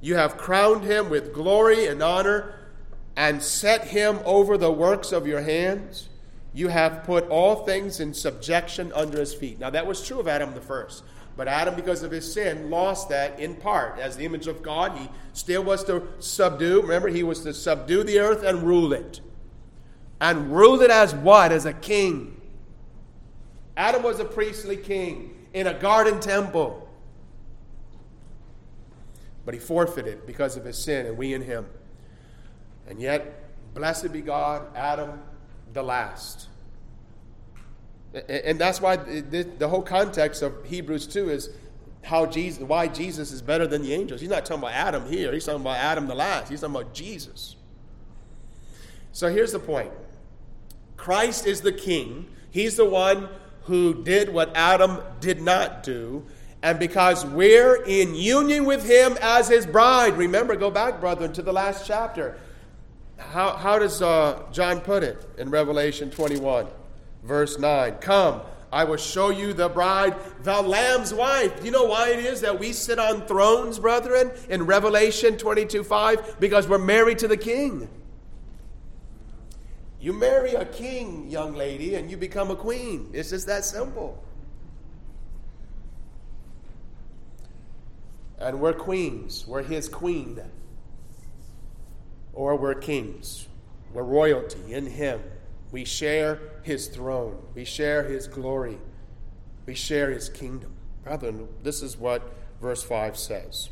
You 0.01 0.15
have 0.15 0.37
crowned 0.37 0.85
him 0.85 1.11
with 1.11 1.33
glory 1.35 1.87
and 1.87 2.03
honor 2.03 2.55
and 3.19 3.43
set 3.43 3.89
him 3.89 4.21
over 4.25 4.57
the 4.57 4.71
works 4.71 5.11
of 5.11 5.27
your 5.27 5.41
hands. 5.41 6.09
You 6.55 6.69
have 6.69 7.03
put 7.03 7.29
all 7.29 7.65
things 7.65 7.99
in 7.99 8.15
subjection 8.15 8.93
under 8.95 9.19
his 9.19 9.35
feet. 9.35 9.59
Now, 9.59 9.71
that 9.71 9.89
was 9.89 10.07
true 10.07 10.21
of 10.21 10.29
Adam 10.29 10.55
the 10.55 10.61
first. 10.61 11.03
But 11.37 11.49
Adam, 11.49 11.75
because 11.75 12.05
of 12.05 12.13
his 12.13 12.33
sin, 12.33 12.71
lost 12.71 13.09
that 13.09 13.41
in 13.41 13.57
part. 13.57 13.99
As 13.99 14.17
the 14.17 14.25
image 14.25 14.47
of 14.47 14.63
God, 14.63 14.97
he 14.97 15.09
still 15.33 15.65
was 15.65 15.83
to 15.85 16.07
subdue. 16.21 16.81
Remember, 16.83 17.09
he 17.09 17.25
was 17.25 17.41
to 17.41 17.53
subdue 17.53 18.05
the 18.05 18.21
earth 18.21 18.45
and 18.45 18.63
rule 18.63 18.93
it. 18.93 19.21
And 20.21 20.55
rule 20.55 20.81
it 20.81 20.91
as 20.93 21.13
what? 21.13 21.51
As 21.51 21.67
a 21.67 21.73
king. 21.73 22.41
Adam 23.77 24.05
was 24.05 24.21
a 24.21 24.25
priestly 24.25 24.77
king 24.77 25.49
in 25.53 25.67
a 25.67 25.75
garden 25.75 26.21
temple. 26.21 26.89
But 29.45 29.55
he 29.55 29.61
forfeited 29.61 30.25
because 30.25 30.57
of 30.57 30.65
his 30.65 30.79
sin, 30.79 31.07
and 31.07 31.19
we 31.19 31.35
in 31.35 31.43
him. 31.43 31.67
And 32.89 33.01
yet, 33.01 33.75
blessed 33.75 34.13
be 34.13 34.23
God, 34.23 34.67
Adam 34.75 35.23
the 35.73 35.83
last. 35.83 36.49
And 38.29 38.59
that's 38.59 38.81
why 38.81 38.97
the 38.97 39.69
whole 39.69 39.83
context 39.83 40.43
of 40.43 40.65
Hebrews 40.65 41.07
2 41.07 41.29
is 41.29 41.51
how 42.03 42.25
Jesus, 42.25 42.63
why 42.63 42.89
Jesus 42.89 43.31
is 43.31 43.43
better 43.43 43.67
than 43.67 43.83
the 43.83 43.93
angels. 43.93 44.21
He's 44.21 44.31
not 44.31 44.47
talking 44.47 44.63
about 44.63 44.73
Adam 44.73 45.07
here, 45.07 45.33
he's 45.33 45.45
talking 45.45 45.61
about 45.61 45.77
Adam 45.77 46.07
the 46.07 46.15
last. 46.15 46.49
He's 46.49 46.63
talking 46.63 46.77
about 46.77 46.95
Jesus. 46.95 47.57
So 49.13 49.29
here's 49.29 49.53
the 49.53 49.59
point 49.59 49.93
Christ 50.97 51.47
is 51.47 51.61
the 51.61 51.73
king, 51.73 52.27
he's 52.51 52.77
the 52.77 52.89
one 52.89 53.29
who 53.65 54.03
did 54.03 54.33
what 54.33 54.51
Adam 54.57 54.99
did 55.21 55.43
not 55.43 55.83
do. 55.83 56.25
And 56.63 56.79
because 56.79 57.25
we're 57.25 57.85
in 57.85 58.17
union 58.17 58.65
with 58.65 58.85
him 58.85 59.17
as 59.21 59.49
his 59.49 59.65
bride, 59.65 60.17
remember, 60.17 60.57
go 60.57 60.73
back, 60.73 60.99
brethren, 60.99 61.33
to 61.35 61.43
the 61.43 61.53
last 61.53 61.87
chapter. 61.87 62.37
How, 63.19 63.57
how 63.57 63.79
does 63.79 64.01
uh, 64.01 64.43
John 64.53 64.81
put 64.81 65.03
it 65.03 65.29
in 65.37 65.51
Revelation 65.51 66.11
21, 66.11 66.67
verse 67.25 67.59
9? 67.59 67.97
Come, 67.97 68.41
I 68.73 68.85
will 68.85 68.97
show 68.97 69.31
you 69.31 69.53
the 69.53 69.69
bride, 69.69 70.15
the 70.45 70.63
Lamb's 70.63 71.13
wife. 71.13 71.65
You 71.65 71.73
know 71.73 71.85
why 71.85 72.11
it 72.11 72.21
is 72.21 72.41
that 72.43 72.59
we 72.59 72.73
sit 72.73 72.99
on 72.99 73.27
thrones, 73.27 73.79
brethren, 73.79 74.31
in 74.49 74.65
Revelation 74.65 75.37
22 75.37 75.85
5? 75.85 76.41
Because 76.41 76.69
we're 76.69 76.79
married 76.79 77.19
to 77.19 77.29
the 77.29 77.37
king. 77.37 77.89
You 80.01 80.13
marry 80.13 80.55
a 80.55 80.65
king, 80.65 81.29
young 81.29 81.55
lady, 81.55 81.97
and 81.97 82.09
you 82.09 82.17
become 82.17 82.53
a 82.53 82.57
queen. 82.57 83.11
It's 83.13 83.31
just 83.31 83.49
that 83.49 83.65
simple. 83.65 84.23
And 88.39 88.61
we're 88.61 88.75
queens, 88.75 89.45
we're 89.49 89.65
his 89.65 89.89
queen 89.89 90.41
or 92.39 92.55
we're 92.55 92.73
kings. 92.73 93.49
We're 93.93 94.05
royalty 94.05 94.73
in 94.73 94.87
Him. 94.87 95.21
We 95.73 95.85
share 95.85 96.39
His 96.63 96.87
throne, 96.87 97.37
we 97.55 97.65
share 97.65 98.05
His 98.05 98.29
glory, 98.29 98.79
we 99.67 99.75
share 99.75 100.13
His 100.13 100.29
kingdom. 100.29 100.73
Brethren, 101.03 101.49
this 101.65 101.83
is 101.83 101.97
what 101.97 102.23
verse 102.63 102.85
5 102.85 103.19
says. 103.19 103.71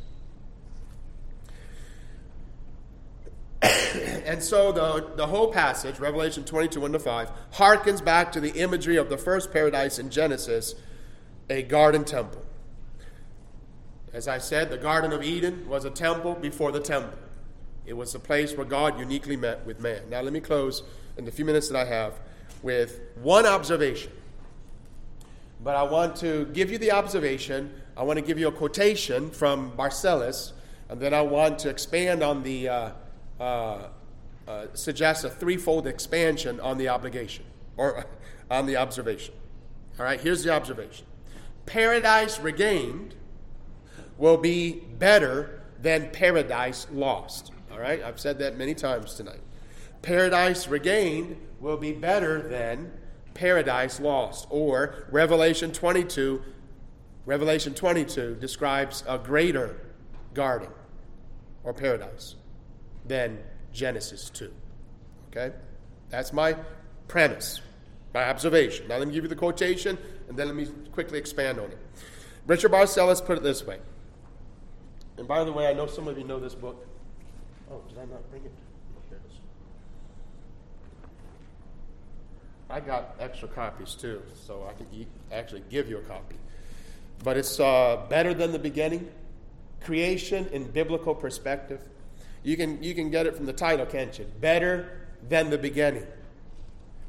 and 3.63 4.43
so 4.43 4.73
the, 4.73 5.13
the 5.15 5.29
whole 5.29 5.53
passage, 5.53 6.01
Revelation 6.01 6.45
22 6.45 6.81
1 6.81 6.93
to 6.93 6.99
5, 6.99 7.31
harkens 7.53 8.05
back 8.05 8.33
to 8.33 8.41
the 8.41 8.51
imagery 8.61 8.97
of 8.97 9.09
the 9.09 9.17
first 9.17 9.53
paradise 9.53 10.01
in 10.01 10.11
Genesis, 10.11 10.75
a 11.49 11.63
garden 11.63 12.05
temple. 12.05 12.43
As 14.13 14.27
I 14.27 14.39
said, 14.39 14.71
the 14.71 14.79
Garden 14.79 15.13
of 15.13 15.23
Eden 15.23 15.69
was 15.69 15.85
a 15.85 15.91
temple 15.91 16.35
before 16.35 16.73
the 16.73 16.81
temple. 16.81 17.17
It 17.87 17.97
was 17.97 18.15
a 18.15 18.19
place 18.19 18.57
where 18.57 18.67
God 18.67 18.99
uniquely 18.99 19.37
met 19.37 19.65
with 19.65 19.81
man. 19.81 20.11
Now, 20.11 20.21
let 20.21 20.33
me 20.33 20.41
close 20.41 20.83
in 21.17 21.25
the 21.25 21.31
few 21.31 21.45
minutes 21.45 21.69
that 21.69 21.77
I 21.77 21.89
have 21.89 22.15
with 22.63 23.01
one 23.23 23.47
observation. 23.47 24.13
But 25.63 25.77
I 25.77 25.85
want 25.85 26.17
to 26.17 26.47
give 26.47 26.71
you 26.71 26.79
the 26.79 26.91
observation. 26.93 27.73
I 27.97 28.03
want 28.03 28.19
to 28.19 28.25
give 28.25 28.39
you 28.39 28.49
a 28.49 28.53
quotation 28.53 29.31
from 29.31 29.71
Barcellos, 29.73 30.53
and 30.89 31.01
then 31.01 31.15
I 31.15 31.23
want 31.23 31.61
to 31.61 31.71
expand 31.71 32.23
on 32.23 32.43
the, 32.43 32.69
uh, 32.69 32.91
uh, 33.41 33.89
uh, 34.49 34.67
suggest 34.75 35.25
a 35.25 35.31
threefold 35.31 35.87
expansion 35.87 36.61
on 36.61 36.79
the 36.79 36.89
obligation, 36.89 37.45
or 37.77 38.05
on 38.51 38.67
the 38.67 38.77
observation. 38.77 39.35
All 39.99 40.05
right, 40.05 40.21
here's 40.21 40.43
the 40.45 40.53
observation 40.53 41.07
Paradise 41.67 42.39
regained 42.41 43.15
will 44.19 44.37
be 44.37 44.73
better 44.99 45.63
than 45.81 46.11
paradise 46.11 46.87
lost. 46.93 47.53
All 47.77 47.83
right? 47.83 48.03
I've 48.03 48.19
said 48.19 48.39
that 48.39 48.57
many 48.57 48.75
times 48.75 49.15
tonight. 49.15 49.41
Paradise 50.01 50.67
regained 50.67 51.37
will 51.61 51.77
be 51.77 51.93
better 51.93 52.49
than 52.49 52.91
paradise 53.35 54.01
lost. 54.01 54.47
Or 54.49 55.07
Revelation 55.11 55.73
22, 55.73 56.43
Revelation 57.27 57.75
22 57.75 58.37
describes 58.41 59.05
a 59.07 59.19
greater 59.19 59.79
garden 60.33 60.71
or 61.65 61.75
paradise 61.75 62.37
than 63.05 63.39
Genesis 63.75 64.31
2. 64.31 64.51
Okay? 65.29 65.55
That's 66.09 66.33
my 66.33 66.57
premise, 67.09 67.61
my 68.15 68.27
observation. 68.31 68.89
Now 68.89 68.97
let 68.97 69.07
me 69.07 69.13
give 69.13 69.25
you 69.25 69.29
the 69.29 69.37
quotation 69.37 69.99
and 70.31 70.39
then 70.39 70.47
let 70.47 70.57
me 70.57 70.67
quickly 70.93 71.19
expand 71.19 71.59
on 71.59 71.67
it. 71.67 71.79
Richard 72.47 72.73
Barcellos 72.73 73.23
put 73.25 73.37
it 73.37 73.43
this 73.43 73.67
way. 73.67 73.81
And 75.19 75.29
by 75.29 75.45
the 75.45 75.53
way, 75.53 75.67
I 75.67 75.75
know 75.75 75.87
some 75.87 76.09
of 76.09 76.17
you 76.17 76.25
know 76.25 76.41
this 76.41 76.55
book. 76.55 76.87
Oh, 77.71 77.81
did 77.89 77.99
I 77.99 78.05
not 78.05 78.29
bring 78.31 78.45
it? 78.45 78.53
I 82.69 82.81
got 82.81 83.15
extra 83.21 83.49
copies 83.49 83.95
too, 83.95 84.23
so 84.35 84.69
I 84.69 84.73
can 84.73 85.07
actually 85.31 85.63
give 85.71 85.89
you 85.89 85.99
a 85.99 86.03
copy. 86.03 86.37
But 87.23 87.37
it's 87.37 87.61
uh, 87.61 88.05
better 88.09 88.35
than 88.35 88.53
the 88.53 88.59
beginning. 88.59 89.09
Creation 89.85 90.49
in 90.53 90.65
biblical 90.71 91.15
perspective. 91.15 91.81
You 92.43 92.57
can, 92.57 92.83
you 92.83 92.95
can 92.95 93.11
get 93.11 93.27
it 93.27 93.37
from 93.37 93.47
the 93.47 93.53
title, 93.53 93.87
can't 93.87 94.19
you? 94.19 94.25
Better 94.41 95.07
than 95.29 95.51
the 95.51 95.59
beginning. 95.59 96.07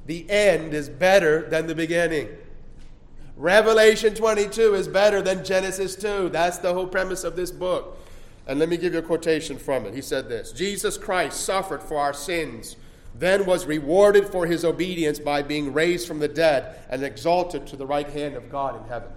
The 0.06 0.30
end 0.30 0.74
is 0.74 0.90
better 0.90 1.50
than 1.50 1.68
the 1.68 1.76
beginning. 1.76 2.30
Revelation 3.36 4.16
22 4.16 4.74
is 4.76 4.88
better 4.88 5.22
than 5.22 5.44
Genesis 5.44 5.96
2. 5.96 6.30
That's 6.30 6.60
the 6.60 6.74
whole 6.74 6.88
premise 6.88 7.24
of 7.24 7.36
this 7.36 7.52
book. 7.52 8.00
And 8.48 8.60
let 8.60 8.70
me 8.70 8.78
give 8.78 8.94
you 8.94 9.00
a 9.00 9.04
quotation 9.04 9.58
from 9.58 9.86
it. 9.86 9.94
He 9.94 10.02
said 10.02 10.30
this 10.30 10.54
Jesus 10.54 10.98
Christ 10.98 11.42
suffered 11.42 11.84
for 11.84 11.98
our 11.98 12.14
sins, 12.14 12.78
then 13.14 13.46
was 13.46 13.66
rewarded 13.66 14.28
for 14.28 14.48
his 14.48 14.64
obedience 14.64 15.20
by 15.20 15.42
being 15.42 15.74
raised 15.74 16.08
from 16.08 16.20
the 16.20 16.30
dead 16.30 16.80
and 16.90 17.04
exalted 17.04 17.68
to 17.68 17.76
the 17.76 17.86
right 17.86 18.10
hand 18.10 18.36
of 18.36 18.50
God 18.50 18.82
in 18.82 18.88
heaven. 18.88 19.10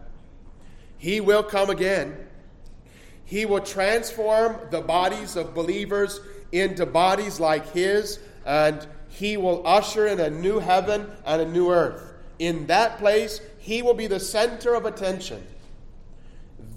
He 0.98 1.20
will 1.20 1.44
come 1.44 1.70
again. 1.70 2.16
He 3.24 3.46
will 3.46 3.60
transform 3.60 4.58
the 4.72 4.80
bodies 4.80 5.36
of 5.36 5.54
believers 5.54 6.20
into 6.50 6.84
bodies 6.84 7.38
like 7.38 7.72
his, 7.72 8.18
and 8.44 8.84
he 9.08 9.36
will 9.36 9.64
usher 9.64 10.08
in 10.08 10.18
a 10.18 10.28
new 10.28 10.58
heaven 10.58 11.08
and 11.24 11.40
a 11.40 11.46
new 11.46 11.70
earth. 11.70 12.12
In 12.40 12.66
that 12.66 12.98
place, 12.98 13.40
he 13.58 13.82
will 13.82 13.94
be 13.94 14.08
the 14.08 14.18
center 14.18 14.74
of 14.74 14.84
attention. 14.84 15.46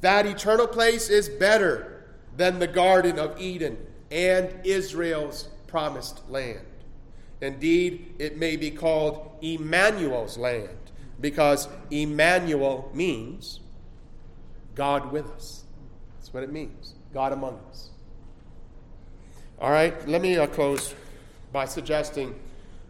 That 0.01 0.27
eternal 0.27 0.67
place 0.67 1.09
is 1.09 1.27
better 1.27 1.92
than 2.35 2.59
the 2.59 2.67
Garden 2.67 3.19
of 3.19 3.39
Eden 3.39 3.77
and 4.11 4.53
Israel's 4.63 5.49
promised 5.67 6.29
land. 6.29 6.65
Indeed, 7.41 8.15
it 8.19 8.37
may 8.37 8.55
be 8.55 8.71
called 8.71 9.37
Emmanuel's 9.41 10.37
land 10.37 10.69
because 11.19 11.67
Emmanuel 11.91 12.89
means 12.93 13.59
God 14.75 15.11
with 15.11 15.29
us. 15.31 15.63
That's 16.15 16.33
what 16.33 16.43
it 16.43 16.51
means 16.51 16.95
God 17.13 17.33
among 17.33 17.59
us. 17.69 17.89
All 19.59 19.71
right, 19.71 20.07
let 20.07 20.21
me 20.21 20.37
uh, 20.37 20.47
close 20.47 20.95
by 21.51 21.65
suggesting 21.65 22.35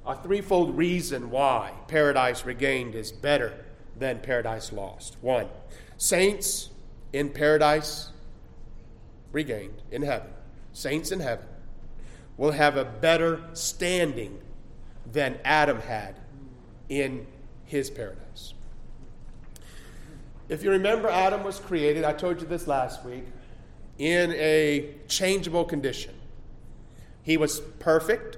a 0.05 0.15
threefold 0.15 0.77
reason 0.77 1.29
why 1.29 1.71
paradise 1.87 2.45
regained 2.45 2.95
is 2.95 3.11
better 3.11 3.53
than 3.97 4.19
paradise 4.19 4.71
lost. 4.71 5.17
One, 5.21 5.47
saints 5.97 6.69
in 7.11 7.29
paradise 7.29 8.09
regained 9.33 9.81
in 9.91 10.03
heaven, 10.03 10.29
saints 10.71 11.11
in 11.11 11.19
heaven, 11.19 11.45
will 12.37 12.51
have 12.51 12.77
a 12.77 12.85
better 12.85 13.41
standing 13.51 14.39
than 15.11 15.37
Adam 15.43 15.81
had 15.81 16.15
in 16.87 17.27
his 17.65 17.89
paradise. 17.89 18.53
If 20.47 20.63
you 20.63 20.71
remember, 20.71 21.09
Adam 21.09 21.43
was 21.43 21.59
created, 21.59 22.05
I 22.05 22.13
told 22.13 22.39
you 22.39 22.47
this 22.47 22.67
last 22.67 23.03
week, 23.03 23.25
in 23.97 24.31
a 24.33 24.95
changeable 25.07 25.65
condition. 25.65 26.13
He 27.23 27.37
was 27.37 27.59
perfect, 27.79 28.37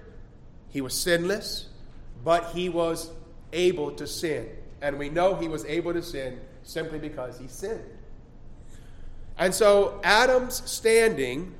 he 0.70 0.82
was 0.82 0.94
sinless, 0.94 1.68
but 2.24 2.52
he 2.52 2.70
was 2.70 3.10
able 3.54 3.92
to 3.92 4.08
sin. 4.08 4.50
And 4.82 5.00
we 5.00 5.10
know 5.10 5.36
he 5.36 5.48
was 5.48 5.66
able 5.66 5.94
to 5.94 6.02
sin 6.02 6.40
simply 6.64 7.00
because 7.00 7.40
he 7.40 7.48
sinned. 7.48 7.84
And 9.38 9.54
so 9.54 10.00
Adam's 10.04 10.62
standing 10.70 11.54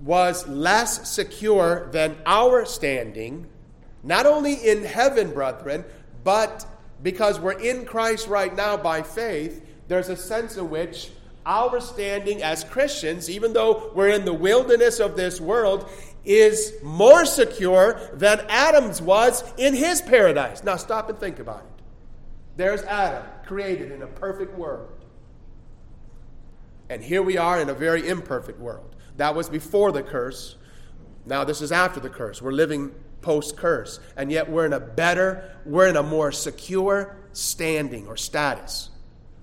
was 0.00 0.46
less 0.46 1.08
secure 1.08 1.88
than 1.92 2.16
our 2.26 2.66
standing, 2.66 3.46
not 4.02 4.26
only 4.26 4.54
in 4.54 4.84
heaven, 4.84 5.32
brethren, 5.32 5.84
but 6.24 6.66
because 7.02 7.38
we're 7.38 7.58
in 7.60 7.84
Christ 7.84 8.26
right 8.28 8.54
now 8.54 8.76
by 8.76 9.02
faith, 9.02 9.64
there's 9.88 10.08
a 10.08 10.16
sense 10.16 10.56
in 10.56 10.68
which 10.70 11.10
our 11.44 11.80
standing 11.80 12.42
as 12.42 12.64
Christians, 12.64 13.30
even 13.30 13.52
though 13.52 13.92
we're 13.94 14.08
in 14.08 14.24
the 14.24 14.34
wilderness 14.34 14.98
of 14.98 15.16
this 15.16 15.40
world, 15.40 15.88
is 16.24 16.74
more 16.82 17.24
secure 17.24 18.00
than 18.12 18.44
Adam's 18.48 19.00
was 19.00 19.44
in 19.56 19.72
his 19.72 20.02
paradise. 20.02 20.64
Now, 20.64 20.76
stop 20.76 21.08
and 21.08 21.18
think 21.18 21.38
about 21.38 21.60
it. 21.60 21.84
There's 22.56 22.82
Adam, 22.82 23.22
created 23.46 23.92
in 23.92 24.02
a 24.02 24.06
perfect 24.08 24.58
world. 24.58 24.95
And 26.88 27.02
here 27.02 27.22
we 27.22 27.36
are 27.36 27.60
in 27.60 27.68
a 27.68 27.74
very 27.74 28.08
imperfect 28.08 28.58
world. 28.58 28.94
That 29.16 29.34
was 29.34 29.48
before 29.48 29.92
the 29.92 30.02
curse. 30.02 30.56
Now, 31.24 31.44
this 31.44 31.60
is 31.60 31.72
after 31.72 32.00
the 32.00 32.10
curse. 32.10 32.40
We're 32.40 32.52
living 32.52 32.94
post 33.20 33.56
curse. 33.56 33.98
And 34.16 34.30
yet, 34.30 34.48
we're 34.48 34.66
in 34.66 34.72
a 34.72 34.80
better, 34.80 35.56
we're 35.64 35.88
in 35.88 35.96
a 35.96 36.02
more 36.02 36.30
secure 36.30 37.16
standing 37.32 38.06
or 38.06 38.16
status 38.16 38.90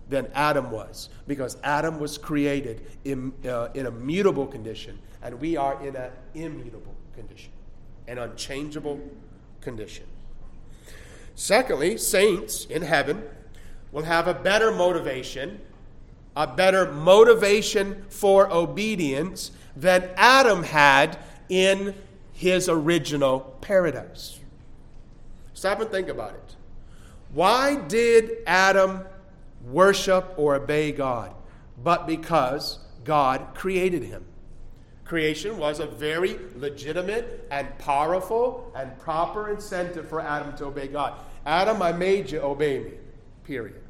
than 0.09 0.27
Adam 0.33 0.71
was. 0.71 1.09
Because 1.27 1.57
Adam 1.63 1.99
was 1.99 2.17
created 2.17 2.87
in, 3.03 3.33
uh, 3.45 3.69
in 3.73 3.87
a 3.87 3.91
mutable 3.91 4.47
condition, 4.47 4.99
and 5.21 5.39
we 5.39 5.57
are 5.57 5.81
in 5.85 5.95
an 5.95 6.11
immutable 6.33 6.95
condition, 7.15 7.51
an 8.07 8.17
unchangeable 8.17 9.01
condition. 9.61 10.05
Secondly, 11.35 11.97
saints 11.97 12.65
in 12.65 12.83
heaven 12.83 13.23
will 13.91 14.03
have 14.03 14.27
a 14.27 14.33
better 14.33 14.71
motivation, 14.71 15.59
a 16.35 16.47
better 16.47 16.91
motivation 16.91 18.05
for 18.09 18.51
obedience 18.51 19.51
than 19.75 20.09
Adam 20.15 20.63
had 20.63 21.17
in 21.49 21.93
his 22.33 22.67
original 22.69 23.39
paradise. 23.61 24.39
Stop 25.53 25.81
and 25.81 25.89
think 25.89 26.09
about 26.09 26.31
it. 26.31 26.55
Why 27.33 27.75
did 27.75 28.37
Adam 28.45 29.01
worship 29.65 30.33
or 30.37 30.55
obey 30.55 30.91
God? 30.91 31.33
But 31.83 32.05
because 32.07 32.79
God 33.03 33.47
created 33.53 34.03
him. 34.03 34.25
Creation 35.05 35.57
was 35.57 35.79
a 35.79 35.85
very 35.85 36.39
legitimate 36.55 37.47
and 37.51 37.77
powerful 37.77 38.71
and 38.75 38.97
proper 38.99 39.49
incentive 39.49 40.07
for 40.07 40.21
Adam 40.21 40.55
to 40.57 40.65
obey 40.65 40.87
God. 40.87 41.13
Adam, 41.45 41.81
I 41.81 41.91
made 41.91 42.31
you 42.31 42.39
obey 42.39 42.79
me. 42.79 42.91
Period. 43.43 43.82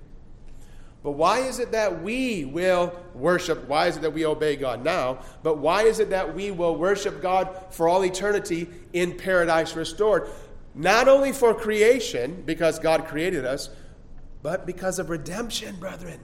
But 1.04 1.12
why 1.12 1.40
is 1.40 1.60
it 1.60 1.74
that 1.74 2.02
we 2.02 2.46
will 2.46 2.98
worship? 3.14 3.68
Why 3.68 3.88
is 3.88 3.98
it 3.98 4.02
that 4.04 4.14
we 4.14 4.26
obey 4.26 4.56
God 4.56 4.84
now? 4.84 5.20
But 5.44 5.58
why 5.58 5.84
is 5.84 6.00
it 6.00 6.12
that 6.12 6.34
we 6.34 6.50
will 6.50 6.78
worship 6.78 7.22
God 7.22 7.50
for 7.72 7.90
all 7.90 8.06
eternity 8.06 8.70
in 8.94 9.18
paradise 9.18 9.76
restored? 9.76 10.30
Not 10.74 11.10
only 11.10 11.34
for 11.34 11.54
creation, 11.54 12.44
because 12.46 12.80
God 12.80 13.06
created 13.06 13.46
us, 13.46 13.70
but 14.42 14.66
because 14.66 14.98
of 14.98 15.10
redemption, 15.10 15.76
brethren. 15.76 16.22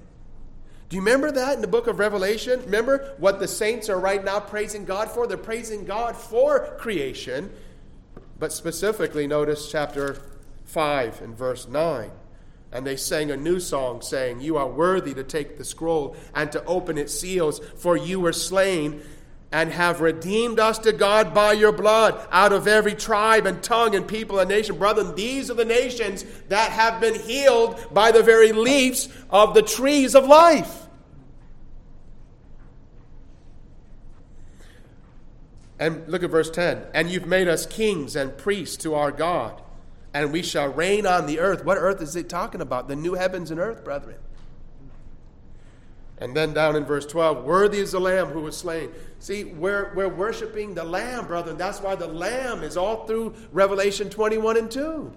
Do 0.87 0.95
you 0.95 1.01
remember 1.01 1.31
that 1.31 1.53
in 1.53 1.61
the 1.61 1.67
book 1.67 1.87
of 1.87 1.99
Revelation? 1.99 2.61
Remember 2.61 3.13
what 3.19 3.39
the 3.39 3.47
saints 3.47 3.89
are 3.89 3.99
right 3.99 4.23
now 4.23 4.39
praising 4.39 4.85
God 4.85 5.11
for? 5.11 5.27
They're 5.27 5.37
praising 5.37 5.85
God 5.85 6.15
for 6.15 6.75
creation. 6.79 7.51
But 8.39 8.53
specifically, 8.53 9.27
notice 9.27 9.69
chapter 9.69 10.17
5 10.65 11.21
and 11.21 11.37
verse 11.37 11.67
9. 11.67 12.09
And 12.71 12.85
they 12.85 12.97
sang 12.97 13.31
a 13.31 13.37
new 13.37 13.59
song, 13.59 14.01
saying, 14.01 14.41
You 14.41 14.57
are 14.57 14.67
worthy 14.67 15.13
to 15.15 15.23
take 15.23 15.57
the 15.57 15.65
scroll 15.65 16.15
and 16.35 16.51
to 16.51 16.63
open 16.65 16.97
its 16.97 17.19
seals, 17.19 17.59
for 17.77 17.97
you 17.97 18.19
were 18.19 18.33
slain 18.33 19.01
and 19.51 19.71
have 19.71 20.01
redeemed 20.01 20.59
us 20.59 20.77
to 20.79 20.93
God 20.93 21.33
by 21.33 21.53
your 21.53 21.71
blood 21.71 22.19
out 22.31 22.53
of 22.53 22.67
every 22.67 22.93
tribe 22.93 23.47
and 23.47 23.63
tongue 23.63 23.95
and 23.95 24.07
people 24.07 24.37
and 24.37 24.49
nation. 24.49 24.77
Brethren, 24.77 25.15
these 25.15 25.49
are 25.49 25.55
the 25.55 25.65
nations 25.65 26.23
that 26.49 26.71
have 26.71 27.01
been 27.01 27.15
healed 27.15 27.83
by 27.91 28.11
the 28.11 28.21
very 28.21 28.51
leaves 28.51 29.09
of 29.31 29.55
the 29.55 29.63
trees 29.63 30.13
of 30.13 30.25
life. 30.25 30.85
And 35.79 36.07
look 36.07 36.21
at 36.23 36.29
verse 36.29 36.51
10. 36.51 36.83
And 36.93 37.09
you've 37.09 37.25
made 37.25 37.47
us 37.47 37.65
kings 37.65 38.15
and 38.15 38.37
priests 38.37 38.77
to 38.77 38.93
our 38.93 39.11
God 39.11 39.63
and 40.13 40.31
we 40.31 40.41
shall 40.41 40.69
reign 40.69 41.05
on 41.05 41.25
the 41.25 41.39
earth. 41.39 41.63
What 41.63 41.77
earth 41.77 42.01
is 42.01 42.15
it 42.15 42.29
talking 42.29 42.61
about? 42.61 42.87
The 42.87 42.95
new 42.95 43.13
heavens 43.13 43.51
and 43.51 43.59
earth, 43.59 43.83
brethren. 43.83 44.17
And 46.17 46.35
then 46.35 46.53
down 46.53 46.75
in 46.75 46.83
verse 46.83 47.05
12, 47.05 47.45
worthy 47.45 47.79
is 47.79 47.93
the 47.93 47.99
Lamb 47.99 48.27
who 48.27 48.41
was 48.41 48.57
slain. 48.57 48.91
See, 49.19 49.45
we're, 49.45 49.93
we're 49.95 50.09
worshiping 50.09 50.73
the 50.73 50.83
Lamb, 50.83 51.27
brethren. 51.27 51.57
That's 51.57 51.79
why 51.79 51.95
the 51.95 52.07
Lamb 52.07 52.61
is 52.61 52.75
all 52.75 53.05
through 53.05 53.35
Revelation 53.51 54.09
21 54.09 54.57
and 54.57 54.69
2. 54.69 55.13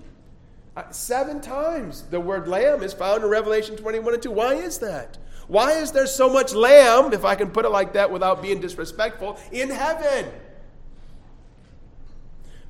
Uh, 0.74 0.90
seven 0.90 1.40
times 1.40 2.03
the 2.03 2.20
word 2.20 2.49
Lamb 2.49 2.82
is 2.82 2.93
found 2.93 3.24
in 3.24 3.28
Revelation 3.28 3.76
21 3.76 4.14
and 4.14 4.22
2. 4.22 4.30
Why 4.30 4.55
is 4.55 4.78
that? 4.78 5.18
Why 5.49 5.72
is 5.72 5.90
there 5.90 6.07
so 6.07 6.32
much 6.32 6.55
Lamb, 6.55 7.12
if 7.12 7.24
I 7.24 7.34
can 7.34 7.51
put 7.51 7.64
it 7.64 7.70
like 7.70 7.95
that 7.95 8.11
without 8.11 8.40
being 8.40 8.61
disrespectful, 8.61 9.38
in 9.51 9.70
heaven? 9.70 10.30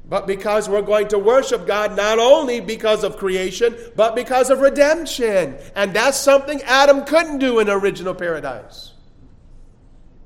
But 0.08 0.26
because 0.26 0.68
we're 0.68 0.82
going 0.82 1.08
to 1.08 1.18
worship 1.18 1.66
God 1.66 1.96
not 1.96 2.18
only 2.18 2.60
because 2.60 3.04
of 3.04 3.16
creation, 3.16 3.76
but 3.96 4.14
because 4.14 4.50
of 4.50 4.60
redemption. 4.60 5.56
And 5.74 5.94
that's 5.94 6.18
something 6.18 6.60
Adam 6.62 7.04
couldn't 7.04 7.38
do 7.38 7.60
in 7.60 7.70
original 7.70 8.14
paradise. 8.14 8.92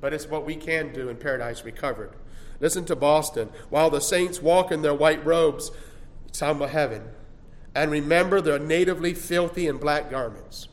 But 0.01 0.13
it's 0.13 0.27
what 0.27 0.45
we 0.45 0.57
can 0.57 0.93
do 0.93 1.09
in 1.09 1.17
paradise 1.17 1.65
recovered. 1.65 2.13
Listen 2.59 2.85
to 2.87 2.97
Boston. 2.97 3.51
While 3.71 3.91
the 3.91 4.01
saints 4.01 4.41
walk 4.41 4.73
in 4.73 4.83
their 4.83 4.95
white 4.95 5.25
robes, 5.25 5.71
talking 6.33 6.57
about 6.57 6.71
heaven, 6.71 7.03
and 7.75 7.91
remember 7.91 8.41
their 8.41 8.59
natively 8.59 9.15
filthy 9.15 9.69
and 9.69 9.79
black 9.79 10.11
garments. 10.11 10.69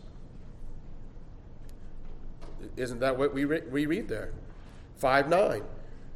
Isn't 2.78 3.00
that 3.02 3.18
what 3.18 3.34
we, 3.34 3.46
re- 3.46 3.64
we 3.70 3.86
read 3.86 4.08
there? 4.08 4.32
5 4.98 5.30
9. 5.30 5.64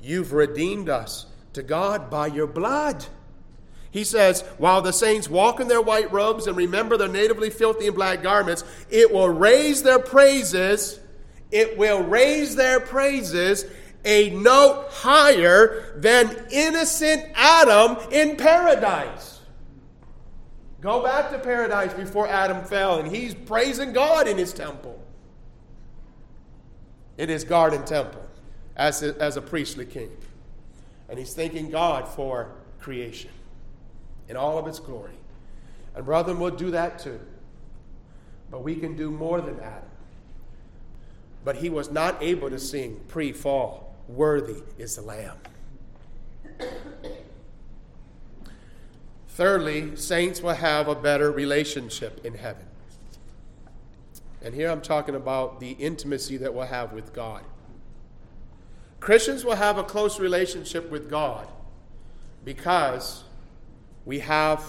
You've 0.02 0.32
redeemed 0.32 0.90
us 0.90 1.26
to 1.54 1.64
God 1.64 2.10
by 2.10 2.28
your 2.28 2.48
blood. 2.48 3.06
He 3.92 4.04
says, 4.04 4.42
while 4.58 4.82
the 4.82 4.94
saints 4.94 5.30
walk 5.30 5.60
in 5.60 5.68
their 5.68 5.82
white 5.82 6.12
robes 6.12 6.46
and 6.46 6.56
remember 6.56 6.98
their 6.98 7.08
natively 7.08 7.50
filthy 7.50 7.88
and 7.88 7.96
black 7.96 8.22
garments, 8.22 8.64
it 8.90 9.12
will 9.12 9.30
raise 9.30 9.82
their 9.82 10.00
praises, 10.00 11.00
it 11.52 11.78
will 11.78 12.04
raise 12.04 12.56
their 12.56 12.80
praises 12.80 13.66
a 14.06 14.30
note 14.30 14.88
higher 14.92 15.94
than 15.98 16.46
innocent 16.52 17.26
Adam 17.36 17.98
in 18.12 18.36
paradise. 18.36 19.40
Go 20.80 21.04
back 21.04 21.32
to 21.32 21.40
paradise 21.40 21.94
before 21.94 22.28
Adam 22.28 22.64
fell, 22.64 23.00
and 23.00 23.14
he's 23.14 23.34
praising 23.34 23.94
God 23.94 24.28
in 24.28 24.38
his 24.38 24.54
temple, 24.54 25.04
in 27.18 27.30
his 27.30 27.44
garden 27.44 27.84
temple, 27.84 28.24
as 28.76 29.02
a, 29.02 29.20
as 29.20 29.38
a 29.38 29.42
priestly 29.42 29.86
king. 29.86 30.12
And 31.10 31.18
he's 31.18 31.34
thanking 31.34 31.70
God 31.70 32.08
for 32.08 32.52
creation 32.80 33.32
in 34.28 34.36
all 34.36 34.58
of 34.58 34.68
its 34.68 34.80
glory. 34.80 35.14
And 35.96 36.06
brethren, 36.06 36.40
we'll 36.40 36.52
do 36.52 36.72
that 36.72 37.00
too. 37.00 37.20
But 38.52 38.64
we 38.64 38.76
can 38.76 38.96
do 38.96 39.10
more 39.10 39.42
than 39.42 39.60
Adam. 39.60 39.90
But 41.44 41.58
he 41.58 41.70
was 41.70 41.92
not 41.92 42.22
able 42.22 42.50
to 42.50 42.60
sing 42.60 43.00
pre 43.08 43.32
fall, 43.32 43.96
Worthy 44.08 44.62
is 44.78 44.96
the 44.96 45.02
Lamb. 45.02 45.38
Thirdly, 49.30 49.96
saints 49.96 50.42
will 50.42 50.56
have 50.56 50.88
a 50.88 50.96
better 50.96 51.32
relationship 51.32 52.26
in 52.26 52.34
heaven. 52.34 52.66
And 54.42 54.56
here 54.56 54.70
I'm 54.72 54.82
talking 54.82 55.16
about 55.16 55.60
the 55.60 55.72
intimacy 55.72 56.38
that 56.38 56.54
we'll 56.54 56.66
have 56.66 56.94
with 56.94 57.14
God. 57.14 57.44
Christians 59.00 59.46
will 59.46 59.56
have 59.56 59.78
a 59.78 59.84
close 59.84 60.20
relationship 60.20 60.90
with 60.90 61.10
God 61.10 61.48
because 62.44 63.24
we 64.06 64.20
have, 64.20 64.64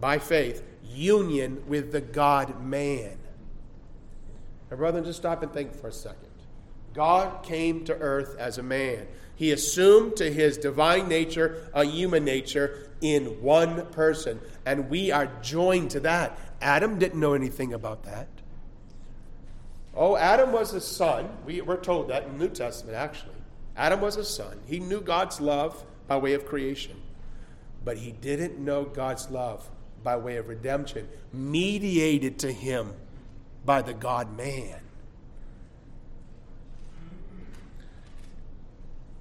by 0.00 0.18
faith, 0.18 0.62
union 0.82 1.62
with 1.66 1.92
the 1.92 2.00
God 2.00 2.64
man. 2.64 3.18
Now, 4.70 4.76
brother, 4.76 5.00
just 5.00 5.18
stop 5.18 5.42
and 5.42 5.52
think 5.52 5.74
for 5.74 5.88
a 5.88 5.92
second. 5.92 6.28
God 6.94 7.42
came 7.42 7.84
to 7.84 7.94
earth 7.94 8.36
as 8.38 8.58
a 8.58 8.62
man. 8.62 9.06
He 9.36 9.52
assumed 9.52 10.16
to 10.16 10.32
his 10.32 10.58
divine 10.58 11.08
nature 11.08 11.68
a 11.72 11.84
human 11.84 12.24
nature 12.24 12.90
in 13.00 13.40
one 13.40 13.86
person, 13.86 14.40
and 14.66 14.90
we 14.90 15.10
are 15.10 15.30
joined 15.42 15.90
to 15.92 16.00
that. 16.00 16.38
Adam 16.60 16.98
didn't 16.98 17.18
know 17.18 17.34
anything 17.34 17.72
about 17.72 18.04
that. 18.04 18.28
Oh, 19.94 20.16
Adam 20.16 20.52
was 20.52 20.72
a 20.72 20.80
son. 20.80 21.28
We, 21.44 21.60
we're 21.60 21.80
told 21.80 22.08
that 22.08 22.24
in 22.24 22.38
the 22.38 22.46
New 22.46 22.50
Testament, 22.50 22.96
actually. 22.96 23.34
Adam 23.76 24.00
was 24.00 24.16
a 24.16 24.24
son. 24.24 24.58
He 24.66 24.78
knew 24.78 25.00
God's 25.00 25.40
love 25.40 25.84
by 26.06 26.16
way 26.16 26.34
of 26.34 26.46
creation, 26.46 26.96
but 27.84 27.96
he 27.96 28.12
didn't 28.12 28.58
know 28.58 28.84
God's 28.84 29.30
love 29.30 29.68
by 30.02 30.16
way 30.16 30.36
of 30.36 30.48
redemption, 30.48 31.08
mediated 31.32 32.38
to 32.40 32.52
him 32.52 32.92
by 33.64 33.82
the 33.82 33.92
God 33.92 34.36
man. 34.36 34.76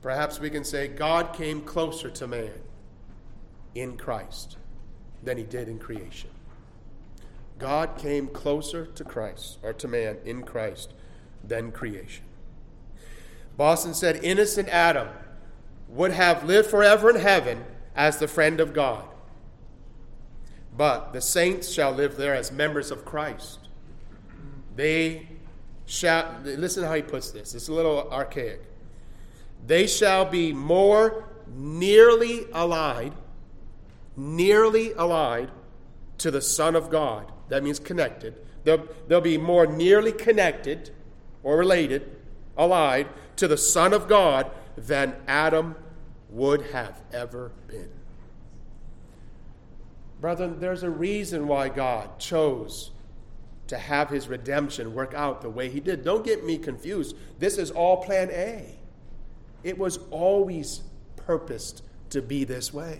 Perhaps 0.01 0.39
we 0.39 0.49
can 0.49 0.63
say 0.63 0.87
God 0.87 1.33
came 1.33 1.61
closer 1.61 2.09
to 2.09 2.27
man 2.27 2.53
in 3.75 3.97
Christ 3.97 4.57
than 5.23 5.37
he 5.37 5.43
did 5.43 5.67
in 5.67 5.77
creation. 5.77 6.29
God 7.59 7.97
came 7.97 8.27
closer 8.27 8.85
to 8.85 9.03
Christ, 9.03 9.59
or 9.61 9.73
to 9.73 9.87
man 9.87 10.17
in 10.25 10.43
Christ, 10.43 10.93
than 11.43 11.71
creation. 11.71 12.23
Boston 13.57 13.93
said, 13.93 14.23
Innocent 14.23 14.69
Adam 14.69 15.09
would 15.89 16.11
have 16.11 16.45
lived 16.45 16.69
forever 16.69 17.09
in 17.09 17.17
heaven 17.17 17.65
as 17.95 18.17
the 18.17 18.27
friend 18.27 18.61
of 18.61 18.73
God. 18.73 19.03
But 20.77 21.11
the 21.11 21.19
saints 21.19 21.69
shall 21.69 21.91
live 21.91 22.15
there 22.15 22.33
as 22.33 22.51
members 22.51 22.89
of 22.89 23.03
Christ. 23.03 23.59
They 24.77 25.27
shall, 25.85 26.39
listen 26.43 26.85
how 26.85 26.93
he 26.93 27.01
puts 27.01 27.31
this, 27.31 27.53
it's 27.53 27.67
a 27.67 27.73
little 27.73 28.09
archaic. 28.09 28.61
They 29.67 29.87
shall 29.87 30.23
be 30.23 30.53
more 30.53 31.25
nearly 31.53 32.45
allied, 32.53 33.13
nearly 34.15 34.93
allied 34.93 35.51
to 36.19 36.31
the 36.31 36.41
Son 36.41 36.75
of 36.77 36.89
God. 36.89 37.29
That 37.49 37.63
means 37.63 37.79
connected. 37.79 38.35
They'll, 38.63 38.87
they'll 39.07 39.21
be 39.21 39.37
more 39.37 39.65
nearly 39.65 40.11
connected 40.11 40.91
or 41.43 41.57
related, 41.57 42.09
allied 42.57 43.07
to 43.37 43.47
the 43.47 43.57
Son 43.57 43.93
of 43.93 44.07
God 44.07 44.51
than 44.77 45.15
Adam 45.27 45.75
would 46.29 46.67
have 46.67 47.01
ever 47.11 47.51
been. 47.67 47.89
Brethren, 50.21 50.59
there's 50.59 50.83
a 50.83 50.89
reason 50.89 51.47
why 51.47 51.69
God 51.69 52.19
chose 52.19 52.91
to 53.67 53.77
have 53.77 54.09
his 54.09 54.27
redemption 54.27 54.93
work 54.93 55.13
out 55.13 55.41
the 55.41 55.49
way 55.49 55.69
he 55.69 55.79
did. 55.79 56.03
Don't 56.03 56.25
get 56.25 56.43
me 56.43 56.57
confused. 56.57 57.15
This 57.37 57.57
is 57.57 57.71
all 57.71 58.03
plan 58.03 58.29
A. 58.31 58.77
It 59.63 59.77
was 59.77 59.99
always 60.11 60.81
purposed 61.15 61.83
to 62.09 62.21
be 62.21 62.43
this 62.43 62.73
way. 62.73 62.99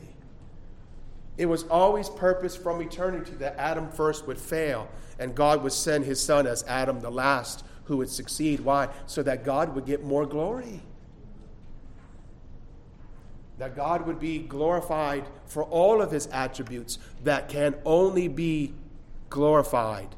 It 1.39 1.45
was 1.45 1.63
always 1.69 2.09
purposed 2.09 2.61
from 2.61 2.81
eternity 2.81 3.31
that 3.35 3.55
Adam 3.57 3.89
first 3.89 4.27
would 4.27 4.37
fail 4.37 4.89
and 5.19 5.33
God 5.33 5.63
would 5.63 5.71
send 5.71 6.03
his 6.03 6.21
son 6.21 6.45
as 6.45 6.65
Adam 6.67 6.99
the 6.99 7.09
last 7.09 7.63
who 7.85 7.95
would 7.95 8.09
succeed. 8.09 8.59
Why? 8.59 8.89
So 9.05 9.23
that 9.23 9.45
God 9.45 9.73
would 9.73 9.85
get 9.85 10.03
more 10.03 10.25
glory. 10.25 10.81
That 13.57 13.73
God 13.73 14.05
would 14.05 14.19
be 14.19 14.39
glorified 14.39 15.23
for 15.45 15.63
all 15.63 16.01
of 16.01 16.11
his 16.11 16.27
attributes 16.27 16.99
that 17.23 17.47
can 17.47 17.73
only 17.85 18.27
be 18.27 18.73
glorified 19.29 20.09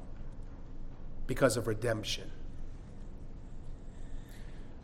because 1.28 1.56
of 1.56 1.68
redemption. 1.68 2.32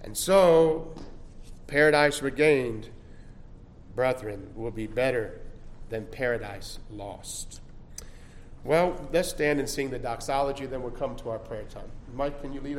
And 0.04 0.16
so, 0.16 0.94
paradise 1.66 2.22
regained, 2.22 2.90
brethren, 3.96 4.52
will 4.56 4.70
be 4.70 4.86
better 4.86 5.42
than 5.90 6.06
paradise 6.06 6.80
lost. 6.92 7.62
Well, 8.64 9.08
let's 9.14 9.30
stand 9.30 9.60
and 9.60 9.70
sing 9.70 9.90
the 9.90 10.00
doxology, 10.00 10.66
then 10.66 10.82
we'll 10.82 10.92
come 10.92 11.16
to 11.18 11.30
our 11.30 11.40
prayer 11.40 11.64
time. 11.64 11.90
Mike, 12.14 12.42
can 12.42 12.52
you 12.52 12.60
lead 12.60 12.74
us? 12.74 12.76